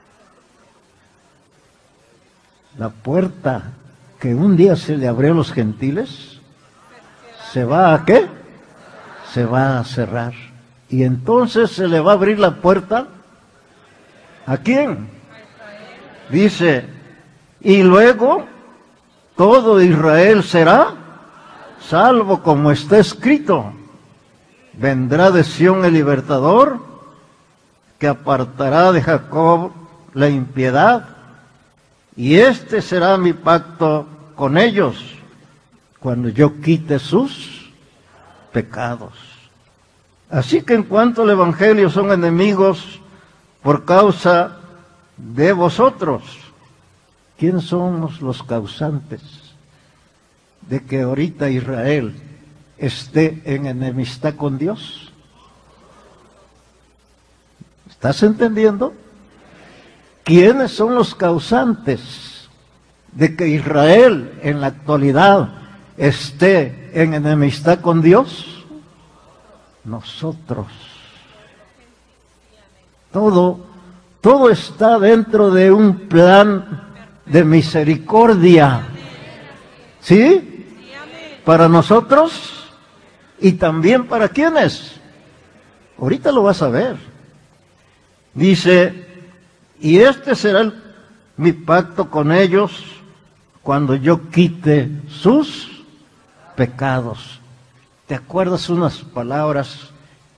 la 2.76 2.90
puerta 2.90 3.72
que 4.20 4.34
un 4.34 4.56
día 4.56 4.76
se 4.76 4.96
le 4.96 5.08
abrió 5.08 5.32
a 5.32 5.36
los 5.36 5.52
gentiles, 5.52 6.38
se 7.52 7.64
va 7.64 7.94
a 7.94 8.04
qué? 8.04 8.26
Se 9.32 9.44
va 9.44 9.78
a 9.78 9.84
cerrar. 9.84 10.34
Y 10.88 11.04
entonces 11.04 11.70
se 11.70 11.88
le 11.88 12.00
va 12.00 12.12
a 12.12 12.14
abrir 12.14 12.38
la 12.38 12.56
puerta. 12.56 13.08
¿A 14.46 14.56
quién? 14.58 15.08
Dice, 16.30 16.84
y 17.60 17.82
luego 17.82 18.46
todo 19.36 19.80
Israel 19.82 20.44
será 20.44 20.94
salvo 21.88 22.42
como 22.42 22.70
está 22.70 22.98
escrito. 22.98 23.72
Vendrá 24.72 25.30
de 25.30 25.42
Sión 25.42 25.84
el 25.84 25.94
libertador 25.94 26.78
que 27.98 28.06
apartará 28.06 28.92
de 28.92 29.02
Jacob 29.02 29.72
la 30.14 30.28
impiedad 30.28 31.08
y 32.14 32.36
este 32.36 32.80
será 32.82 33.16
mi 33.18 33.32
pacto 33.32 34.06
con 34.34 34.58
ellos 34.58 34.96
cuando 35.98 36.28
yo 36.28 36.60
quite 36.60 36.98
sus 36.98 37.70
pecados. 38.52 39.12
Así 40.30 40.62
que 40.62 40.74
en 40.74 40.82
cuanto 40.84 41.22
al 41.22 41.30
Evangelio 41.30 41.90
son 41.90 42.12
enemigos 42.12 43.00
por 43.66 43.84
causa 43.84 44.58
de 45.16 45.52
vosotros, 45.52 46.22
¿quién 47.36 47.60
somos 47.60 48.22
los 48.22 48.44
causantes 48.44 49.20
de 50.68 50.84
que 50.84 51.02
ahorita 51.02 51.50
Israel 51.50 52.14
esté 52.78 53.42
en 53.44 53.66
enemistad 53.66 54.36
con 54.36 54.56
Dios? 54.56 55.10
¿Estás 57.90 58.22
entendiendo? 58.22 58.94
¿Quiénes 60.22 60.70
son 60.70 60.94
los 60.94 61.16
causantes 61.16 62.48
de 63.10 63.34
que 63.34 63.48
Israel 63.48 64.38
en 64.44 64.60
la 64.60 64.68
actualidad 64.68 65.48
esté 65.96 66.92
en 66.94 67.14
enemistad 67.14 67.80
con 67.80 68.00
Dios? 68.00 68.64
Nosotros. 69.82 70.85
Todo, 73.16 73.60
todo 74.20 74.50
está 74.50 74.98
dentro 74.98 75.50
de 75.50 75.72
un 75.72 76.00
plan 76.00 76.82
de 77.24 77.44
misericordia. 77.44 78.88
¿Sí? 80.02 80.66
Para 81.42 81.66
nosotros 81.66 82.68
y 83.40 83.52
también 83.52 84.06
para 84.06 84.28
quienes. 84.28 85.00
Ahorita 85.98 86.30
lo 86.30 86.42
vas 86.42 86.60
a 86.60 86.68
ver. 86.68 86.98
Dice, 88.34 89.06
y 89.80 89.96
este 89.96 90.34
será 90.34 90.70
mi 91.38 91.52
pacto 91.52 92.10
con 92.10 92.32
ellos 92.32 92.84
cuando 93.62 93.94
yo 93.94 94.28
quite 94.28 94.90
sus 95.08 95.86
pecados. 96.54 97.40
¿Te 98.06 98.14
acuerdas 98.14 98.68
unas 98.68 98.98
palabras 98.98 99.88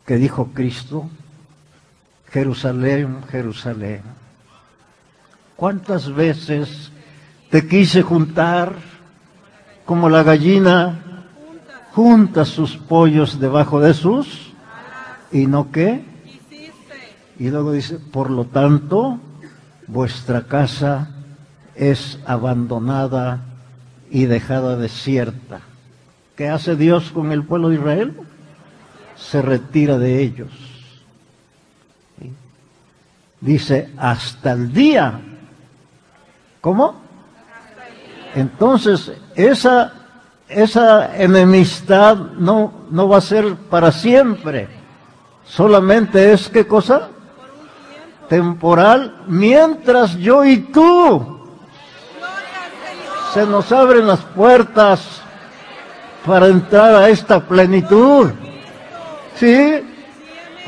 que 0.07 0.15
dijo 0.15 0.51
Cristo? 0.55 1.11
Jerusalén, 2.31 3.23
Jerusalén. 3.31 4.03
¿Cuántas 5.57 6.13
veces 6.15 6.93
te 7.51 7.67
quise 7.67 8.03
juntar 8.03 8.75
como 9.85 10.09
la 10.09 10.23
gallina 10.23 11.01
junta 11.93 12.45
sus 12.45 12.77
pollos 12.77 13.41
debajo 13.41 13.81
de 13.81 13.95
sus 13.95 14.53
y 15.33 15.47
no 15.47 15.73
qué? 15.73 16.05
Y 17.39 17.51
luego 17.51 17.73
dice, 17.73 17.99
por 17.99 18.31
lo 18.31 18.45
tanto, 18.45 19.21
vuestra 19.87 20.43
casa 20.43 21.11
es 21.75 22.19
abandonada 22.27 23.43
y 24.11 24.27
dejada 24.27 24.77
desierta. 24.77 25.61
¿Qué 26.37 26.49
hace 26.49 26.77
Dios 26.77 27.11
con 27.11 27.33
el 27.33 27.45
pueblo 27.45 27.71
de 27.71 27.77
Israel? 27.77 28.15
Se 29.17 29.41
retira 29.43 29.99
de 29.99 30.23
ellos. 30.23 30.68
Dice, 33.41 33.93
hasta 33.97 34.53
el 34.53 34.73
día. 34.73 35.21
¿Cómo? 36.61 37.01
Entonces, 38.35 39.13
esa, 39.35 39.93
esa 40.49 41.17
enemistad 41.17 42.17
no, 42.17 42.73
no 42.91 43.09
va 43.09 43.19
a 43.19 43.23
ser 43.23 43.55
para 43.55 43.93
siempre. 43.93 44.69
Solamente 45.45 46.33
es, 46.33 46.49
¿qué 46.49 46.67
cosa? 46.67 47.11
temporal 48.29 49.23
mientras 49.27 50.17
yo 50.17 50.45
y 50.45 50.59
tú 50.59 51.39
se 53.33 53.47
nos 53.47 53.73
abren 53.73 54.07
las 54.07 54.21
puertas 54.21 55.01
para 56.25 56.47
entrar 56.47 56.95
a 56.95 57.09
esta 57.09 57.41
plenitud. 57.41 58.31
¿Sí? 59.37 59.85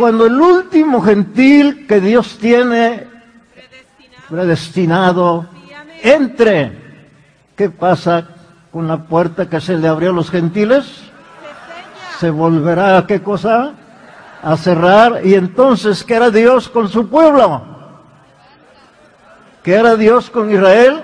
Cuando 0.01 0.24
el 0.24 0.40
último 0.40 1.03
gentil 1.03 1.86
que 1.86 2.01
Dios 2.01 2.38
tiene 2.38 3.07
Predestinado. 4.30 5.46
entre, 6.03 6.72
¿qué 7.55 7.68
pasa 7.68 8.26
con 8.72 8.88
la 8.88 8.96
puerta 8.96 9.51
que 9.51 9.61
se 9.61 9.76
le 9.76 9.86
abrió 9.88 10.09
a 10.09 10.14
los 10.14 10.30
gentiles? 10.30 10.86
Se 12.18 12.30
volverá 12.30 12.96
a 12.96 13.07
qué 13.07 13.20
cosa? 13.20 13.74
A 14.42 14.57
cerrar. 14.57 15.20
Y 15.22 15.34
entonces, 15.34 16.03
¿qué 16.03 16.14
era 16.14 16.30
Dios 16.30 16.70
con 16.70 16.88
su 16.88 17.11
pueblo? 17.11 17.62
¿Qué 19.62 19.74
era 19.74 19.96
Dios 19.96 20.30
con 20.30 20.51
Israel? 20.51 21.03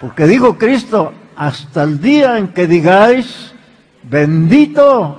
Porque 0.00 0.26
dijo 0.26 0.56
Cristo, 0.56 1.12
hasta 1.36 1.82
el 1.82 2.00
día 2.00 2.38
en 2.38 2.48
que 2.48 2.66
digáis, 2.66 3.52
bendito 4.04 5.18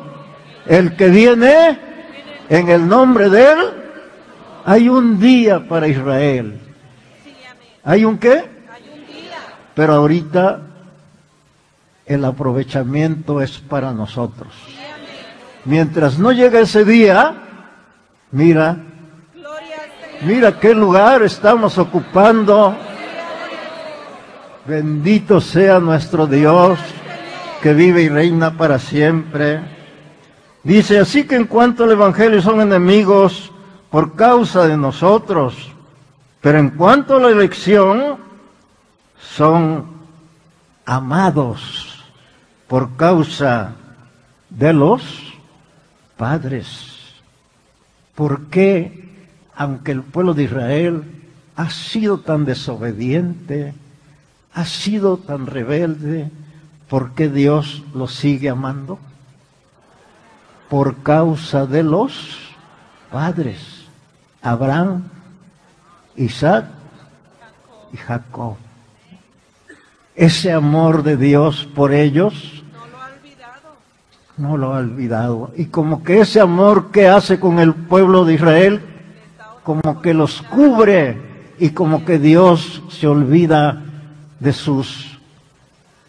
el 0.66 0.96
que 0.96 1.10
viene 1.10 1.91
en 2.52 2.68
el 2.68 2.86
nombre 2.86 3.30
de 3.30 3.54
él, 3.54 3.60
hay 4.66 4.90
un 4.90 5.22
día 5.22 5.70
para 5.70 5.88
Israel. 5.88 6.60
¿Hay 7.82 8.04
un 8.04 8.18
qué? 8.18 8.44
Pero 9.74 9.94
ahorita 9.94 10.60
el 12.06 12.26
aprovechamiento 12.26 13.42
es 13.42 13.58
para 13.60 13.94
nosotros. 13.94 14.54
Mientras 15.64 16.20
no 16.20 16.34
llegue 16.34 16.60
ese 16.60 16.84
día, 16.84 17.36
mira, 18.32 18.80
mira 20.24 20.60
qué 20.60 20.74
lugar 20.74 21.24
estamos 21.24 21.78
ocupando. 21.78 22.76
Bendito 24.66 25.40
sea 25.40 25.80
nuestro 25.80 26.28
Dios 26.28 26.78
que 27.64 27.74
vive 27.74 28.02
y 28.02 28.10
reina 28.10 28.58
para 28.58 28.78
siempre. 28.78 29.81
Dice, 30.64 31.00
así 31.00 31.24
que 31.24 31.36
en 31.36 31.46
cuanto 31.46 31.84
al 31.84 31.92
Evangelio 31.92 32.42
son 32.42 32.62
enemigos 32.62 33.52
por 33.90 34.16
causa 34.16 34.68
de 34.68 34.78
nosotros, 34.78 35.72
pero 36.40 36.60
en 36.60 36.72
cuanto 36.72 37.16
a 37.16 37.20
la 37.20 37.30
elección 37.30 38.18
son 39.20 39.86
amados 40.86 42.04
por 42.68 42.96
causa 42.96 43.74
de 44.50 44.74
los 44.74 45.34
padres. 46.16 46.92
¿Por 48.14 48.48
qué, 48.48 49.10
aunque 49.56 49.92
el 49.92 50.04
pueblo 50.04 50.34
de 50.34 50.44
Israel 50.44 51.04
ha 51.56 51.70
sido 51.70 52.20
tan 52.20 52.46
desobediente, 52.46 53.74
ha 54.54 54.66
sido 54.66 55.18
tan 55.18 55.48
rebelde, 55.48 56.30
¿por 56.88 57.14
qué 57.14 57.30
Dios 57.30 57.84
los 57.94 58.14
sigue 58.14 58.50
amando? 58.50 59.00
Por 60.72 61.04
causa 61.04 61.66
de 61.66 61.84
los 61.84 62.56
padres, 63.12 63.58
Abraham, 64.42 65.04
Isaac 66.16 66.68
y 67.92 67.98
Jacob. 67.98 68.56
Ese 70.16 70.54
amor 70.54 71.04
de 71.04 71.18
Dios 71.18 71.68
por 71.76 71.94
ellos 71.94 72.64
No 72.72 72.88
lo 72.88 73.02
ha 73.02 73.10
olvidado. 73.10 73.76
no 74.38 74.58
lo 74.58 74.74
ha 74.74 74.78
olvidado. 74.78 75.52
Y 75.58 75.66
como 75.66 76.06
que 76.06 76.22
ese 76.22 76.40
amor 76.40 76.90
que 76.90 77.10
hace 77.10 77.38
con 77.38 77.60
el 77.60 77.74
pueblo 77.74 78.24
de 78.24 78.36
Israel, 78.36 78.82
como 79.64 80.02
que 80.02 80.14
los 80.14 80.42
cubre 80.42 81.54
y 81.60 81.72
como 81.72 82.06
que 82.06 82.18
Dios 82.18 82.82
se 82.88 83.08
olvida 83.08 83.84
de 84.40 84.54
sus 84.54 85.20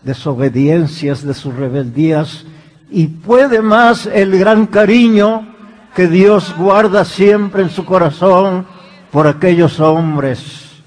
desobediencias, 0.05 1.27
de 1.27 1.35
sus 1.35 1.53
rebeldías 1.53 2.47
y 2.93 3.07
puede 3.07 3.63
más 3.63 4.05
el 4.07 4.39
gran 4.39 4.67
cariño 4.67 5.49
que 5.97 6.09
Dios 6.09 6.55
guarda 6.57 7.07
siempre 7.07 7.63
en 7.63 7.71
su 7.71 7.87
corazón 7.87 8.67
por 9.11 9.27
aquellos 9.27 9.81
hombres 9.81 10.83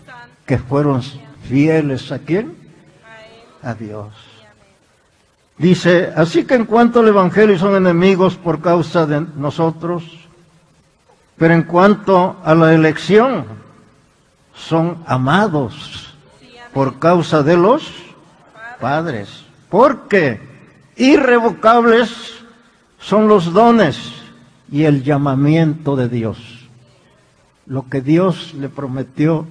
que 0.45 0.59
fueron 0.59 1.01
fieles 1.49 2.11
a 2.11 2.19
quién? 2.19 2.55
A 3.63 3.73
Dios. 3.73 4.13
Dice, 5.57 6.13
así 6.15 6.45
que 6.45 6.53
en 6.53 6.65
cuanto 6.65 6.99
al 6.99 7.07
Evangelio 7.07 7.57
son 7.57 7.75
enemigos 7.75 8.35
por 8.35 8.61
causa 8.61 9.07
de 9.07 9.25
nosotros, 9.35 10.03
pero 11.37 11.55
en 11.55 11.63
cuanto 11.63 12.37
a 12.43 12.53
la 12.53 12.73
elección 12.73 13.45
son 14.53 15.03
amados 15.07 16.13
por 16.71 16.99
causa 16.99 17.41
de 17.41 17.57
los 17.57 17.91
padres, 18.79 19.43
porque 19.69 20.54
irrevocables 20.95 22.09
son 22.99 23.27
los 23.27 23.53
dones 23.53 24.13
y 24.71 24.83
el 24.83 25.03
llamamiento 25.03 25.95
de 25.95 26.09
Dios. 26.09 26.69
Lo 27.65 27.89
que 27.89 28.01
Dios 28.01 28.53
le 28.53 28.69
prometió 28.69 29.47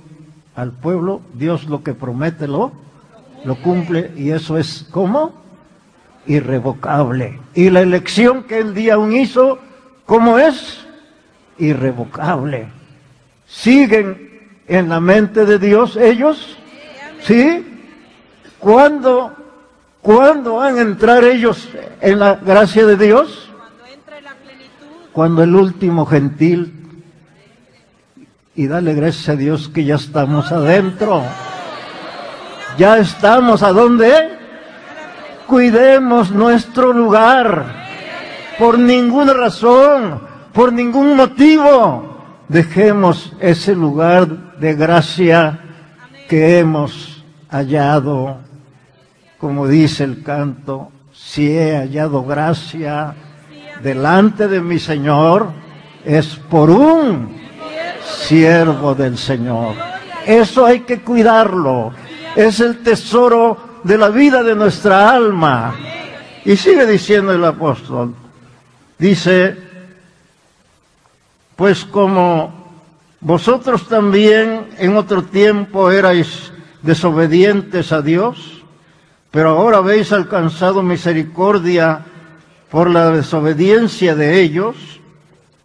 al 0.54 0.72
pueblo, 0.72 1.20
Dios 1.34 1.64
lo 1.64 1.82
que 1.82 1.94
promete 1.94 2.46
lo, 2.46 2.72
lo 3.44 3.56
cumple 3.56 4.12
y 4.16 4.30
eso 4.30 4.56
es 4.58 4.86
¿cómo? 4.90 5.32
Irrevocable. 6.26 7.40
Y 7.54 7.70
la 7.70 7.80
elección 7.82 8.44
que 8.44 8.58
el 8.58 8.74
día 8.74 8.94
aún 8.94 9.12
hizo, 9.12 9.58
¿cómo 10.06 10.38
es? 10.38 10.84
Irrevocable. 11.58 12.68
¿Siguen 13.46 14.48
en 14.66 14.88
la 14.88 15.00
mente 15.00 15.44
de 15.44 15.58
Dios 15.58 15.96
ellos? 15.96 16.56
¿Sí? 17.20 17.64
¿Cuándo, 18.58 19.34
¿Cuándo 20.04 20.56
van 20.56 20.76
a 20.76 20.82
entrar 20.82 21.24
ellos 21.24 21.66
en 22.02 22.18
la 22.18 22.34
gracia 22.34 22.84
de 22.84 22.98
Dios? 22.98 23.48
Cuando 23.48 24.20
la 24.20 24.34
plenitud. 24.34 25.08
Cuando 25.14 25.42
el 25.42 25.54
último 25.56 26.04
gentil, 26.04 27.00
y 28.54 28.66
dale 28.66 28.92
gracias 28.92 29.30
a 29.30 29.36
Dios 29.36 29.70
que 29.70 29.82
ya 29.86 29.94
estamos 29.94 30.52
adentro. 30.52 31.22
Ya 32.76 32.98
estamos 32.98 33.62
a 33.62 33.72
dónde? 33.72 34.12
Cuidemos 35.46 36.30
nuestro 36.30 36.92
lugar. 36.92 37.64
Por 38.58 38.78
ninguna 38.78 39.32
razón, 39.32 40.20
por 40.52 40.70
ningún 40.70 41.16
motivo, 41.16 42.18
dejemos 42.48 43.32
ese 43.40 43.74
lugar 43.74 44.58
de 44.58 44.74
gracia 44.74 45.60
que 46.28 46.58
hemos 46.58 47.24
hallado. 47.48 48.44
Como 49.44 49.68
dice 49.68 50.04
el 50.04 50.22
canto, 50.22 50.90
si 51.12 51.50
he 51.50 51.76
hallado 51.76 52.24
gracia 52.24 53.14
delante 53.82 54.48
de 54.48 54.62
mi 54.62 54.78
Señor, 54.78 55.50
es 56.02 56.36
por 56.36 56.70
un 56.70 57.36
siervo 58.26 58.94
del 58.94 59.18
Señor. 59.18 59.74
Eso 60.24 60.64
hay 60.64 60.80
que 60.80 61.02
cuidarlo. 61.02 61.92
Es 62.34 62.60
el 62.60 62.82
tesoro 62.82 63.80
de 63.84 63.98
la 63.98 64.08
vida 64.08 64.42
de 64.42 64.54
nuestra 64.54 65.10
alma. 65.10 65.74
Y 66.46 66.56
sigue 66.56 66.86
diciendo 66.86 67.30
el 67.30 67.44
apóstol. 67.44 68.14
Dice, 68.98 69.58
pues 71.54 71.84
como 71.84 72.50
vosotros 73.20 73.86
también 73.88 74.68
en 74.78 74.96
otro 74.96 75.22
tiempo 75.22 75.90
erais 75.90 76.50
desobedientes 76.80 77.92
a 77.92 78.00
Dios, 78.00 78.63
pero 79.34 79.48
ahora 79.48 79.78
habéis 79.78 80.12
alcanzado 80.12 80.84
misericordia 80.84 82.02
por 82.70 82.88
la 82.88 83.10
desobediencia 83.10 84.14
de 84.14 84.40
ellos, 84.40 84.76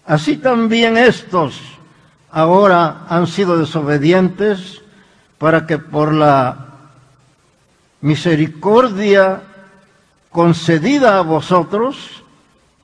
así 0.07 0.37
también 0.37 0.97
estos 0.97 1.61
ahora 2.31 3.05
han 3.09 3.27
sido 3.27 3.59
desobedientes 3.59 4.81
para 5.37 5.67
que 5.67 5.77
por 5.77 6.15
la 6.15 6.65
misericordia 8.01 9.43
concedida 10.31 11.19
a 11.19 11.21
vosotros, 11.21 12.23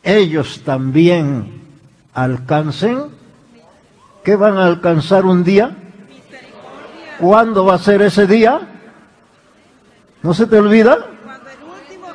ellos 0.03 0.61
también 0.63 1.63
alcancen. 2.13 3.05
¿Qué 4.23 4.35
van 4.35 4.59
a 4.59 4.67
alcanzar 4.67 5.25
un 5.25 5.43
día? 5.43 5.75
¿Cuándo 7.19 7.65
va 7.65 7.73
a 7.73 7.79
ser 7.79 8.03
ese 8.03 8.27
día? 8.27 8.74
¿No 10.25 10.33
se 10.33 10.47
te 10.47 10.57
olvida? 10.57 10.97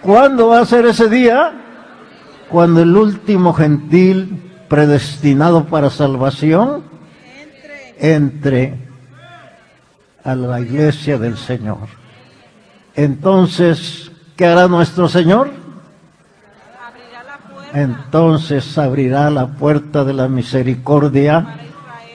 ¿Cuándo 0.03 0.49
va 0.49 0.59
a 0.59 0.67
ser 0.67 0.85
ese 0.85 1.09
día? 1.09 1.53
Cuando 2.49 2.83
el 2.83 2.97
último 2.97 3.53
gentil 3.53 4.51
predestinado 4.69 5.67
para 5.67 5.91
salvación 5.91 6.83
entre. 8.01 8.77
a 10.25 10.35
la 10.35 10.61
iglesia 10.61 11.19
del 11.19 11.37
Señor. 11.39 11.87
Entonces, 12.97 14.11
¿qué 14.37 14.47
hará 14.47 14.67
nuestro 14.67 15.09
Señor? 15.09 15.53
Entonces 17.73 18.77
abrirá 18.77 19.31
la 19.31 19.47
puerta 19.47 20.03
de 20.03 20.15
la 20.15 20.27
misericordia 20.27 21.61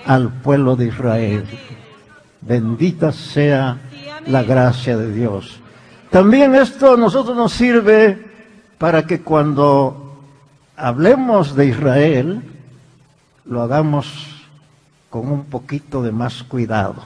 al 0.05 0.27
pueblo 0.27 0.75
de 0.75 0.87
Israel. 0.87 1.45
Bendita 2.41 3.13
sea 3.13 3.77
la 4.27 4.43
gracia 4.43 4.97
de 4.97 5.13
Dios. 5.13 5.61
También 6.09 6.55
esto 6.55 6.93
a 6.93 6.97
nosotros 6.97 7.35
nos 7.35 7.53
sirve 7.53 8.23
para 8.77 9.05
que 9.05 9.21
cuando 9.21 10.19
hablemos 10.77 11.55
de 11.55 11.67
Israel, 11.67 12.41
lo 13.45 13.61
hagamos 13.61 14.27
con 15.09 15.31
un 15.31 15.45
poquito 15.45 16.01
de 16.03 16.11
más 16.11 16.43
cuidado. 16.43 17.03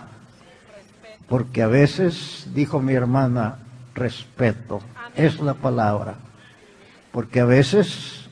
Porque 1.27 1.61
a 1.61 1.67
veces, 1.67 2.47
dijo 2.53 2.79
mi 2.79 2.93
hermana, 2.93 3.59
respeto, 3.93 4.81
es 5.15 5.39
la 5.39 5.53
palabra. 5.53 6.15
Porque 7.11 7.39
a 7.39 7.45
veces 7.45 8.27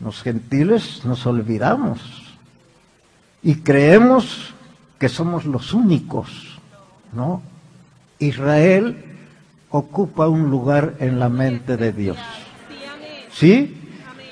los 0.00 0.22
gentiles 0.22 1.04
nos 1.04 1.26
olvidamos 1.26 2.00
y 3.42 3.56
creemos 3.56 4.54
que 4.98 5.08
somos 5.08 5.44
los 5.44 5.74
únicos, 5.74 6.58
¿no? 7.12 7.42
Israel 8.18 9.11
ocupa 9.72 10.28
un 10.28 10.50
lugar 10.50 10.94
en 11.00 11.18
la 11.18 11.28
mente 11.28 11.76
de 11.76 11.92
Dios. 11.92 12.18
¿Sí? 13.32 13.78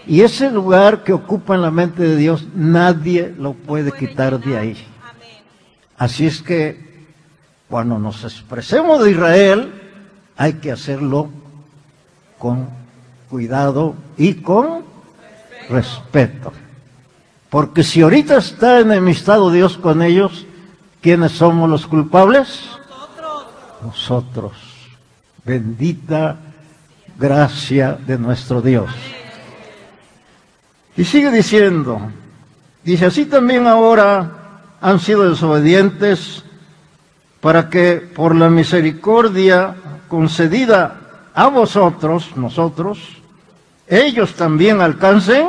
Y 0.07 0.21
ese 0.21 0.51
lugar 0.51 1.03
que 1.03 1.13
ocupa 1.13 1.55
en 1.55 1.63
la 1.63 1.71
mente 1.71 2.03
de 2.03 2.17
Dios, 2.17 2.47
nadie 2.55 3.35
lo 3.37 3.55
puede 3.55 3.91
quitar 3.93 4.39
de 4.39 4.59
ahí. 4.59 4.87
Así 5.97 6.27
es 6.27 6.43
que 6.43 7.09
cuando 7.69 7.99
nos 7.99 8.23
expresemos 8.25 9.03
de 9.03 9.13
Israel, 9.13 9.73
hay 10.37 10.55
que 10.55 10.73
hacerlo 10.73 11.31
con 12.39 12.69
cuidado 13.29 13.95
y 14.17 14.35
con 14.35 14.85
respeto. 15.69 16.53
Porque 17.49 17.83
si 17.83 18.03
ahorita 18.03 18.39
está 18.39 18.81
enemistado 18.81 19.51
Dios 19.51 19.77
con 19.79 20.03
ellos, 20.03 20.47
¿quiénes 21.01 21.33
somos 21.33 21.69
los 21.69 21.87
culpables? 21.87 22.61
Nosotros. 22.89 23.47
Nosotros. 23.83 24.70
Bendita 25.45 26.37
gracia 27.19 27.99
de 28.07 28.19
nuestro 28.19 28.63
Dios. 28.63 28.91
Y 30.97 31.05
sigue 31.05 31.31
diciendo, 31.31 32.11
dice, 32.85 33.07
así 33.07 33.27
también 33.27 33.67
ahora 33.67 34.31
han 34.81 34.99
sido 35.01 35.29
desobedientes 35.29 36.45
para 37.41 37.71
que 37.71 37.97
por 38.15 38.35
la 38.35 38.49
misericordia 38.51 39.75
concedida 40.09 41.01
a 41.35 41.49
vosotros, 41.49 42.37
nosotros, 42.37 42.99
ellos 43.87 44.35
también 44.35 44.81
alcancen 44.81 45.49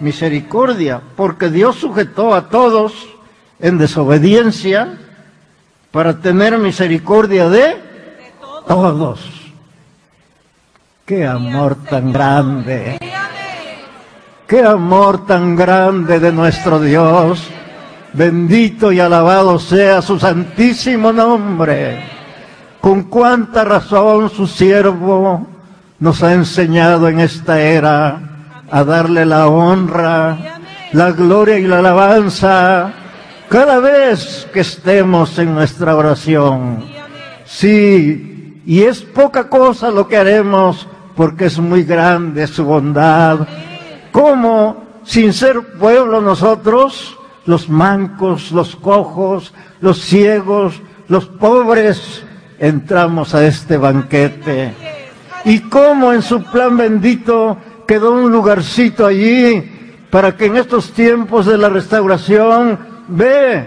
misericordia, 0.00 1.00
porque 1.16 1.50
Dios 1.50 1.76
sujetó 1.76 2.34
a 2.34 2.48
todos 2.48 3.08
en 3.60 3.78
desobediencia 3.78 4.98
para 5.90 6.20
tener 6.20 6.58
misericordia 6.58 7.48
de, 7.48 7.87
todos. 8.68 9.18
Qué 11.04 11.26
amor 11.26 11.76
tan 11.88 12.12
grande. 12.12 12.98
Qué 14.46 14.62
amor 14.62 15.26
tan 15.26 15.56
grande 15.56 16.20
de 16.20 16.30
nuestro 16.30 16.78
Dios. 16.78 17.48
Bendito 18.12 18.92
y 18.92 19.00
alabado 19.00 19.58
sea 19.58 20.02
su 20.02 20.18
santísimo 20.20 21.12
nombre. 21.12 22.04
Con 22.80 23.04
cuánta 23.04 23.64
razón 23.64 24.30
su 24.30 24.46
siervo 24.46 25.46
nos 25.98 26.22
ha 26.22 26.34
enseñado 26.34 27.08
en 27.08 27.20
esta 27.20 27.60
era 27.60 28.20
a 28.70 28.84
darle 28.84 29.24
la 29.24 29.48
honra, 29.48 30.36
la 30.92 31.10
gloria 31.12 31.58
y 31.58 31.66
la 31.66 31.78
alabanza 31.78 32.92
cada 33.48 33.80
vez 33.80 34.46
que 34.52 34.60
estemos 34.60 35.38
en 35.38 35.54
nuestra 35.54 35.96
oración. 35.96 36.84
Sí, 37.46 38.37
y 38.68 38.82
es 38.82 39.00
poca 39.00 39.48
cosa 39.48 39.90
lo 39.90 40.06
que 40.06 40.18
haremos 40.18 40.86
porque 41.16 41.46
es 41.46 41.58
muy 41.58 41.84
grande 41.84 42.46
su 42.46 42.66
bondad. 42.66 43.48
Como 44.12 44.84
sin 45.04 45.32
ser 45.32 45.78
pueblo 45.78 46.20
nosotros, 46.20 47.16
los 47.46 47.70
mancos, 47.70 48.52
los 48.52 48.76
cojos, 48.76 49.54
los 49.80 50.02
ciegos, 50.02 50.82
los 51.08 51.24
pobres, 51.24 52.22
entramos 52.58 53.34
a 53.34 53.46
este 53.46 53.78
banquete. 53.78 54.74
Y 55.46 55.60
cómo 55.60 56.12
en 56.12 56.20
su 56.20 56.42
plan 56.42 56.76
bendito 56.76 57.56
quedó 57.86 58.12
un 58.12 58.30
lugarcito 58.30 59.06
allí 59.06 60.04
para 60.10 60.36
que 60.36 60.44
en 60.44 60.58
estos 60.58 60.92
tiempos 60.92 61.46
de 61.46 61.56
la 61.56 61.70
restauración 61.70 62.78
ve 63.08 63.66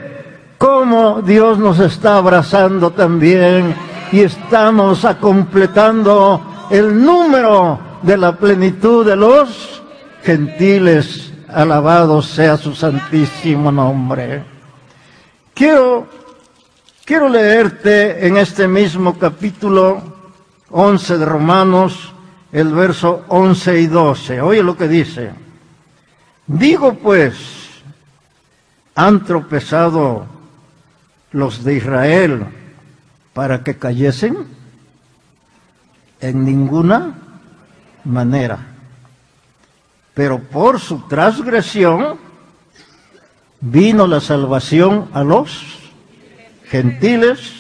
cómo 0.60 1.24
Dios 1.24 1.58
nos 1.58 1.80
está 1.80 2.18
abrazando 2.18 2.92
también 2.92 3.74
y 4.12 4.20
estamos 4.20 5.08
completando 5.22 6.68
el 6.70 7.04
número 7.04 7.80
de 8.02 8.18
la 8.18 8.36
plenitud 8.36 9.06
de 9.06 9.16
los 9.16 9.82
gentiles. 10.24 11.34
Alabado 11.48 12.22
sea 12.22 12.58
su 12.58 12.76
santísimo 12.76 13.72
nombre. 13.72 14.44
Quiero, 15.54 16.08
quiero 17.06 17.30
leerte 17.30 18.26
en 18.26 18.38
este 18.38 18.68
mismo 18.68 19.18
capítulo 19.18 20.02
11 20.70 21.18
de 21.18 21.26
Romanos, 21.26 22.14
el 22.52 22.74
verso 22.74 23.24
11 23.28 23.82
y 23.82 23.88
12. 23.88 24.42
Oye 24.42 24.64
lo 24.64 24.78
que 24.78 24.88
dice. 24.88 25.32
Digo 26.48 26.96
pues, 26.96 27.36
han 28.96 29.24
tropezado 29.24 30.26
los 31.32 31.64
de 31.64 31.76
Israel 31.76 32.46
para 33.34 33.64
que 33.64 33.78
cayesen 33.78 34.48
en 36.20 36.46
ninguna 36.46 37.16
manera. 38.04 38.68
Pero 40.14 40.40
por 40.40 40.80
su 40.80 41.08
transgresión 41.08 42.18
vino 43.62 44.08
la 44.08 44.20
salvación 44.20 45.10
a 45.14 45.24
los 45.24 45.80
gentiles 46.66 47.54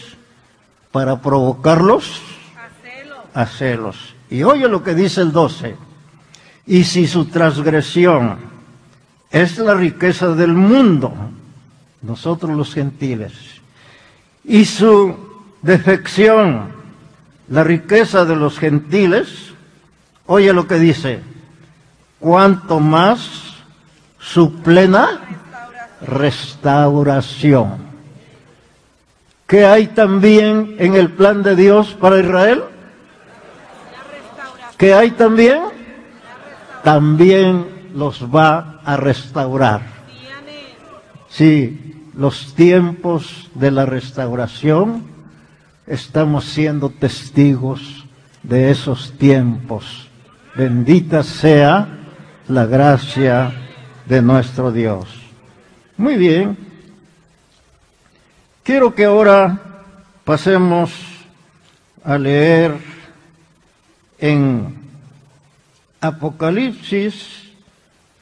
para 0.91 1.21
provocarlos 1.21 2.21
a 3.33 3.45
celos. 3.45 4.15
Y 4.29 4.43
oye 4.43 4.67
lo 4.67 4.83
que 4.83 4.95
dice 4.95 5.21
el 5.21 5.31
12. 5.31 5.75
Y 6.67 6.83
si 6.83 7.07
su 7.07 7.25
transgresión 7.25 8.37
es 9.29 9.57
la 9.57 9.73
riqueza 9.73 10.35
del 10.35 10.53
mundo, 10.53 11.13
nosotros 12.01 12.55
los 12.55 12.73
gentiles, 12.73 13.33
y 14.43 14.65
su 14.65 15.30
defección, 15.61 16.71
la 17.47 17.63
riqueza 17.63 18.25
de 18.25 18.35
los 18.35 18.57
gentiles, 18.57 19.53
oye 20.25 20.53
lo 20.53 20.67
que 20.67 20.79
dice, 20.79 21.21
cuanto 22.19 22.79
más 22.79 23.55
su 24.19 24.53
plena 24.61 25.21
restauración. 26.01 27.91
¿Qué 29.47 29.65
hay 29.65 29.87
también 29.87 30.75
en 30.79 30.95
el 30.95 31.11
plan 31.11 31.43
de 31.43 31.55
Dios 31.55 31.93
para 31.99 32.19
Israel? 32.19 32.63
¿Qué 34.77 34.93
hay 34.93 35.11
también? 35.11 35.61
También 36.83 37.91
los 37.93 38.23
va 38.33 38.79
a 38.85 38.95
restaurar. 38.95 39.81
Sí, 41.29 42.07
los 42.15 42.55
tiempos 42.55 43.49
de 43.53 43.71
la 43.71 43.85
restauración, 43.85 45.10
estamos 45.91 46.45
siendo 46.45 46.89
testigos 46.89 48.05
de 48.43 48.71
esos 48.71 49.11
tiempos. 49.17 50.07
Bendita 50.55 51.21
sea 51.21 51.85
la 52.47 52.65
gracia 52.65 53.51
de 54.05 54.21
nuestro 54.21 54.71
Dios. 54.71 55.05
Muy 55.97 56.15
bien. 56.15 56.57
Quiero 58.63 58.95
que 58.95 59.03
ahora 59.03 59.59
pasemos 60.23 60.91
a 62.05 62.17
leer 62.17 62.77
en 64.17 64.73
Apocalipsis 65.99 67.51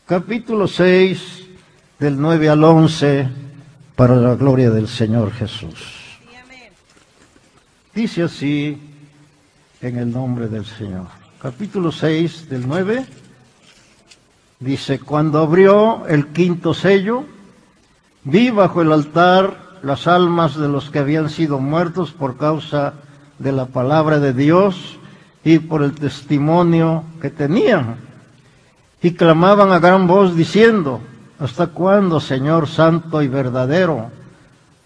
capítulo 0.07 0.67
6 0.67 1.45
del 1.99 2.19
9 2.19 2.49
al 2.49 2.63
11 2.63 3.29
para 3.95 4.15
la 4.15 4.33
gloria 4.33 4.71
del 4.71 4.87
Señor 4.87 5.31
Jesús. 5.31 5.98
Dice 7.99 8.23
así 8.23 8.77
en 9.81 9.97
el 9.97 10.09
nombre 10.09 10.47
del 10.47 10.63
Señor. 10.63 11.07
Capítulo 11.41 11.91
6 11.91 12.47
del 12.49 12.65
9 12.65 13.05
dice, 14.61 14.99
cuando 14.99 15.39
abrió 15.39 16.07
el 16.07 16.27
quinto 16.27 16.73
sello, 16.73 17.25
vi 18.23 18.51
bajo 18.51 18.81
el 18.81 18.93
altar 18.93 19.81
las 19.83 20.07
almas 20.07 20.55
de 20.55 20.69
los 20.69 20.89
que 20.89 20.99
habían 20.99 21.29
sido 21.29 21.59
muertos 21.59 22.13
por 22.13 22.37
causa 22.37 22.93
de 23.37 23.51
la 23.51 23.65
palabra 23.65 24.19
de 24.19 24.31
Dios 24.31 24.97
y 25.43 25.59
por 25.59 25.83
el 25.83 25.91
testimonio 25.91 27.03
que 27.21 27.29
tenían. 27.29 27.97
Y 29.01 29.11
clamaban 29.11 29.73
a 29.73 29.79
gran 29.79 30.07
voz 30.07 30.37
diciendo, 30.37 31.01
¿hasta 31.37 31.67
cuándo, 31.67 32.21
Señor 32.21 32.69
Santo 32.69 33.21
y 33.21 33.27
verdadero, 33.27 34.09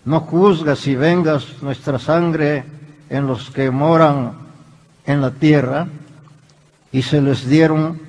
no 0.04 0.22
juzgas 0.22 0.88
y 0.88 0.96
vengas 0.96 1.62
nuestra 1.62 2.00
sangre 2.00 2.82
en 3.14 3.28
los 3.28 3.50
que 3.52 3.70
moran 3.72 4.34
en 5.06 5.22
la 5.22 5.32
tierra? 5.32 5.88
Y 6.92 7.02
se 7.02 7.22
les 7.22 7.48
dieron 7.48 8.00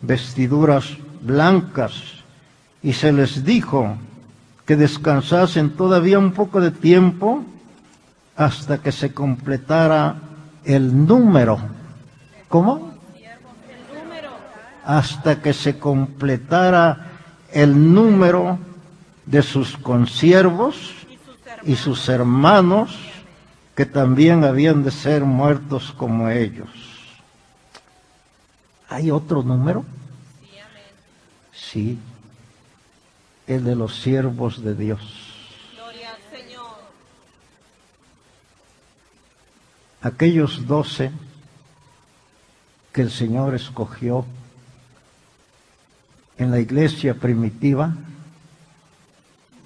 vestiduras 0.00 0.84
blancas, 1.20 1.92
y 2.82 2.92
se 2.92 3.12
les 3.12 3.44
dijo 3.44 3.96
que 4.66 4.76
descansasen 4.76 5.70
todavía 5.70 6.18
un 6.18 6.32
poco 6.32 6.60
de 6.60 6.70
tiempo 6.70 7.44
hasta 8.36 8.78
que 8.78 8.92
se 8.92 9.12
completara 9.12 10.16
el 10.64 11.06
número. 11.06 11.58
¿Cómo? 12.48 12.92
Hasta 14.84 15.40
que 15.40 15.52
se 15.54 15.78
completara 15.78 17.06
el 17.52 17.94
número 17.94 18.58
de 19.24 19.42
sus 19.42 19.76
consiervos 19.76 20.92
Y 21.66 21.76
sus 21.76 22.10
hermanos. 22.10 23.13
Que 23.74 23.86
también 23.86 24.44
habían 24.44 24.84
de 24.84 24.90
ser 24.90 25.24
muertos 25.24 25.92
como 25.96 26.28
ellos. 26.28 26.68
¿Hay 28.88 29.10
otro 29.10 29.42
número? 29.42 29.84
Sí, 31.52 31.98
el 33.46 33.64
de 33.64 33.74
los 33.74 34.00
siervos 34.00 34.62
de 34.62 34.74
Dios. 34.74 35.00
Gloria 35.74 36.10
al 36.10 36.38
Señor. 36.38 36.76
Aquellos 40.02 40.66
doce 40.66 41.10
que 42.92 43.02
el 43.02 43.10
Señor 43.10 43.54
escogió 43.54 44.24
en 46.38 46.50
la 46.50 46.60
iglesia 46.60 47.14
primitiva 47.14 47.94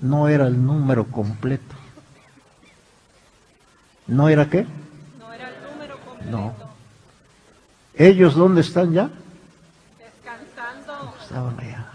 no 0.01 0.28
era 0.28 0.47
el 0.47 0.64
número 0.64 1.06
completo. 1.06 1.78
¿No 4.09 4.28
era 4.28 4.48
qué? 4.48 4.66
No 5.18 5.32
era 5.32 5.48
el 5.51 5.55
número 5.72 5.98
completo. 6.01 6.30
No. 6.30 6.55
¿Ellos 7.94 8.35
dónde 8.35 8.60
están 8.62 8.93
ya? 8.93 9.10
Descansando. 9.98 11.14
Estaban 11.22 11.59
allá. 11.60 11.86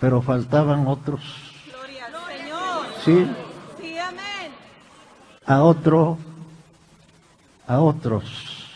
Pero 0.00 0.20
faltaban 0.22 0.86
otros. 0.86 1.20
Gloria 1.70 2.06
al 2.06 2.36
Señor. 2.38 2.86
Sí, 3.04 3.30
Sí, 3.80 3.98
amén. 3.98 4.52
a 5.46 5.62
otro, 5.62 6.18
a 7.66 7.80
otros. 7.80 8.68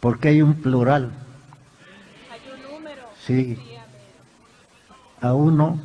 Porque 0.00 0.28
hay 0.28 0.42
un 0.42 0.54
plural. 0.54 1.10
Hay 2.30 2.40
un 2.54 2.72
número. 2.74 3.02
Sí, 3.26 3.56
Sí, 3.56 3.68
a 5.20 5.32
uno 5.34 5.78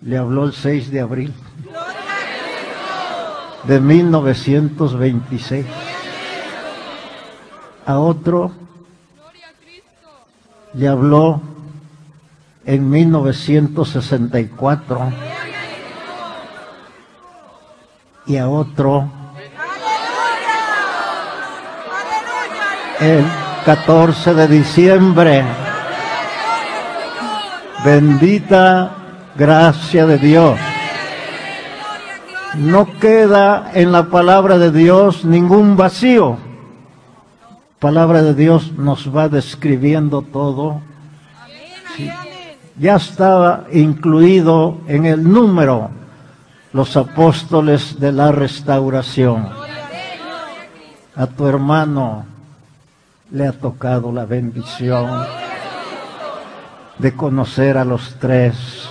le 0.00 0.16
habló 0.16 0.44
el 0.44 0.52
6 0.54 0.90
de 0.90 1.00
abril 1.00 1.34
de 3.66 3.80
1926. 3.80 5.66
A 7.86 7.98
otro 7.98 8.52
le 10.74 10.88
habló 10.88 11.40
en 12.64 12.90
1964. 12.90 15.12
Y 18.26 18.38
a 18.38 18.48
otro 18.48 19.06
el 23.00 23.24
14 23.64 24.34
de 24.34 24.48
diciembre. 24.48 25.44
Bendita 27.84 28.90
gracia 29.36 30.06
de 30.06 30.18
Dios. 30.18 30.58
No 32.56 32.86
queda 33.00 33.72
en 33.74 33.90
la 33.90 34.04
palabra 34.04 34.58
de 34.58 34.70
Dios 34.70 35.24
ningún 35.24 35.76
vacío. 35.76 36.36
Palabra 37.80 38.22
de 38.22 38.34
Dios 38.34 38.72
nos 38.78 39.14
va 39.14 39.28
describiendo 39.28 40.22
todo. 40.22 40.80
Ya 42.78 42.96
estaba 42.96 43.64
incluido 43.72 44.78
en 44.86 45.06
el 45.06 45.30
número 45.30 45.90
los 46.72 46.96
apóstoles 46.96 47.98
de 47.98 48.12
la 48.12 48.30
restauración. 48.32 49.48
A 51.16 51.26
tu 51.26 51.46
hermano 51.46 52.24
le 53.30 53.48
ha 53.48 53.52
tocado 53.52 54.12
la 54.12 54.24
bendición 54.24 55.26
de 56.98 57.14
conocer 57.14 57.76
a 57.76 57.84
los 57.84 58.16
tres. 58.20 58.88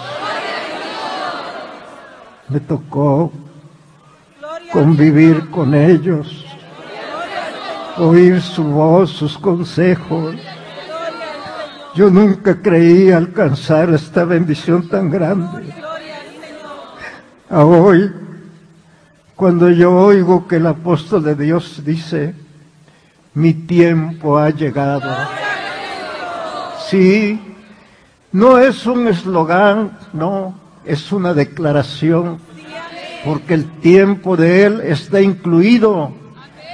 Me 2.49 2.59
tocó 2.59 3.31
convivir 4.73 5.51
con 5.51 5.75
ellos, 5.75 6.43
oír 7.97 8.41
su 8.41 8.63
voz, 8.63 9.11
sus 9.11 9.37
consejos. 9.37 10.35
Yo 11.93 12.09
nunca 12.09 12.59
creí 12.59 13.11
alcanzar 13.11 13.93
esta 13.93 14.25
bendición 14.25 14.89
tan 14.89 15.11
grande. 15.11 15.71
Hoy, 17.51 18.11
cuando 19.35 19.69
yo 19.69 19.95
oigo 19.95 20.47
que 20.47 20.55
el 20.55 20.65
apóstol 20.65 21.23
de 21.23 21.35
Dios 21.35 21.83
dice, 21.85 22.33
mi 23.35 23.53
tiempo 23.53 24.39
ha 24.39 24.49
llegado. 24.49 25.11
Sí, 26.89 27.39
no 28.31 28.57
es 28.57 28.87
un 28.87 29.07
eslogan, 29.07 29.99
no, 30.13 30.55
es 30.83 31.11
una 31.11 31.35
declaración, 31.35 32.39
porque 33.23 33.53
el 33.53 33.79
tiempo 33.79 34.35
de 34.35 34.65
Él 34.65 34.81
está 34.81 35.21
incluido 35.21 36.11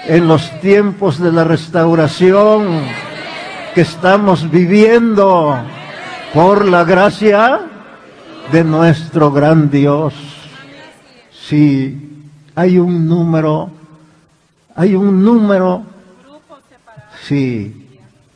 en 0.08 0.28
los 0.28 0.60
tiempos 0.62 1.20
de 1.20 1.32
la 1.32 1.44
restauración 1.44 2.82
que 3.76 3.82
estamos 3.82 4.50
viviendo 4.50 5.56
por 6.34 6.66
la 6.66 6.84
gracia 6.84 7.62
de 8.52 8.64
nuestro 8.64 9.32
gran 9.32 9.70
Dios. 9.70 10.14
Sí, 11.32 12.26
hay 12.56 12.80
un 12.80 13.08
número, 13.08 13.70
hay 14.76 14.96
un 14.96 15.24
número, 15.24 15.84
sí, 17.28 17.88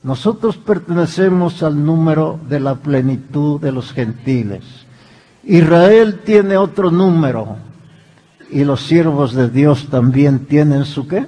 nosotros 0.03 0.57
pertenecemos 0.57 1.63
al 1.63 1.83
número 1.83 2.39
de 2.47 2.59
la 2.59 2.75
plenitud 2.75 3.59
de 3.59 3.71
los 3.71 3.91
gentiles. 3.93 4.63
Israel 5.45 6.21
tiene 6.23 6.57
otro 6.57 6.91
número 6.91 7.57
y 8.53 8.63
los 8.63 8.81
siervos 8.81 9.33
de 9.33 9.49
Dios 9.49 9.87
también 9.89 10.45
tienen 10.45 10.85
su 10.85 11.07
qué? 11.07 11.25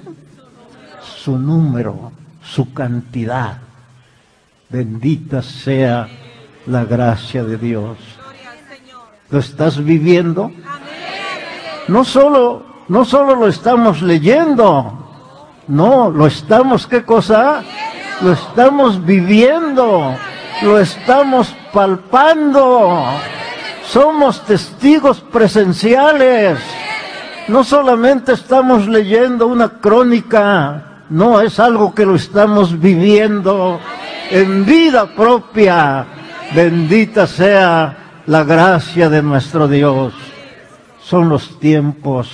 Su 1.02 1.38
número, 1.38 2.12
su 2.42 2.72
cantidad. 2.72 3.58
Bendita 4.68 5.42
sea 5.42 6.08
la 6.66 6.84
gracia 6.84 7.42
de 7.42 7.58
Dios. 7.58 7.98
¿Lo 9.30 9.40
estás 9.40 9.82
viviendo? 9.82 10.52
No 11.88 12.04
solo, 12.04 12.64
no 12.88 13.04
solo 13.04 13.34
lo 13.34 13.48
estamos 13.48 14.02
leyendo, 14.02 14.92
no, 15.66 16.10
lo 16.10 16.28
estamos, 16.28 16.86
¿qué 16.86 17.04
cosa? 17.04 17.64
Lo 18.22 18.32
estamos 18.32 19.04
viviendo, 19.04 20.16
lo 20.62 20.78
estamos 20.78 21.52
palpando. 21.72 23.02
Somos 23.84 24.44
testigos 24.44 25.20
presenciales. 25.20 26.58
No 27.48 27.62
solamente 27.62 28.32
estamos 28.32 28.88
leyendo 28.88 29.46
una 29.46 29.68
crónica, 29.68 31.04
no, 31.10 31.40
es 31.40 31.60
algo 31.60 31.94
que 31.94 32.04
lo 32.04 32.16
estamos 32.16 32.78
viviendo 32.78 33.80
en 34.30 34.64
vida 34.66 35.14
propia. 35.14 36.06
Bendita 36.54 37.26
sea 37.26 38.22
la 38.26 38.44
gracia 38.44 39.08
de 39.08 39.22
nuestro 39.22 39.68
Dios 39.68 40.12
son 41.06 41.28
los 41.28 41.60
tiempos 41.60 42.28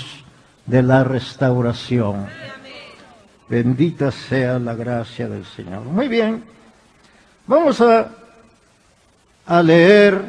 de 0.65 0.83
la 0.83 1.05
restauración. 1.05 2.27
Bendita 3.49 4.11
sea 4.11 4.59
la 4.59 4.75
gracia 4.75 5.29
del 5.29 5.45
Señor. 5.45 5.83
Muy 5.83 6.09
bien, 6.09 6.43
vamos 7.47 7.83
a, 7.83 8.09
a 9.45 9.63
leer 9.63 10.23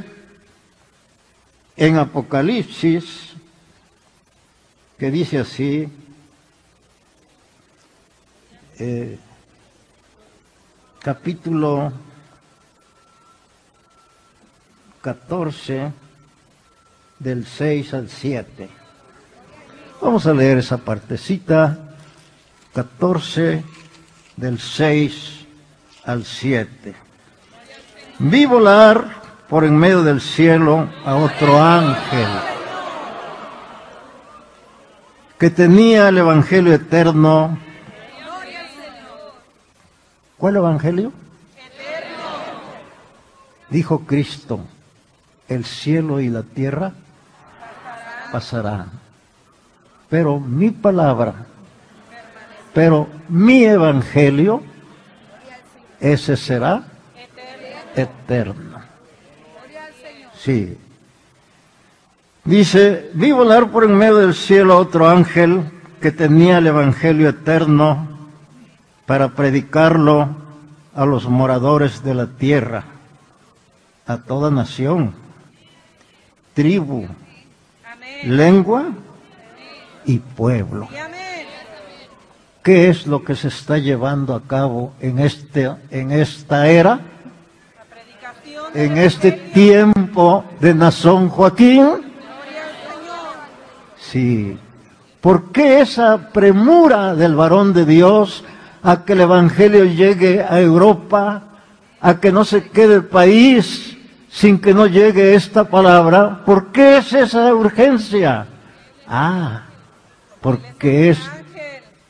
en 1.78 1.98
Apocalipsis, 1.98 3.33
que 4.98 5.11
dice 5.11 5.40
así, 5.40 5.88
eh, 8.80 9.18
capítulo 10.99 11.91
14 15.02 15.91
del 17.20 17.45
6 17.45 17.94
al 17.94 18.10
7. 18.10 18.70
Vamos 20.02 20.26
a 20.28 20.34
leer 20.34 20.60
esa 20.60 20.78
partecita, 20.78 21.78
14 22.74 23.64
del 24.38 24.60
6 24.60 25.45
al 26.06 26.26
7. 26.26 26.95
Vi 28.20 28.45
volar 28.45 29.22
por 29.49 29.65
en 29.65 29.78
medio 29.78 30.03
del 30.03 30.22
cielo 30.22 30.90
a 31.06 31.15
otro 31.15 31.61
ángel 31.61 32.53
que 35.38 35.50
tenía 35.50 36.10
el 36.10 36.18
Evangelio 36.18 36.74
eterno. 36.74 37.58
¿Cuál 40.38 40.56
Evangelio? 40.58 41.12
dijo 43.74 44.06
Cristo, 44.06 44.60
el 45.48 45.66
cielo 45.66 46.22
y 46.22 46.30
la 46.30 46.44
tierra 46.44 46.94
pasarán, 48.32 48.92
pero 50.10 50.40
mi 50.40 50.70
palabra, 50.70 51.34
pero 52.72 53.08
mi 53.30 53.64
evangelio, 53.64 54.62
ese 56.00 56.38
será 56.38 56.84
eterno. 57.96 58.80
Sí. 60.36 60.78
Dice, 62.45 63.10
vi 63.14 63.32
volar 63.32 63.72
por 63.72 63.86
en 63.86 63.95
medio 63.95 64.18
del 64.18 64.34
cielo 64.34 64.78
otro 64.78 65.10
ángel 65.10 65.64
que 66.02 66.11
tenía 66.11 66.57
el 66.57 66.68
evangelio 66.68 67.30
eterno 67.30 68.10
para 69.06 69.30
predicarlo 69.30 70.36
a 70.94 71.06
los 71.06 71.30
moradores 71.30 72.03
de 72.03 72.14
la 72.14 72.28
tierra, 72.28 72.84
a 74.06 74.18
toda 74.18 74.52
nación, 74.52 75.14
tribu, 76.53 77.07
lengua 78.24 78.90
y 80.06 80.20
pueblo. 80.20 80.90
¿Qué 82.61 82.90
es 82.90 83.07
lo 83.07 83.24
que 83.24 83.36
se 83.36 83.48
está 83.48 83.78
llevando 83.78 84.36
a 84.36 84.41
cabo 84.41 84.94
en, 84.99 85.20
este, 85.20 85.72
en 85.91 86.11
esta 86.11 86.68
era? 86.68 86.99
En 88.74 88.98
este 88.98 89.32
tiempo 89.32 90.44
de 90.60 90.74
Nazón 90.74 91.30
Joaquín. 91.30 92.12
Sí. 94.14 94.60
¿Por 95.22 95.52
qué 95.52 95.81
esa 95.81 96.30
premura 96.31 97.15
del 97.15 97.34
varón 97.35 97.73
de 97.73 97.84
Dios 97.84 98.44
a 98.84 99.06
que 99.06 99.14
el 99.14 99.22
Evangelio 99.22 99.85
llegue 99.85 100.44
a 100.48 100.61
Europa, 100.61 101.41
a 101.99 102.19
que 102.19 102.31
no 102.31 102.45
se 102.45 102.69
quede 102.69 102.94
el 102.94 103.06
país 103.06 103.98
sin 104.30 104.60
que 104.60 104.76
no 104.76 104.85
llegue 104.85 105.34
esta 105.34 105.64
palabra? 105.64 106.44
¿Por 106.45 106.72
qué 106.72 106.98
es 106.98 107.11
esa 107.11 107.56
urgencia? 107.56 108.45
Ah, 109.07 109.64
porque 110.41 111.10
es, 111.10 111.18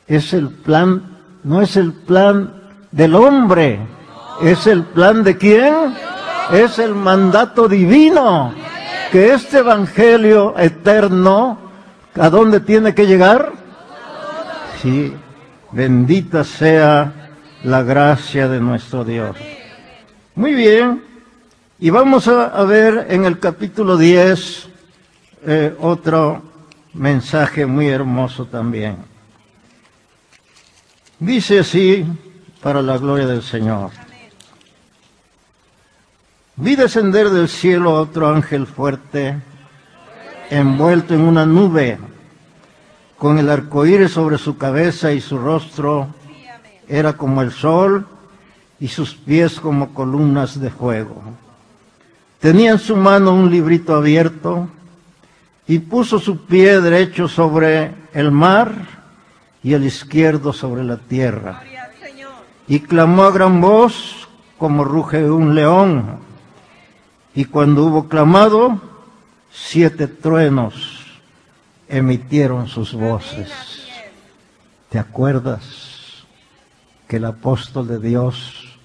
es 0.06 0.34
el 0.34 0.50
plan, 0.50 1.16
no 1.42 1.62
es 1.62 1.74
el 1.78 1.94
plan 1.94 2.52
del 2.90 3.14
hombre, 3.14 3.78
es 4.42 4.66
el 4.66 4.82
plan 4.84 5.24
de 5.24 5.38
quién? 5.38 5.74
Es 6.52 6.78
el 6.78 6.94
mandato 6.94 7.66
divino, 7.66 8.52
que 9.10 9.32
este 9.32 9.60
Evangelio 9.60 10.54
eterno, 10.58 11.63
¿a 12.14 12.30
dónde 12.30 12.60
tiene 12.60 12.94
que 12.94 13.06
llegar? 13.06 13.52
Sí, 14.82 15.14
bendita 15.72 16.44
sea 16.44 17.30
la 17.64 17.82
gracia 17.82 18.48
de 18.48 18.60
nuestro 18.60 19.04
Dios. 19.04 19.36
Muy 20.34 20.54
bien, 20.54 21.02
y 21.78 21.90
vamos 21.90 22.28
a, 22.28 22.62
ver 22.64 23.06
en 23.10 23.24
el 23.24 23.38
capítulo 23.38 23.96
10 23.96 24.68
eh, 25.46 25.76
otro 25.80 26.42
mensaje 26.94 27.66
muy 27.66 27.88
hermoso 27.88 28.46
también. 28.46 28.96
Dice 31.18 31.60
así, 31.60 32.06
para 32.62 32.80
la 32.80 32.96
gloria 32.98 33.26
del 33.26 33.42
Señor. 33.42 33.90
Vi 36.56 36.76
descender 36.76 37.30
del 37.30 37.48
cielo 37.48 37.90
a 37.90 38.00
otro 38.00 38.28
ángel 38.28 38.66
fuerte, 38.66 39.36
envuelto 40.50 41.14
en 41.14 41.22
una 41.22 41.46
nube, 41.46 41.98
con 43.18 43.38
el 43.38 43.48
arcoíris 43.50 44.12
sobre 44.12 44.38
su 44.38 44.56
cabeza 44.56 45.12
y 45.12 45.20
su 45.20 45.38
rostro 45.38 46.08
era 46.88 47.14
como 47.14 47.42
el 47.42 47.52
sol 47.52 48.06
y 48.80 48.88
sus 48.88 49.14
pies 49.14 49.60
como 49.60 49.94
columnas 49.94 50.60
de 50.60 50.70
fuego. 50.70 51.22
Tenía 52.40 52.72
en 52.72 52.78
su 52.78 52.96
mano 52.96 53.32
un 53.32 53.50
librito 53.50 53.94
abierto 53.94 54.68
y 55.66 55.78
puso 55.78 56.18
su 56.18 56.44
pie 56.44 56.80
derecho 56.80 57.28
sobre 57.28 57.94
el 58.12 58.30
mar 58.30 58.72
y 59.62 59.72
el 59.72 59.84
izquierdo 59.84 60.52
sobre 60.52 60.84
la 60.84 60.98
tierra. 60.98 61.62
Y 62.68 62.80
clamó 62.80 63.24
a 63.24 63.30
gran 63.30 63.60
voz 63.60 64.28
como 64.58 64.84
ruge 64.84 65.30
un 65.30 65.54
león. 65.54 66.18
Y 67.34 67.46
cuando 67.46 67.84
hubo 67.84 68.08
clamado, 68.08 68.78
siete 69.54 70.08
truenos 70.08 71.06
emitieron 71.88 72.66
sus 72.66 72.92
voces. 72.92 73.50
¿Te 74.90 74.98
acuerdas 74.98 76.24
que 77.06 77.16
el 77.16 77.24
apóstol 77.24 77.86
de 77.86 78.00
Dios, 78.00 78.78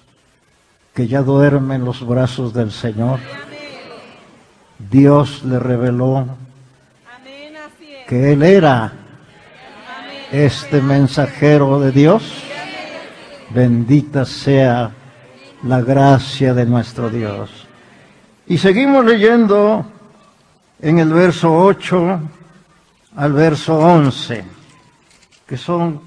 que 0.94 1.08
ya 1.08 1.22
duerme 1.22 1.74
en 1.74 1.84
los 1.84 2.06
brazos 2.06 2.54
del 2.54 2.70
Señor, 2.70 3.18
Dios 4.90 5.44
le 5.44 5.58
reveló 5.58 6.26
que 8.06 8.32
Él 8.32 8.42
era 8.42 8.92
este 10.30 10.80
mensajero 10.80 11.80
de 11.80 11.92
Dios. 11.92 12.22
Bendita 13.50 14.24
sea 14.24 14.92
la 15.64 15.80
gracia 15.80 16.54
de 16.54 16.66
nuestro 16.66 17.10
Dios. 17.10 17.50
Y 18.46 18.58
seguimos 18.58 19.04
leyendo 19.04 19.84
en 20.82 20.98
el 20.98 21.12
verso 21.12 21.54
8 21.54 22.20
al 23.16 23.32
verso 23.32 23.76
11, 23.78 24.44
que 25.46 25.56
son, 25.56 26.00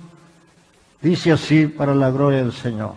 dice 1.02 1.32
así, 1.32 1.68
para 1.68 1.94
la 1.94 2.10
gloria 2.10 2.40
del 2.40 2.54
Señor. 2.54 2.96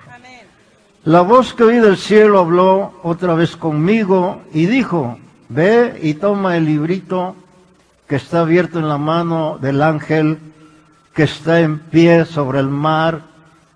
La 1.04 1.20
voz 1.20 1.54
que 1.54 1.64
oí 1.64 1.76
del 1.76 1.96
cielo 1.96 2.40
habló 2.40 2.98
otra 3.02 3.34
vez 3.34 3.56
conmigo 3.56 4.42
y 4.52 4.66
dijo, 4.66 5.18
ve 5.48 5.98
y 6.02 6.14
toma 6.14 6.56
el 6.56 6.64
librito 6.64 7.36
que 8.08 8.16
está 8.16 8.40
abierto 8.40 8.78
en 8.78 8.88
la 8.88 8.98
mano 8.98 9.58
del 9.60 9.82
ángel 9.82 10.38
que 11.14 11.24
está 11.24 11.60
en 11.60 11.78
pie 11.78 12.24
sobre 12.24 12.60
el 12.60 12.68
mar 12.68 13.22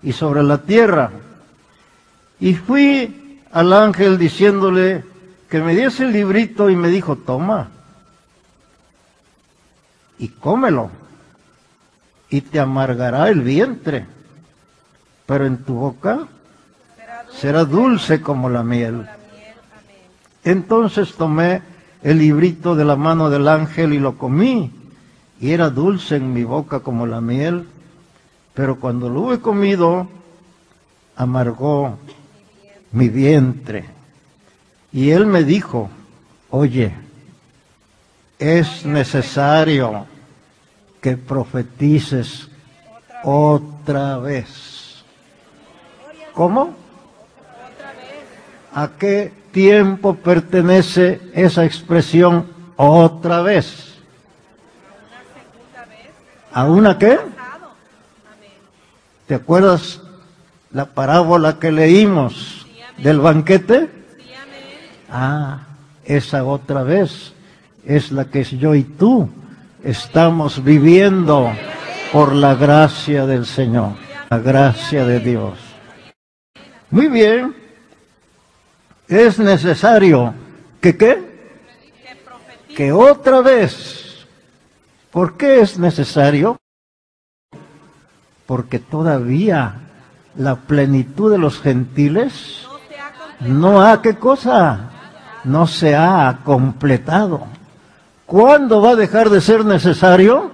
y 0.03 0.11
sobre 0.11 0.43
la 0.43 0.59
tierra. 0.59 1.11
Y 2.39 2.55
fui 2.55 3.39
al 3.51 3.73
ángel 3.73 4.17
diciéndole 4.17 5.03
que 5.49 5.61
me 5.61 5.75
diese 5.75 6.03
el 6.03 6.13
librito 6.13 6.69
y 6.69 6.75
me 6.75 6.89
dijo, 6.89 7.15
toma 7.15 7.69
y 10.21 10.27
cómelo 10.29 10.91
y 12.29 12.41
te 12.41 12.59
amargará 12.59 13.27
el 13.29 13.41
vientre, 13.41 14.05
pero 15.25 15.47
en 15.47 15.57
tu 15.63 15.73
boca 15.73 16.27
será 17.31 17.65
dulce 17.65 18.21
como 18.21 18.47
la 18.47 18.63
miel. 18.63 19.07
Entonces 20.43 21.15
tomé 21.15 21.63
el 22.03 22.19
librito 22.19 22.75
de 22.75 22.85
la 22.85 22.95
mano 22.95 23.31
del 23.31 23.47
ángel 23.47 23.93
y 23.93 23.99
lo 23.99 24.17
comí, 24.17 24.71
y 25.39 25.51
era 25.51 25.71
dulce 25.71 26.17
en 26.17 26.31
mi 26.31 26.43
boca 26.43 26.81
como 26.81 27.07
la 27.07 27.19
miel, 27.19 27.67
pero 28.53 28.79
cuando 28.79 29.09
lo 29.09 29.21
hube 29.21 29.39
comido, 29.39 30.07
amargó 31.15 31.97
mi 32.91 33.09
vientre. 33.09 33.85
Y 34.93 35.09
él 35.09 35.25
me 35.25 35.43
dijo, 35.43 35.89
oye, 36.51 36.93
es 38.37 38.85
necesario 38.85 40.05
que 41.01 41.17
profetices 41.17 42.47
otra 43.23 44.19
vez. 44.19 45.03
¿Cómo? 46.33 46.75
¿A 48.73 48.91
qué 48.97 49.33
tiempo 49.51 50.15
pertenece 50.15 51.19
esa 51.33 51.65
expresión 51.65 52.47
otra 52.77 53.41
vez? 53.41 53.95
¿A 56.53 56.65
una 56.65 56.97
qué? 56.97 57.19
¿Te 59.27 59.35
acuerdas 59.35 60.01
la 60.71 60.85
parábola 60.85 61.59
que 61.59 61.71
leímos 61.71 62.65
del 62.97 63.19
banquete? 63.19 63.89
Ah, 65.09 65.67
esa 66.05 66.43
otra 66.43 66.83
vez 66.83 67.33
es 67.85 68.11
la 68.11 68.25
que 68.25 68.43
yo 68.43 68.75
y 68.75 68.83
tú 68.83 69.29
estamos 69.83 70.63
viviendo 70.63 71.51
por 72.11 72.33
la 72.33 72.55
gracia 72.55 73.25
del 73.25 73.45
Señor, 73.45 73.93
la 74.29 74.39
gracia 74.39 75.05
de 75.05 75.19
Dios. 75.19 75.57
Muy 76.89 77.07
bien, 77.07 77.55
es 79.07 79.39
necesario 79.39 80.33
que 80.79 80.97
qué? 80.97 81.31
Que 82.75 82.91
otra 82.91 83.41
vez. 83.41 84.25
¿Por 85.11 85.35
qué 85.35 85.61
es 85.61 85.77
necesario? 85.77 86.57
Porque 88.45 88.79
todavía 88.79 89.75
la 90.35 90.55
plenitud 90.55 91.31
de 91.31 91.37
los 91.37 91.61
gentiles 91.61 92.65
no 93.41 93.81
ha 93.81 94.01
qué 94.01 94.15
cosa, 94.15 94.91
no 95.43 95.67
se 95.67 95.95
ha 95.95 96.39
completado. 96.43 97.47
¿Cuándo 98.31 98.81
va 98.81 98.91
a 98.91 98.95
dejar 98.95 99.29
de 99.29 99.41
ser 99.41 99.65
necesario? 99.65 100.51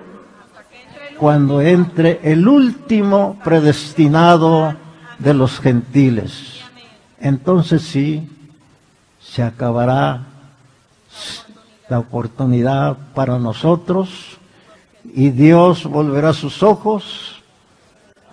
Cuando 1.20 1.62
entre 1.62 2.20
el 2.24 2.48
último 2.48 3.40
predestinado 3.44 4.76
de 5.20 5.36
los 5.36 5.60
gentiles. 5.60 6.62
Entonces 7.20 7.84
sí, 7.84 8.28
se 9.22 9.44
acabará 9.44 10.24
la 11.88 12.00
oportunidad 12.00 12.98
para 13.14 13.38
nosotros 13.38 14.40
y 15.14 15.30
Dios 15.30 15.84
volverá 15.84 16.34
sus 16.34 16.64
ojos 16.64 17.44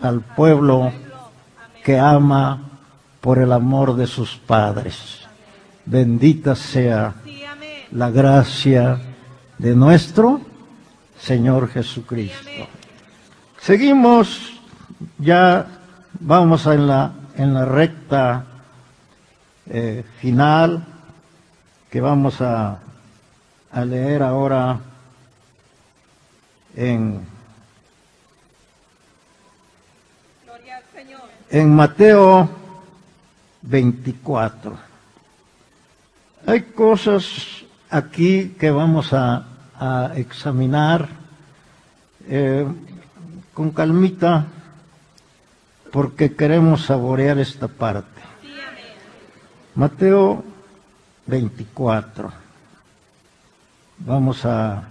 al 0.01 0.23
pueblo 0.23 0.91
que 1.85 1.99
ama 1.99 2.63
por 3.21 3.37
el 3.37 3.53
amor 3.53 3.95
de 3.95 4.07
sus 4.07 4.37
padres. 4.37 5.19
Bendita 5.85 6.55
sea 6.55 7.17
la 7.93 8.09
gracia 8.09 9.11
de 9.59 9.75
nuestro 9.75 10.41
Señor 11.21 11.69
Jesucristo. 11.69 12.51
Seguimos, 13.61 14.61
ya 15.19 15.67
vamos 16.21 16.67
en 16.67 16.87
la, 16.87 17.13
en 17.37 17.55
la 17.55 17.65
recta 17.65 18.45
eh, 19.67 20.05
final 20.21 20.85
que 21.91 22.01
vamos 22.01 22.41
a, 22.41 22.79
a 23.73 23.85
leer 23.85 24.23
ahora 24.23 24.79
en, 26.77 27.21
en 31.51 31.75
Mateo 31.75 32.49
24. 33.63 34.77
Hay 36.47 36.63
cosas 36.63 37.64
aquí 37.91 38.57
que 38.59 38.71
vamos 38.71 39.13
a, 39.13 39.47
examinar 40.17 41.09
eh, 42.27 42.65
con 43.53 43.71
calmita 43.71 44.47
porque 45.93 46.35
queremos 46.35 46.87
saborear 46.87 47.39
esta 47.39 47.69
parte. 47.69 48.23
Mateo 49.75 50.43
24. 51.27 52.33
Vamos 53.99 54.45
a, 54.47 54.89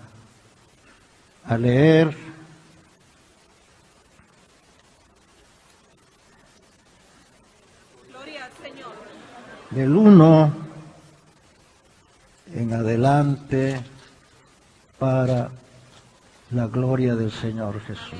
a 1.45 1.57
leer 1.57 2.15
del 9.71 9.95
1 9.95 10.62
en 12.55 12.73
adelante 12.73 13.83
para 14.99 15.49
la 16.51 16.67
gloria 16.67 17.15
del 17.15 17.31
Señor 17.31 17.81
Jesús. 17.81 18.19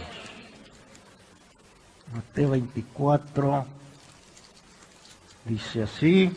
Mateo 2.14 2.52
24 2.52 3.66
dice 5.46 5.84
así, 5.84 6.32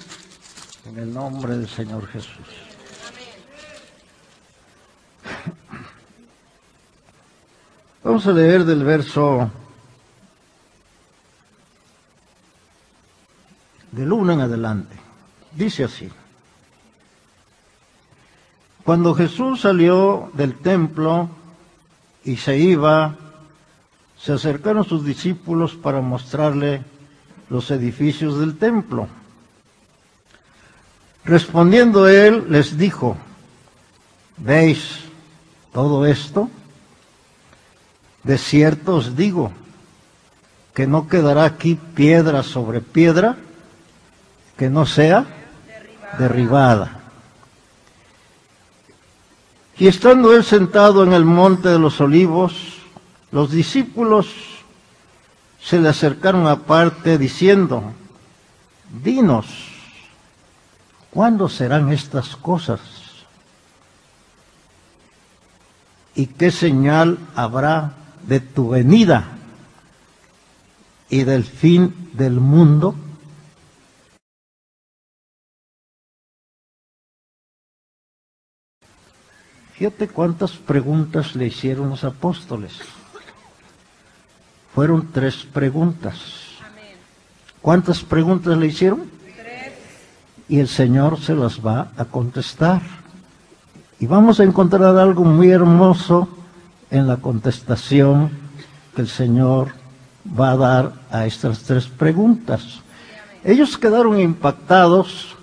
en 0.84 0.98
el 0.98 1.12
nombre 1.12 1.56
del 1.56 1.68
Señor 1.68 2.06
Jesús. 2.08 2.46
Vamos 8.04 8.26
a 8.26 8.32
leer 8.32 8.64
del 8.64 8.84
verso 8.84 9.50
del 13.90 14.12
1 14.12 14.32
en 14.32 14.40
adelante. 14.40 14.96
Dice 15.52 15.84
así. 15.84 16.10
Cuando 18.86 19.16
Jesús 19.16 19.62
salió 19.62 20.30
del 20.34 20.54
templo 20.54 21.28
y 22.22 22.36
se 22.36 22.56
iba, 22.56 23.16
se 24.16 24.32
acercaron 24.32 24.84
sus 24.84 25.04
discípulos 25.04 25.74
para 25.74 26.00
mostrarle 26.00 26.84
los 27.50 27.72
edificios 27.72 28.38
del 28.38 28.56
templo. 28.56 29.08
Respondiendo 31.24 32.06
él, 32.06 32.44
les 32.48 32.78
dijo, 32.78 33.16
¿veis 34.36 35.00
todo 35.72 36.06
esto? 36.06 36.48
De 38.22 38.38
cierto 38.38 38.94
os 38.94 39.16
digo 39.16 39.50
que 40.74 40.86
no 40.86 41.08
quedará 41.08 41.44
aquí 41.44 41.74
piedra 41.74 42.44
sobre 42.44 42.80
piedra 42.80 43.36
que 44.56 44.70
no 44.70 44.86
sea 44.86 45.26
derribada. 46.20 47.05
Y 49.78 49.88
estando 49.88 50.34
él 50.34 50.42
sentado 50.42 51.04
en 51.04 51.12
el 51.12 51.24
monte 51.24 51.68
de 51.68 51.78
los 51.78 52.00
olivos, 52.00 52.54
los 53.30 53.50
discípulos 53.50 54.28
se 55.60 55.78
le 55.78 55.88
acercaron 55.88 56.46
aparte 56.46 57.18
diciendo, 57.18 57.82
dinos, 59.02 59.46
¿cuándo 61.10 61.48
serán 61.48 61.92
estas 61.92 62.36
cosas? 62.36 62.80
¿Y 66.14 66.26
qué 66.26 66.50
señal 66.50 67.18
habrá 67.34 67.92
de 68.26 68.40
tu 68.40 68.70
venida 68.70 69.24
y 71.10 71.24
del 71.24 71.44
fin 71.44 72.10
del 72.14 72.40
mundo? 72.40 72.94
Fíjate 79.78 80.08
cuántas 80.08 80.52
preguntas 80.52 81.36
le 81.36 81.48
hicieron 81.48 81.90
los 81.90 82.02
apóstoles. 82.02 82.72
Fueron 84.74 85.08
tres 85.12 85.46
preguntas. 85.52 86.16
¿Cuántas 87.60 88.02
preguntas 88.02 88.56
le 88.56 88.68
hicieron? 88.68 89.04
Tres. 89.36 89.74
Y 90.48 90.60
el 90.60 90.68
Señor 90.68 91.20
se 91.20 91.34
las 91.34 91.64
va 91.64 91.92
a 91.98 92.06
contestar. 92.06 92.80
Y 94.00 94.06
vamos 94.06 94.40
a 94.40 94.44
encontrar 94.44 94.96
algo 94.96 95.24
muy 95.24 95.50
hermoso 95.50 96.26
en 96.90 97.06
la 97.06 97.18
contestación 97.18 98.30
que 98.94 99.02
el 99.02 99.08
Señor 99.08 99.72
va 100.26 100.52
a 100.52 100.56
dar 100.56 100.92
a 101.10 101.26
estas 101.26 101.64
tres 101.64 101.86
preguntas. 101.86 102.80
Ellos 103.44 103.76
quedaron 103.76 104.18
impactados 104.18 105.36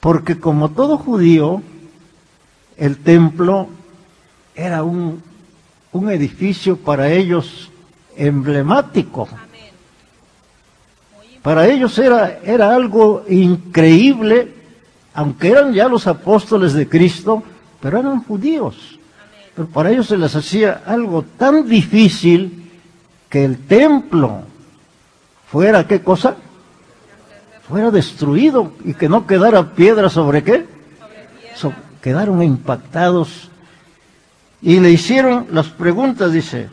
porque 0.00 0.40
como 0.40 0.70
todo 0.70 0.96
judío, 0.96 1.62
el 2.80 2.96
templo 2.96 3.68
era 4.54 4.82
un, 4.82 5.22
un 5.92 6.10
edificio 6.10 6.78
para 6.78 7.12
ellos 7.12 7.70
emblemático. 8.16 9.28
Para 11.42 11.68
ellos 11.68 11.98
era, 11.98 12.40
era 12.42 12.74
algo 12.74 13.24
increíble, 13.28 14.54
aunque 15.12 15.48
eran 15.48 15.74
ya 15.74 15.88
los 15.88 16.06
apóstoles 16.06 16.72
de 16.72 16.88
Cristo, 16.88 17.42
pero 17.80 17.98
eran 17.98 18.24
judíos. 18.24 18.98
Pero 19.54 19.68
para 19.68 19.90
ellos 19.90 20.06
se 20.06 20.16
les 20.16 20.34
hacía 20.34 20.82
algo 20.86 21.22
tan 21.36 21.68
difícil 21.68 22.70
que 23.28 23.44
el 23.44 23.58
templo 23.58 24.40
fuera, 25.50 25.86
¿qué 25.86 26.00
cosa? 26.00 26.34
Fuera 27.68 27.90
destruido 27.90 28.72
y 28.86 28.94
que 28.94 29.10
no 29.10 29.26
quedara 29.26 29.74
piedra 29.74 30.08
sobre 30.08 30.42
qué? 30.42 30.66
Sobre 31.54 31.89
quedaron 32.00 32.42
impactados 32.42 33.50
y 34.62 34.80
le 34.80 34.90
hicieron 34.90 35.46
las 35.52 35.68
preguntas, 35.68 36.32
dice, 36.32 36.68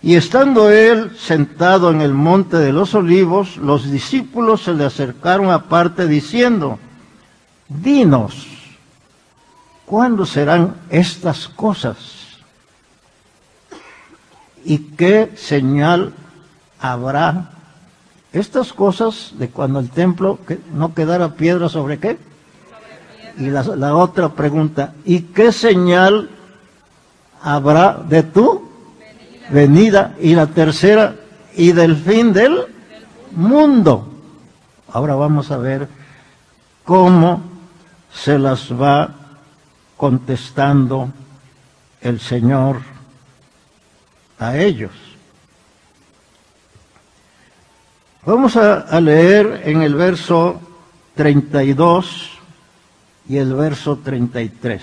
y 0.00 0.14
estando 0.14 0.70
él 0.70 1.16
sentado 1.18 1.90
en 1.90 2.00
el 2.00 2.14
monte 2.14 2.56
de 2.56 2.72
los 2.72 2.94
olivos, 2.94 3.56
los 3.56 3.90
discípulos 3.90 4.62
se 4.62 4.74
le 4.74 4.84
acercaron 4.84 5.50
aparte 5.50 6.06
diciendo, 6.06 6.78
dinos, 7.68 8.46
¿cuándo 9.86 10.24
serán 10.24 10.76
estas 10.90 11.48
cosas? 11.48 11.96
¿Y 14.64 14.78
qué 14.78 15.32
señal 15.36 16.12
habrá? 16.78 17.50
Estas 18.32 18.72
cosas 18.72 19.32
de 19.38 19.48
cuando 19.48 19.80
el 19.80 19.90
templo 19.90 20.38
no 20.74 20.94
quedara 20.94 21.34
piedra 21.34 21.68
sobre 21.68 21.98
qué? 21.98 22.27
Y 23.38 23.50
la, 23.50 23.94
otra 23.94 24.30
pregunta, 24.30 24.94
¿y 25.04 25.20
qué 25.20 25.52
señal 25.52 26.30
habrá 27.40 27.94
de 27.94 28.24
tu 28.24 28.68
venida? 29.50 30.16
Y 30.20 30.34
la 30.34 30.48
tercera, 30.48 31.14
¿y 31.54 31.72
del 31.72 31.96
fin 31.96 32.32
del 32.32 32.66
mundo? 33.36 34.08
Ahora 34.92 35.14
vamos 35.14 35.50
a 35.50 35.58
ver 35.58 35.88
cómo 36.84 37.42
se 38.12 38.38
las 38.38 38.72
va 38.72 39.14
contestando 39.96 41.10
el 42.00 42.18
Señor 42.18 42.80
a 44.38 44.56
ellos. 44.56 44.92
Vamos 48.24 48.56
a, 48.56 49.00
leer 49.00 49.62
en 49.64 49.82
el 49.82 49.94
verso 49.94 50.60
32 51.14 52.37
y 53.28 53.36
el 53.36 53.54
verso 53.54 53.98
33. 53.98 54.82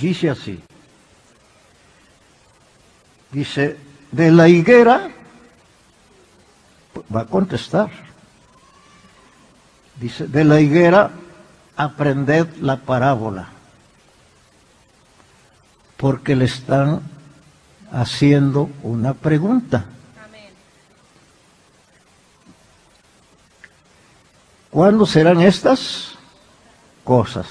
Dice 0.00 0.30
así. 0.30 0.60
Dice, 3.30 3.76
de 4.10 4.30
la 4.30 4.48
higuera, 4.48 5.10
va 7.14 7.20
a 7.22 7.26
contestar. 7.26 7.90
Dice, 10.00 10.26
de 10.26 10.44
la 10.44 10.60
higuera 10.60 11.10
aprended 11.76 12.48
la 12.60 12.76
parábola, 12.76 13.48
porque 15.96 16.34
le 16.34 16.46
están 16.46 17.02
haciendo 17.92 18.70
una 18.82 19.14
pregunta. 19.14 19.86
¿Cuándo 24.76 25.06
serán 25.06 25.40
estas 25.40 26.18
cosas? 27.02 27.46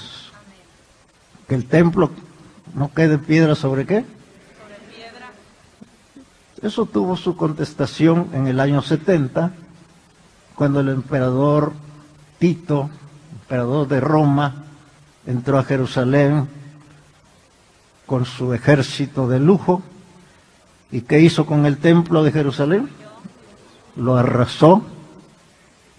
Que 1.48 1.56
el 1.56 1.66
templo 1.66 2.12
no 2.72 2.92
quede 2.94 3.18
piedra 3.18 3.56
sobre 3.56 3.84
qué? 3.84 4.04
Sobre 4.04 4.94
piedra. 4.94 5.32
Eso 6.62 6.86
tuvo 6.86 7.16
su 7.16 7.36
contestación 7.36 8.28
en 8.32 8.46
el 8.46 8.60
año 8.60 8.80
70, 8.80 9.50
cuando 10.54 10.78
el 10.78 10.88
emperador 10.88 11.72
Tito, 12.38 12.90
emperador 13.42 13.88
de 13.88 13.98
Roma, 13.98 14.64
entró 15.26 15.58
a 15.58 15.64
Jerusalén 15.64 16.46
con 18.06 18.24
su 18.24 18.54
ejército 18.54 19.26
de 19.26 19.40
lujo. 19.40 19.82
¿Y 20.92 21.00
qué 21.00 21.18
hizo 21.18 21.44
con 21.44 21.66
el 21.66 21.78
templo 21.78 22.22
de 22.22 22.30
Jerusalén? 22.30 22.88
Lo 23.96 24.16
arrasó 24.16 24.86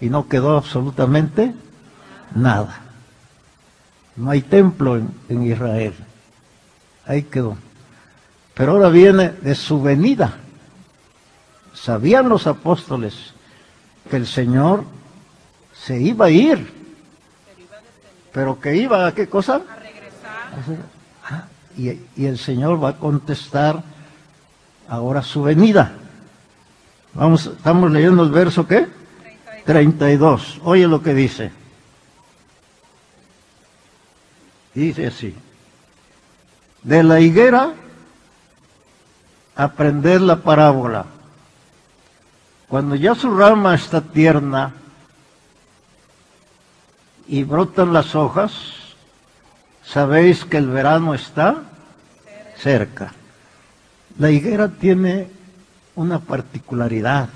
y 0.00 0.08
no 0.08 0.28
quedó 0.28 0.56
absolutamente 0.56 1.54
nada. 2.34 2.80
No 4.16 4.30
hay 4.30 4.42
templo 4.42 4.96
en, 4.96 5.08
en 5.28 5.42
Israel. 5.44 5.94
Ahí 7.06 7.22
quedó. 7.22 7.56
Pero 8.54 8.72
ahora 8.72 8.88
viene 8.88 9.30
de 9.30 9.54
su 9.54 9.80
venida. 9.80 10.34
Sabían 11.72 12.28
los 12.28 12.46
apóstoles 12.46 13.14
que 14.10 14.16
el 14.16 14.26
Señor 14.26 14.84
se 15.72 16.00
iba 16.00 16.26
a 16.26 16.30
ir, 16.30 16.72
pero 18.32 18.60
que 18.60 18.76
iba 18.76 19.06
a 19.06 19.14
qué 19.14 19.28
cosa? 19.28 19.56
A 19.56 19.76
regresar. 19.76 20.84
Ah, 21.24 21.44
Y, 21.76 21.90
y 22.16 22.26
el 22.26 22.38
Señor 22.38 22.82
va 22.82 22.90
a 22.90 22.96
contestar 22.96 23.82
ahora 24.88 25.22
su 25.22 25.42
venida. 25.42 25.92
Vamos, 27.14 27.46
estamos 27.46 27.90
leyendo 27.92 28.24
el 28.24 28.30
verso 28.30 28.66
qué? 28.66 28.88
32. 29.68 29.68
32. 29.68 30.60
Oye 30.64 30.88
lo 30.88 31.02
que 31.02 31.12
dice. 31.12 31.50
Dice 34.72 35.06
así. 35.06 35.34
De 36.82 37.02
la 37.02 37.20
higuera 37.20 37.74
aprender 39.54 40.22
la 40.22 40.36
parábola. 40.36 41.04
Cuando 42.66 42.94
ya 42.94 43.14
su 43.14 43.36
rama 43.36 43.74
está 43.74 44.00
tierna 44.00 44.72
y 47.26 47.42
brotan 47.42 47.92
las 47.92 48.14
hojas, 48.14 48.52
sabéis 49.84 50.46
que 50.46 50.56
el 50.56 50.68
verano 50.68 51.12
está 51.12 51.64
cerca. 52.56 53.12
La 54.18 54.30
higuera 54.30 54.68
tiene 54.68 55.28
una 55.94 56.20
particularidad 56.20 57.28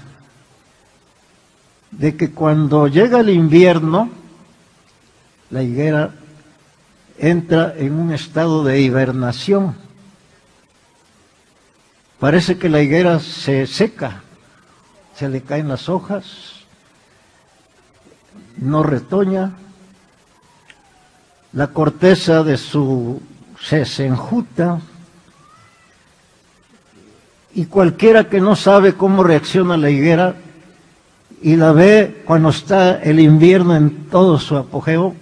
de 1.92 2.16
que 2.16 2.32
cuando 2.32 2.88
llega 2.88 3.20
el 3.20 3.30
invierno, 3.30 4.10
la 5.50 5.62
higuera 5.62 6.10
entra 7.18 7.74
en 7.76 7.94
un 7.94 8.12
estado 8.12 8.64
de 8.64 8.80
hibernación. 8.80 9.76
Parece 12.18 12.58
que 12.58 12.68
la 12.68 12.82
higuera 12.82 13.20
se 13.20 13.66
seca, 13.66 14.22
se 15.14 15.28
le 15.28 15.42
caen 15.42 15.68
las 15.68 15.88
hojas, 15.88 16.64
no 18.56 18.82
retoña, 18.82 19.52
la 21.52 21.68
corteza 21.68 22.42
de 22.42 22.56
su 22.56 23.20
se, 23.60 24.06
enjuta 24.06 24.80
y 27.54 27.66
cualquiera 27.66 28.28
que 28.28 28.40
no 28.40 28.56
sabe 28.56 28.94
cómo 28.94 29.22
reacciona 29.22 29.76
la 29.76 29.90
higuera 29.90 30.34
y 31.42 31.56
la 31.56 31.72
ve 31.72 32.22
cuando 32.24 32.50
está 32.50 33.02
el 33.02 33.18
invierno 33.18 33.74
en 33.74 34.06
todo 34.08 34.38
su 34.38 34.56
apogeo, 34.56 35.14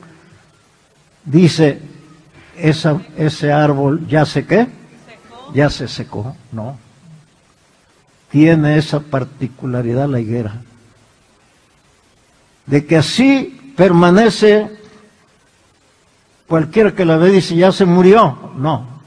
dice, 1.25 1.81
esa, 2.59 3.01
ese 3.17 3.51
árbol 3.51 4.07
ya 4.07 4.27
se 4.27 4.47
qué, 4.47 4.69
ya 5.55 5.71
se 5.71 5.89
secó, 5.89 6.37
no. 6.53 6.77
Tiene 8.31 8.77
esa 8.77 9.01
particularidad 9.01 10.09
la 10.09 10.21
higuera, 10.21 10.61
de 12.67 12.85
que 12.85 12.99
así 12.99 13.73
permanece, 13.75 14.71
cualquiera 16.47 16.95
que 16.95 17.07
la 17.07 17.17
ve 17.17 17.31
dice, 17.31 17.57
ya 17.57 17.73
se 17.73 17.87
murió, 17.87 18.53
no. 18.57 19.01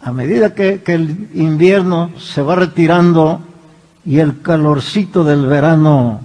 A 0.00 0.12
medida 0.12 0.54
que 0.54 0.82
el 0.86 1.28
invierno 1.34 2.10
se 2.18 2.40
va 2.40 2.56
retirando 2.56 3.51
y 4.04 4.18
el 4.18 4.42
calorcito 4.42 5.24
del 5.24 5.46
verano 5.46 6.20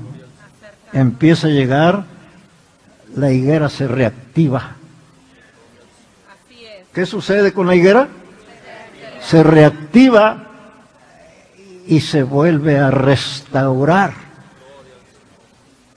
empieza 0.93 1.47
a 1.47 1.51
llegar, 1.51 2.05
la 3.15 3.31
higuera 3.31 3.69
se 3.69 3.87
reactiva. 3.87 4.75
¿Qué 6.93 7.05
sucede 7.05 7.53
con 7.53 7.67
la 7.67 7.75
higuera? 7.75 8.07
Se 9.21 9.43
reactiva 9.43 10.47
y 11.85 12.01
se 12.01 12.23
vuelve 12.23 12.79
a 12.79 12.91
restaurar. 12.91 14.13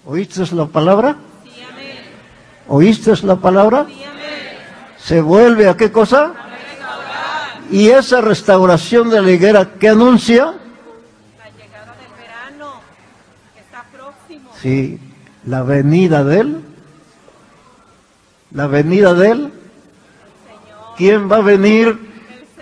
¿Oíste 0.05 0.44
la 0.55 0.66
palabra? 0.66 1.16
¿Oíste 2.69 3.12
la 3.24 3.36
palabra? 3.36 3.86
Se 4.98 5.20
vuelve 5.20 5.69
a 5.69 5.77
qué 5.77 5.90
cosa? 5.90 6.32
Y 7.70 7.89
esa 7.89 8.20
restauración 8.20 9.11
de 9.11 9.23
la 9.23 9.31
higuera, 9.31 9.70
¿qué 9.78 9.89
anuncia? 9.89 10.47
La 11.39 11.51
llegada 11.51 11.94
del 12.01 12.12
verano 12.19 12.81
que 13.55 13.61
está 13.61 13.85
próximo. 13.93 14.48
Sí, 14.62 14.98
la 15.46 15.62
venida 15.62 16.24
de 16.24 16.40
él. 16.40 16.60
La 18.52 18.66
venida 18.66 19.14
de 19.14 19.30
él. 19.30 19.52
¿Quién 20.96 21.30
va 21.30 21.36
a 21.36 21.40
venir 21.42 21.98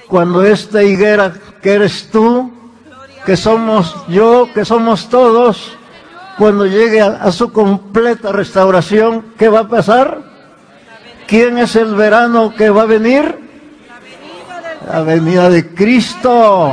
cuando 0.07 0.45
esta 0.45 0.83
higuera 0.83 1.33
que 1.63 1.73
eres 1.73 2.09
tú, 2.11 2.53
que 3.27 3.37
somos 3.37 3.97
yo, 4.09 4.49
que 4.55 4.65
somos 4.65 5.09
todos, 5.09 5.77
cuando 6.39 6.67
llegue 6.67 7.01
a, 7.01 7.09
a 7.23 7.33
su 7.33 7.53
completa 7.53 8.31
restauración, 8.31 9.25
¿qué 9.37 9.49
va 9.49 9.61
a 9.61 9.69
pasar? 9.69 10.19
¿Quién 11.27 11.59
es 11.59 11.75
el 11.77 11.95
verano 11.95 12.55
que 12.57 12.71
va 12.71 12.83
a 12.83 12.87
venir? 12.87 13.49
la 14.91 15.03
venida 15.03 15.51
de 15.51 15.75
Cristo. 15.75 16.73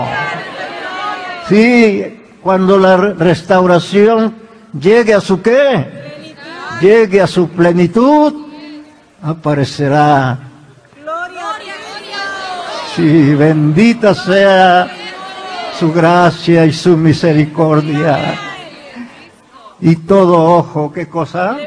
Sí, 1.50 2.18
cuando 2.42 2.78
la 2.78 2.96
re- 2.96 3.14
restauración 3.16 4.34
llegue 4.80 5.14
a 5.14 5.22
su 5.22 5.42
qué? 5.42 6.34
Llegue 6.82 7.22
a 7.22 7.28
su 7.28 7.50
plenitud, 7.50 8.34
aparecerá. 9.22 10.40
Sí, 12.96 13.36
bendita 13.36 14.14
sea 14.14 14.88
su 15.78 15.92
gracia 15.92 16.66
y 16.66 16.72
su 16.72 16.96
misericordia. 16.96 18.40
Y 19.82 19.98
todo 19.98 20.42
ojo, 20.58 20.92
¿qué 20.94 21.10
cosa? 21.10 21.58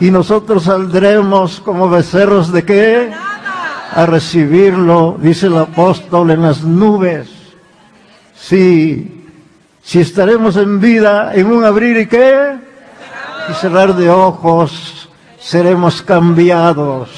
Y 0.00 0.10
nosotros 0.10 0.64
saldremos 0.64 1.60
como 1.60 1.88
becerros 1.88 2.52
de 2.52 2.64
qué? 2.64 3.10
A 3.92 4.06
recibirlo, 4.06 5.16
dice 5.20 5.46
el 5.46 5.58
apóstol, 5.58 6.30
en 6.30 6.42
las 6.42 6.62
nubes. 6.62 7.28
Sí, 8.34 9.23
si 9.84 10.00
estaremos 10.00 10.56
en 10.56 10.80
vida 10.80 11.32
en 11.34 11.52
un 11.52 11.62
abrir 11.62 11.98
y 11.98 12.06
qué, 12.06 12.56
y 13.50 13.52
cerrar 13.52 13.94
de 13.94 14.08
ojos, 14.08 15.10
seremos 15.38 16.00
cambiados. 16.00 17.10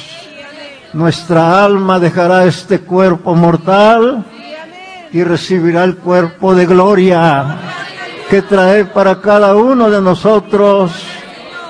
Nuestra 0.92 1.64
alma 1.64 2.00
dejará 2.00 2.44
este 2.44 2.80
cuerpo 2.80 3.36
mortal 3.36 4.24
y 5.12 5.22
recibirá 5.22 5.84
el 5.84 5.96
cuerpo 5.98 6.56
de 6.56 6.66
gloria 6.66 7.56
que 8.28 8.42
trae 8.42 8.86
para 8.86 9.20
cada 9.20 9.54
uno 9.54 9.88
de 9.88 10.02
nosotros. 10.02 10.90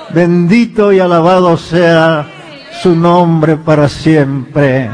Bendito 0.09 0.91
y 0.91 0.99
alabado 0.99 1.57
sea 1.57 2.25
su 2.81 2.95
nombre 2.95 3.57
para 3.57 3.87
siempre. 3.87 4.89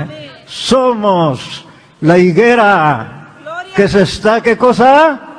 Somos 0.46 1.66
la 2.02 2.18
higuera 2.18 3.30
que 3.74 3.88
se 3.88 4.02
está, 4.02 4.42
¿qué 4.42 4.58
cosa? 4.58 5.33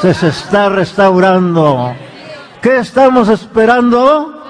Se, 0.00 0.10
está 0.10 0.68
restaurando. 0.68 1.94
¿Qué 2.60 2.78
estamos 2.78 3.30
esperando? 3.30 4.42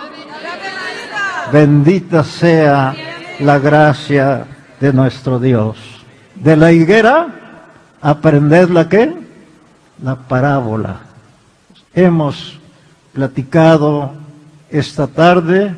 Bendita 1.52 2.24
sea 2.24 2.94
la 3.38 3.58
gracia 3.60 4.44
de 4.80 4.92
nuestro 4.92 5.38
Dios. 5.38 5.76
De 6.34 6.56
la 6.56 6.72
higuera, 6.72 7.28
aprended 8.02 8.70
la 8.70 8.88
qué? 8.88 9.14
La 10.02 10.16
parábola. 10.16 10.96
hemos 11.94 12.58
platicado 13.12 14.12
esta 14.68 15.06
tarde 15.06 15.74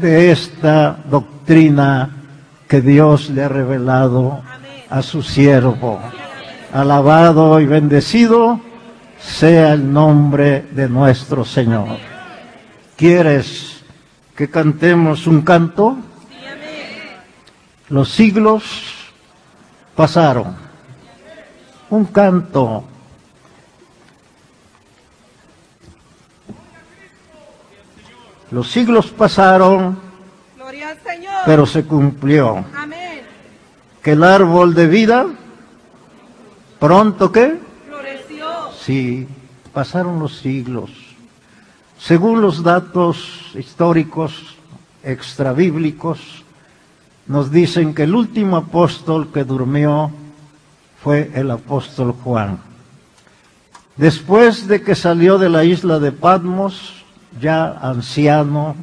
de 0.00 0.32
esta 0.32 0.96
doctrina 1.08 2.10
que 2.66 2.80
Dios 2.80 3.28
le 3.28 3.44
ha 3.44 3.48
revelado 3.48 4.40
a 4.88 5.02
su 5.02 5.22
siervo. 5.22 6.00
Alabado 6.72 7.60
y 7.60 7.66
bendecido 7.66 8.60
sea 9.20 9.72
el 9.74 9.92
nombre 9.92 10.66
de 10.70 10.88
nuestro 10.88 11.44
Señor. 11.44 11.98
¿Quieres 12.96 13.82
que 14.36 14.50
cantemos 14.50 15.26
un 15.26 15.42
canto? 15.42 15.96
Los 17.88 18.10
siglos 18.10 18.62
pasaron. 19.94 20.56
Un 21.90 22.04
canto. 22.06 22.84
Los 28.50 28.70
siglos 28.70 29.10
pasaron, 29.10 29.98
Gloria 30.56 30.88
al 30.88 30.98
Señor. 31.00 31.34
pero 31.46 31.66
se 31.66 31.84
cumplió. 31.84 32.64
Amén. 32.76 33.20
Que 34.02 34.12
el 34.12 34.24
árbol 34.24 34.74
de 34.74 34.86
vida, 34.88 35.26
pronto 36.80 37.30
que, 37.30 37.58
Floreció. 38.80 39.26
sí, 39.26 39.28
pasaron 39.72 40.18
los 40.18 40.38
siglos. 40.38 40.90
Según 41.98 42.40
los 42.40 42.62
datos 42.62 43.52
históricos 43.54 44.56
extrabíblicos, 45.02 46.18
nos 47.26 47.50
dicen 47.50 47.94
que 47.94 48.04
el 48.04 48.14
último 48.14 48.56
apóstol 48.56 49.30
que 49.32 49.44
durmió 49.44 50.10
fue 51.02 51.30
el 51.34 51.50
apóstol 51.50 52.12
Juan. 52.24 52.58
Después 53.96 54.66
de 54.66 54.82
que 54.82 54.94
salió 54.94 55.38
de 55.38 55.50
la 55.50 55.64
isla 55.64 55.98
de 55.98 56.10
Patmos, 56.10 56.94
ya 57.40 57.78
anciano, 57.82 58.74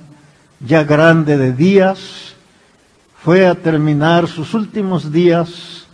ya 0.60 0.84
grande 0.84 1.38
de 1.38 1.54
días, 1.54 2.36
fue 3.24 3.48
a 3.48 3.56
terminar 3.56 4.28
sus 4.28 4.54
últimos 4.54 5.12
días 5.12 5.88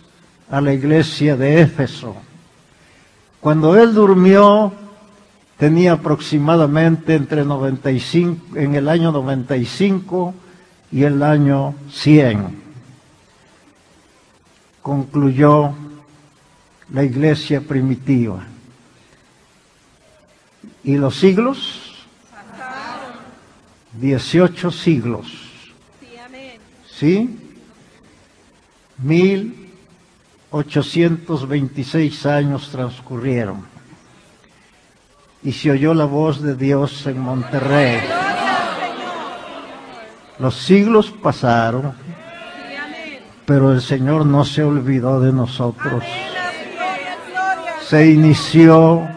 a 0.50 0.60
la 0.60 0.72
iglesia 0.72 1.36
de 1.36 1.62
Éfeso. 1.62 2.14
Cuando 3.44 3.76
él 3.76 3.92
durmió, 3.92 4.72
tenía 5.58 5.92
aproximadamente 5.92 7.14
entre 7.14 7.44
95, 7.44 8.56
en 8.56 8.74
el 8.74 8.88
año 8.88 9.12
95 9.12 10.34
y 10.90 11.02
el 11.02 11.22
año 11.22 11.74
100. 11.92 12.62
Concluyó 14.80 15.74
la 16.90 17.04
iglesia 17.04 17.60
primitiva. 17.60 18.46
¿Y 20.82 20.96
los 20.96 21.14
siglos? 21.14 22.06
18 24.00 24.70
siglos. 24.70 25.26
Sí, 26.00 26.16
amén. 26.16 26.60
¿Sí? 26.88 27.38
1826 30.54 32.26
años 32.26 32.68
transcurrieron. 32.70 33.64
Y 35.42 35.50
se 35.50 35.72
oyó 35.72 35.92
la 35.94 36.04
voz 36.04 36.40
de 36.40 36.54
Dios 36.54 37.04
en 37.06 37.18
Monterrey. 37.18 38.00
Los 40.38 40.54
siglos 40.54 41.10
pasaron, 41.10 41.92
pero 43.44 43.72
el 43.72 43.82
Señor 43.82 44.24
no 44.24 44.44
se 44.44 44.62
olvidó 44.62 45.20
de 45.20 45.32
nosotros. 45.32 46.04
Se 47.88 48.10
inició 48.10 49.08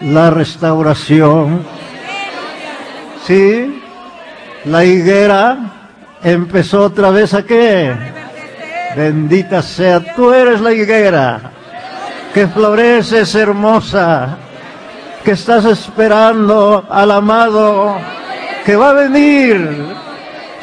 la 0.00 0.30
restauración. 0.30 1.62
¿Sí? 3.24 3.80
La 4.64 4.84
higuera 4.84 5.58
empezó 6.22 6.82
otra 6.82 7.10
vez 7.10 7.32
a 7.32 7.44
qué? 7.44 8.17
Bendita 8.98 9.62
sea, 9.62 10.00
tú 10.16 10.32
eres 10.32 10.60
la 10.60 10.72
higuera 10.72 11.52
que 12.34 12.48
floreces 12.48 13.32
hermosa, 13.36 14.36
que 15.22 15.30
estás 15.30 15.66
esperando 15.66 16.84
al 16.90 17.12
amado 17.12 17.96
que 18.64 18.74
va 18.74 18.90
a 18.90 18.94
venir. 18.94 19.94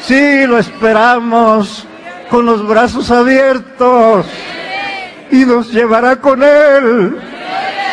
Sí, 0.01 0.45
lo 0.47 0.59
esperamos 0.59 1.87
con 2.29 2.45
los 2.45 2.67
brazos 2.67 3.09
abiertos 3.09 4.25
y 5.31 5.45
nos 5.45 5.71
llevará 5.71 6.17
con 6.17 6.43
él 6.43 7.17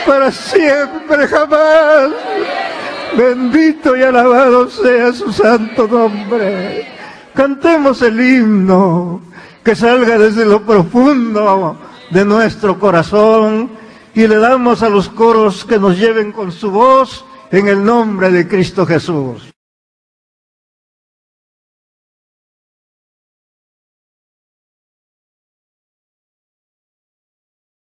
para 0.04 0.32
siempre 0.32 1.28
jamás. 1.28 2.10
Bendito 3.16 3.96
y 3.96 4.02
alabado 4.02 4.68
sea 4.68 5.12
su 5.12 5.32
santo 5.32 5.86
nombre. 5.86 6.88
Cantemos 7.32 8.02
el 8.02 8.20
himno 8.20 9.31
que 9.64 9.76
salga 9.76 10.18
desde 10.18 10.44
lo 10.44 10.62
profundo 10.62 11.78
de 12.10 12.24
nuestro 12.24 12.78
corazón 12.78 13.70
y 14.14 14.26
le 14.26 14.36
damos 14.36 14.82
a 14.82 14.88
los 14.88 15.08
coros 15.08 15.64
que 15.64 15.78
nos 15.78 15.98
lleven 15.98 16.32
con 16.32 16.52
su 16.52 16.70
voz 16.70 17.24
en 17.50 17.68
el 17.68 17.84
nombre 17.84 18.30
de 18.30 18.48
Cristo 18.48 18.84
Jesús. 18.86 19.52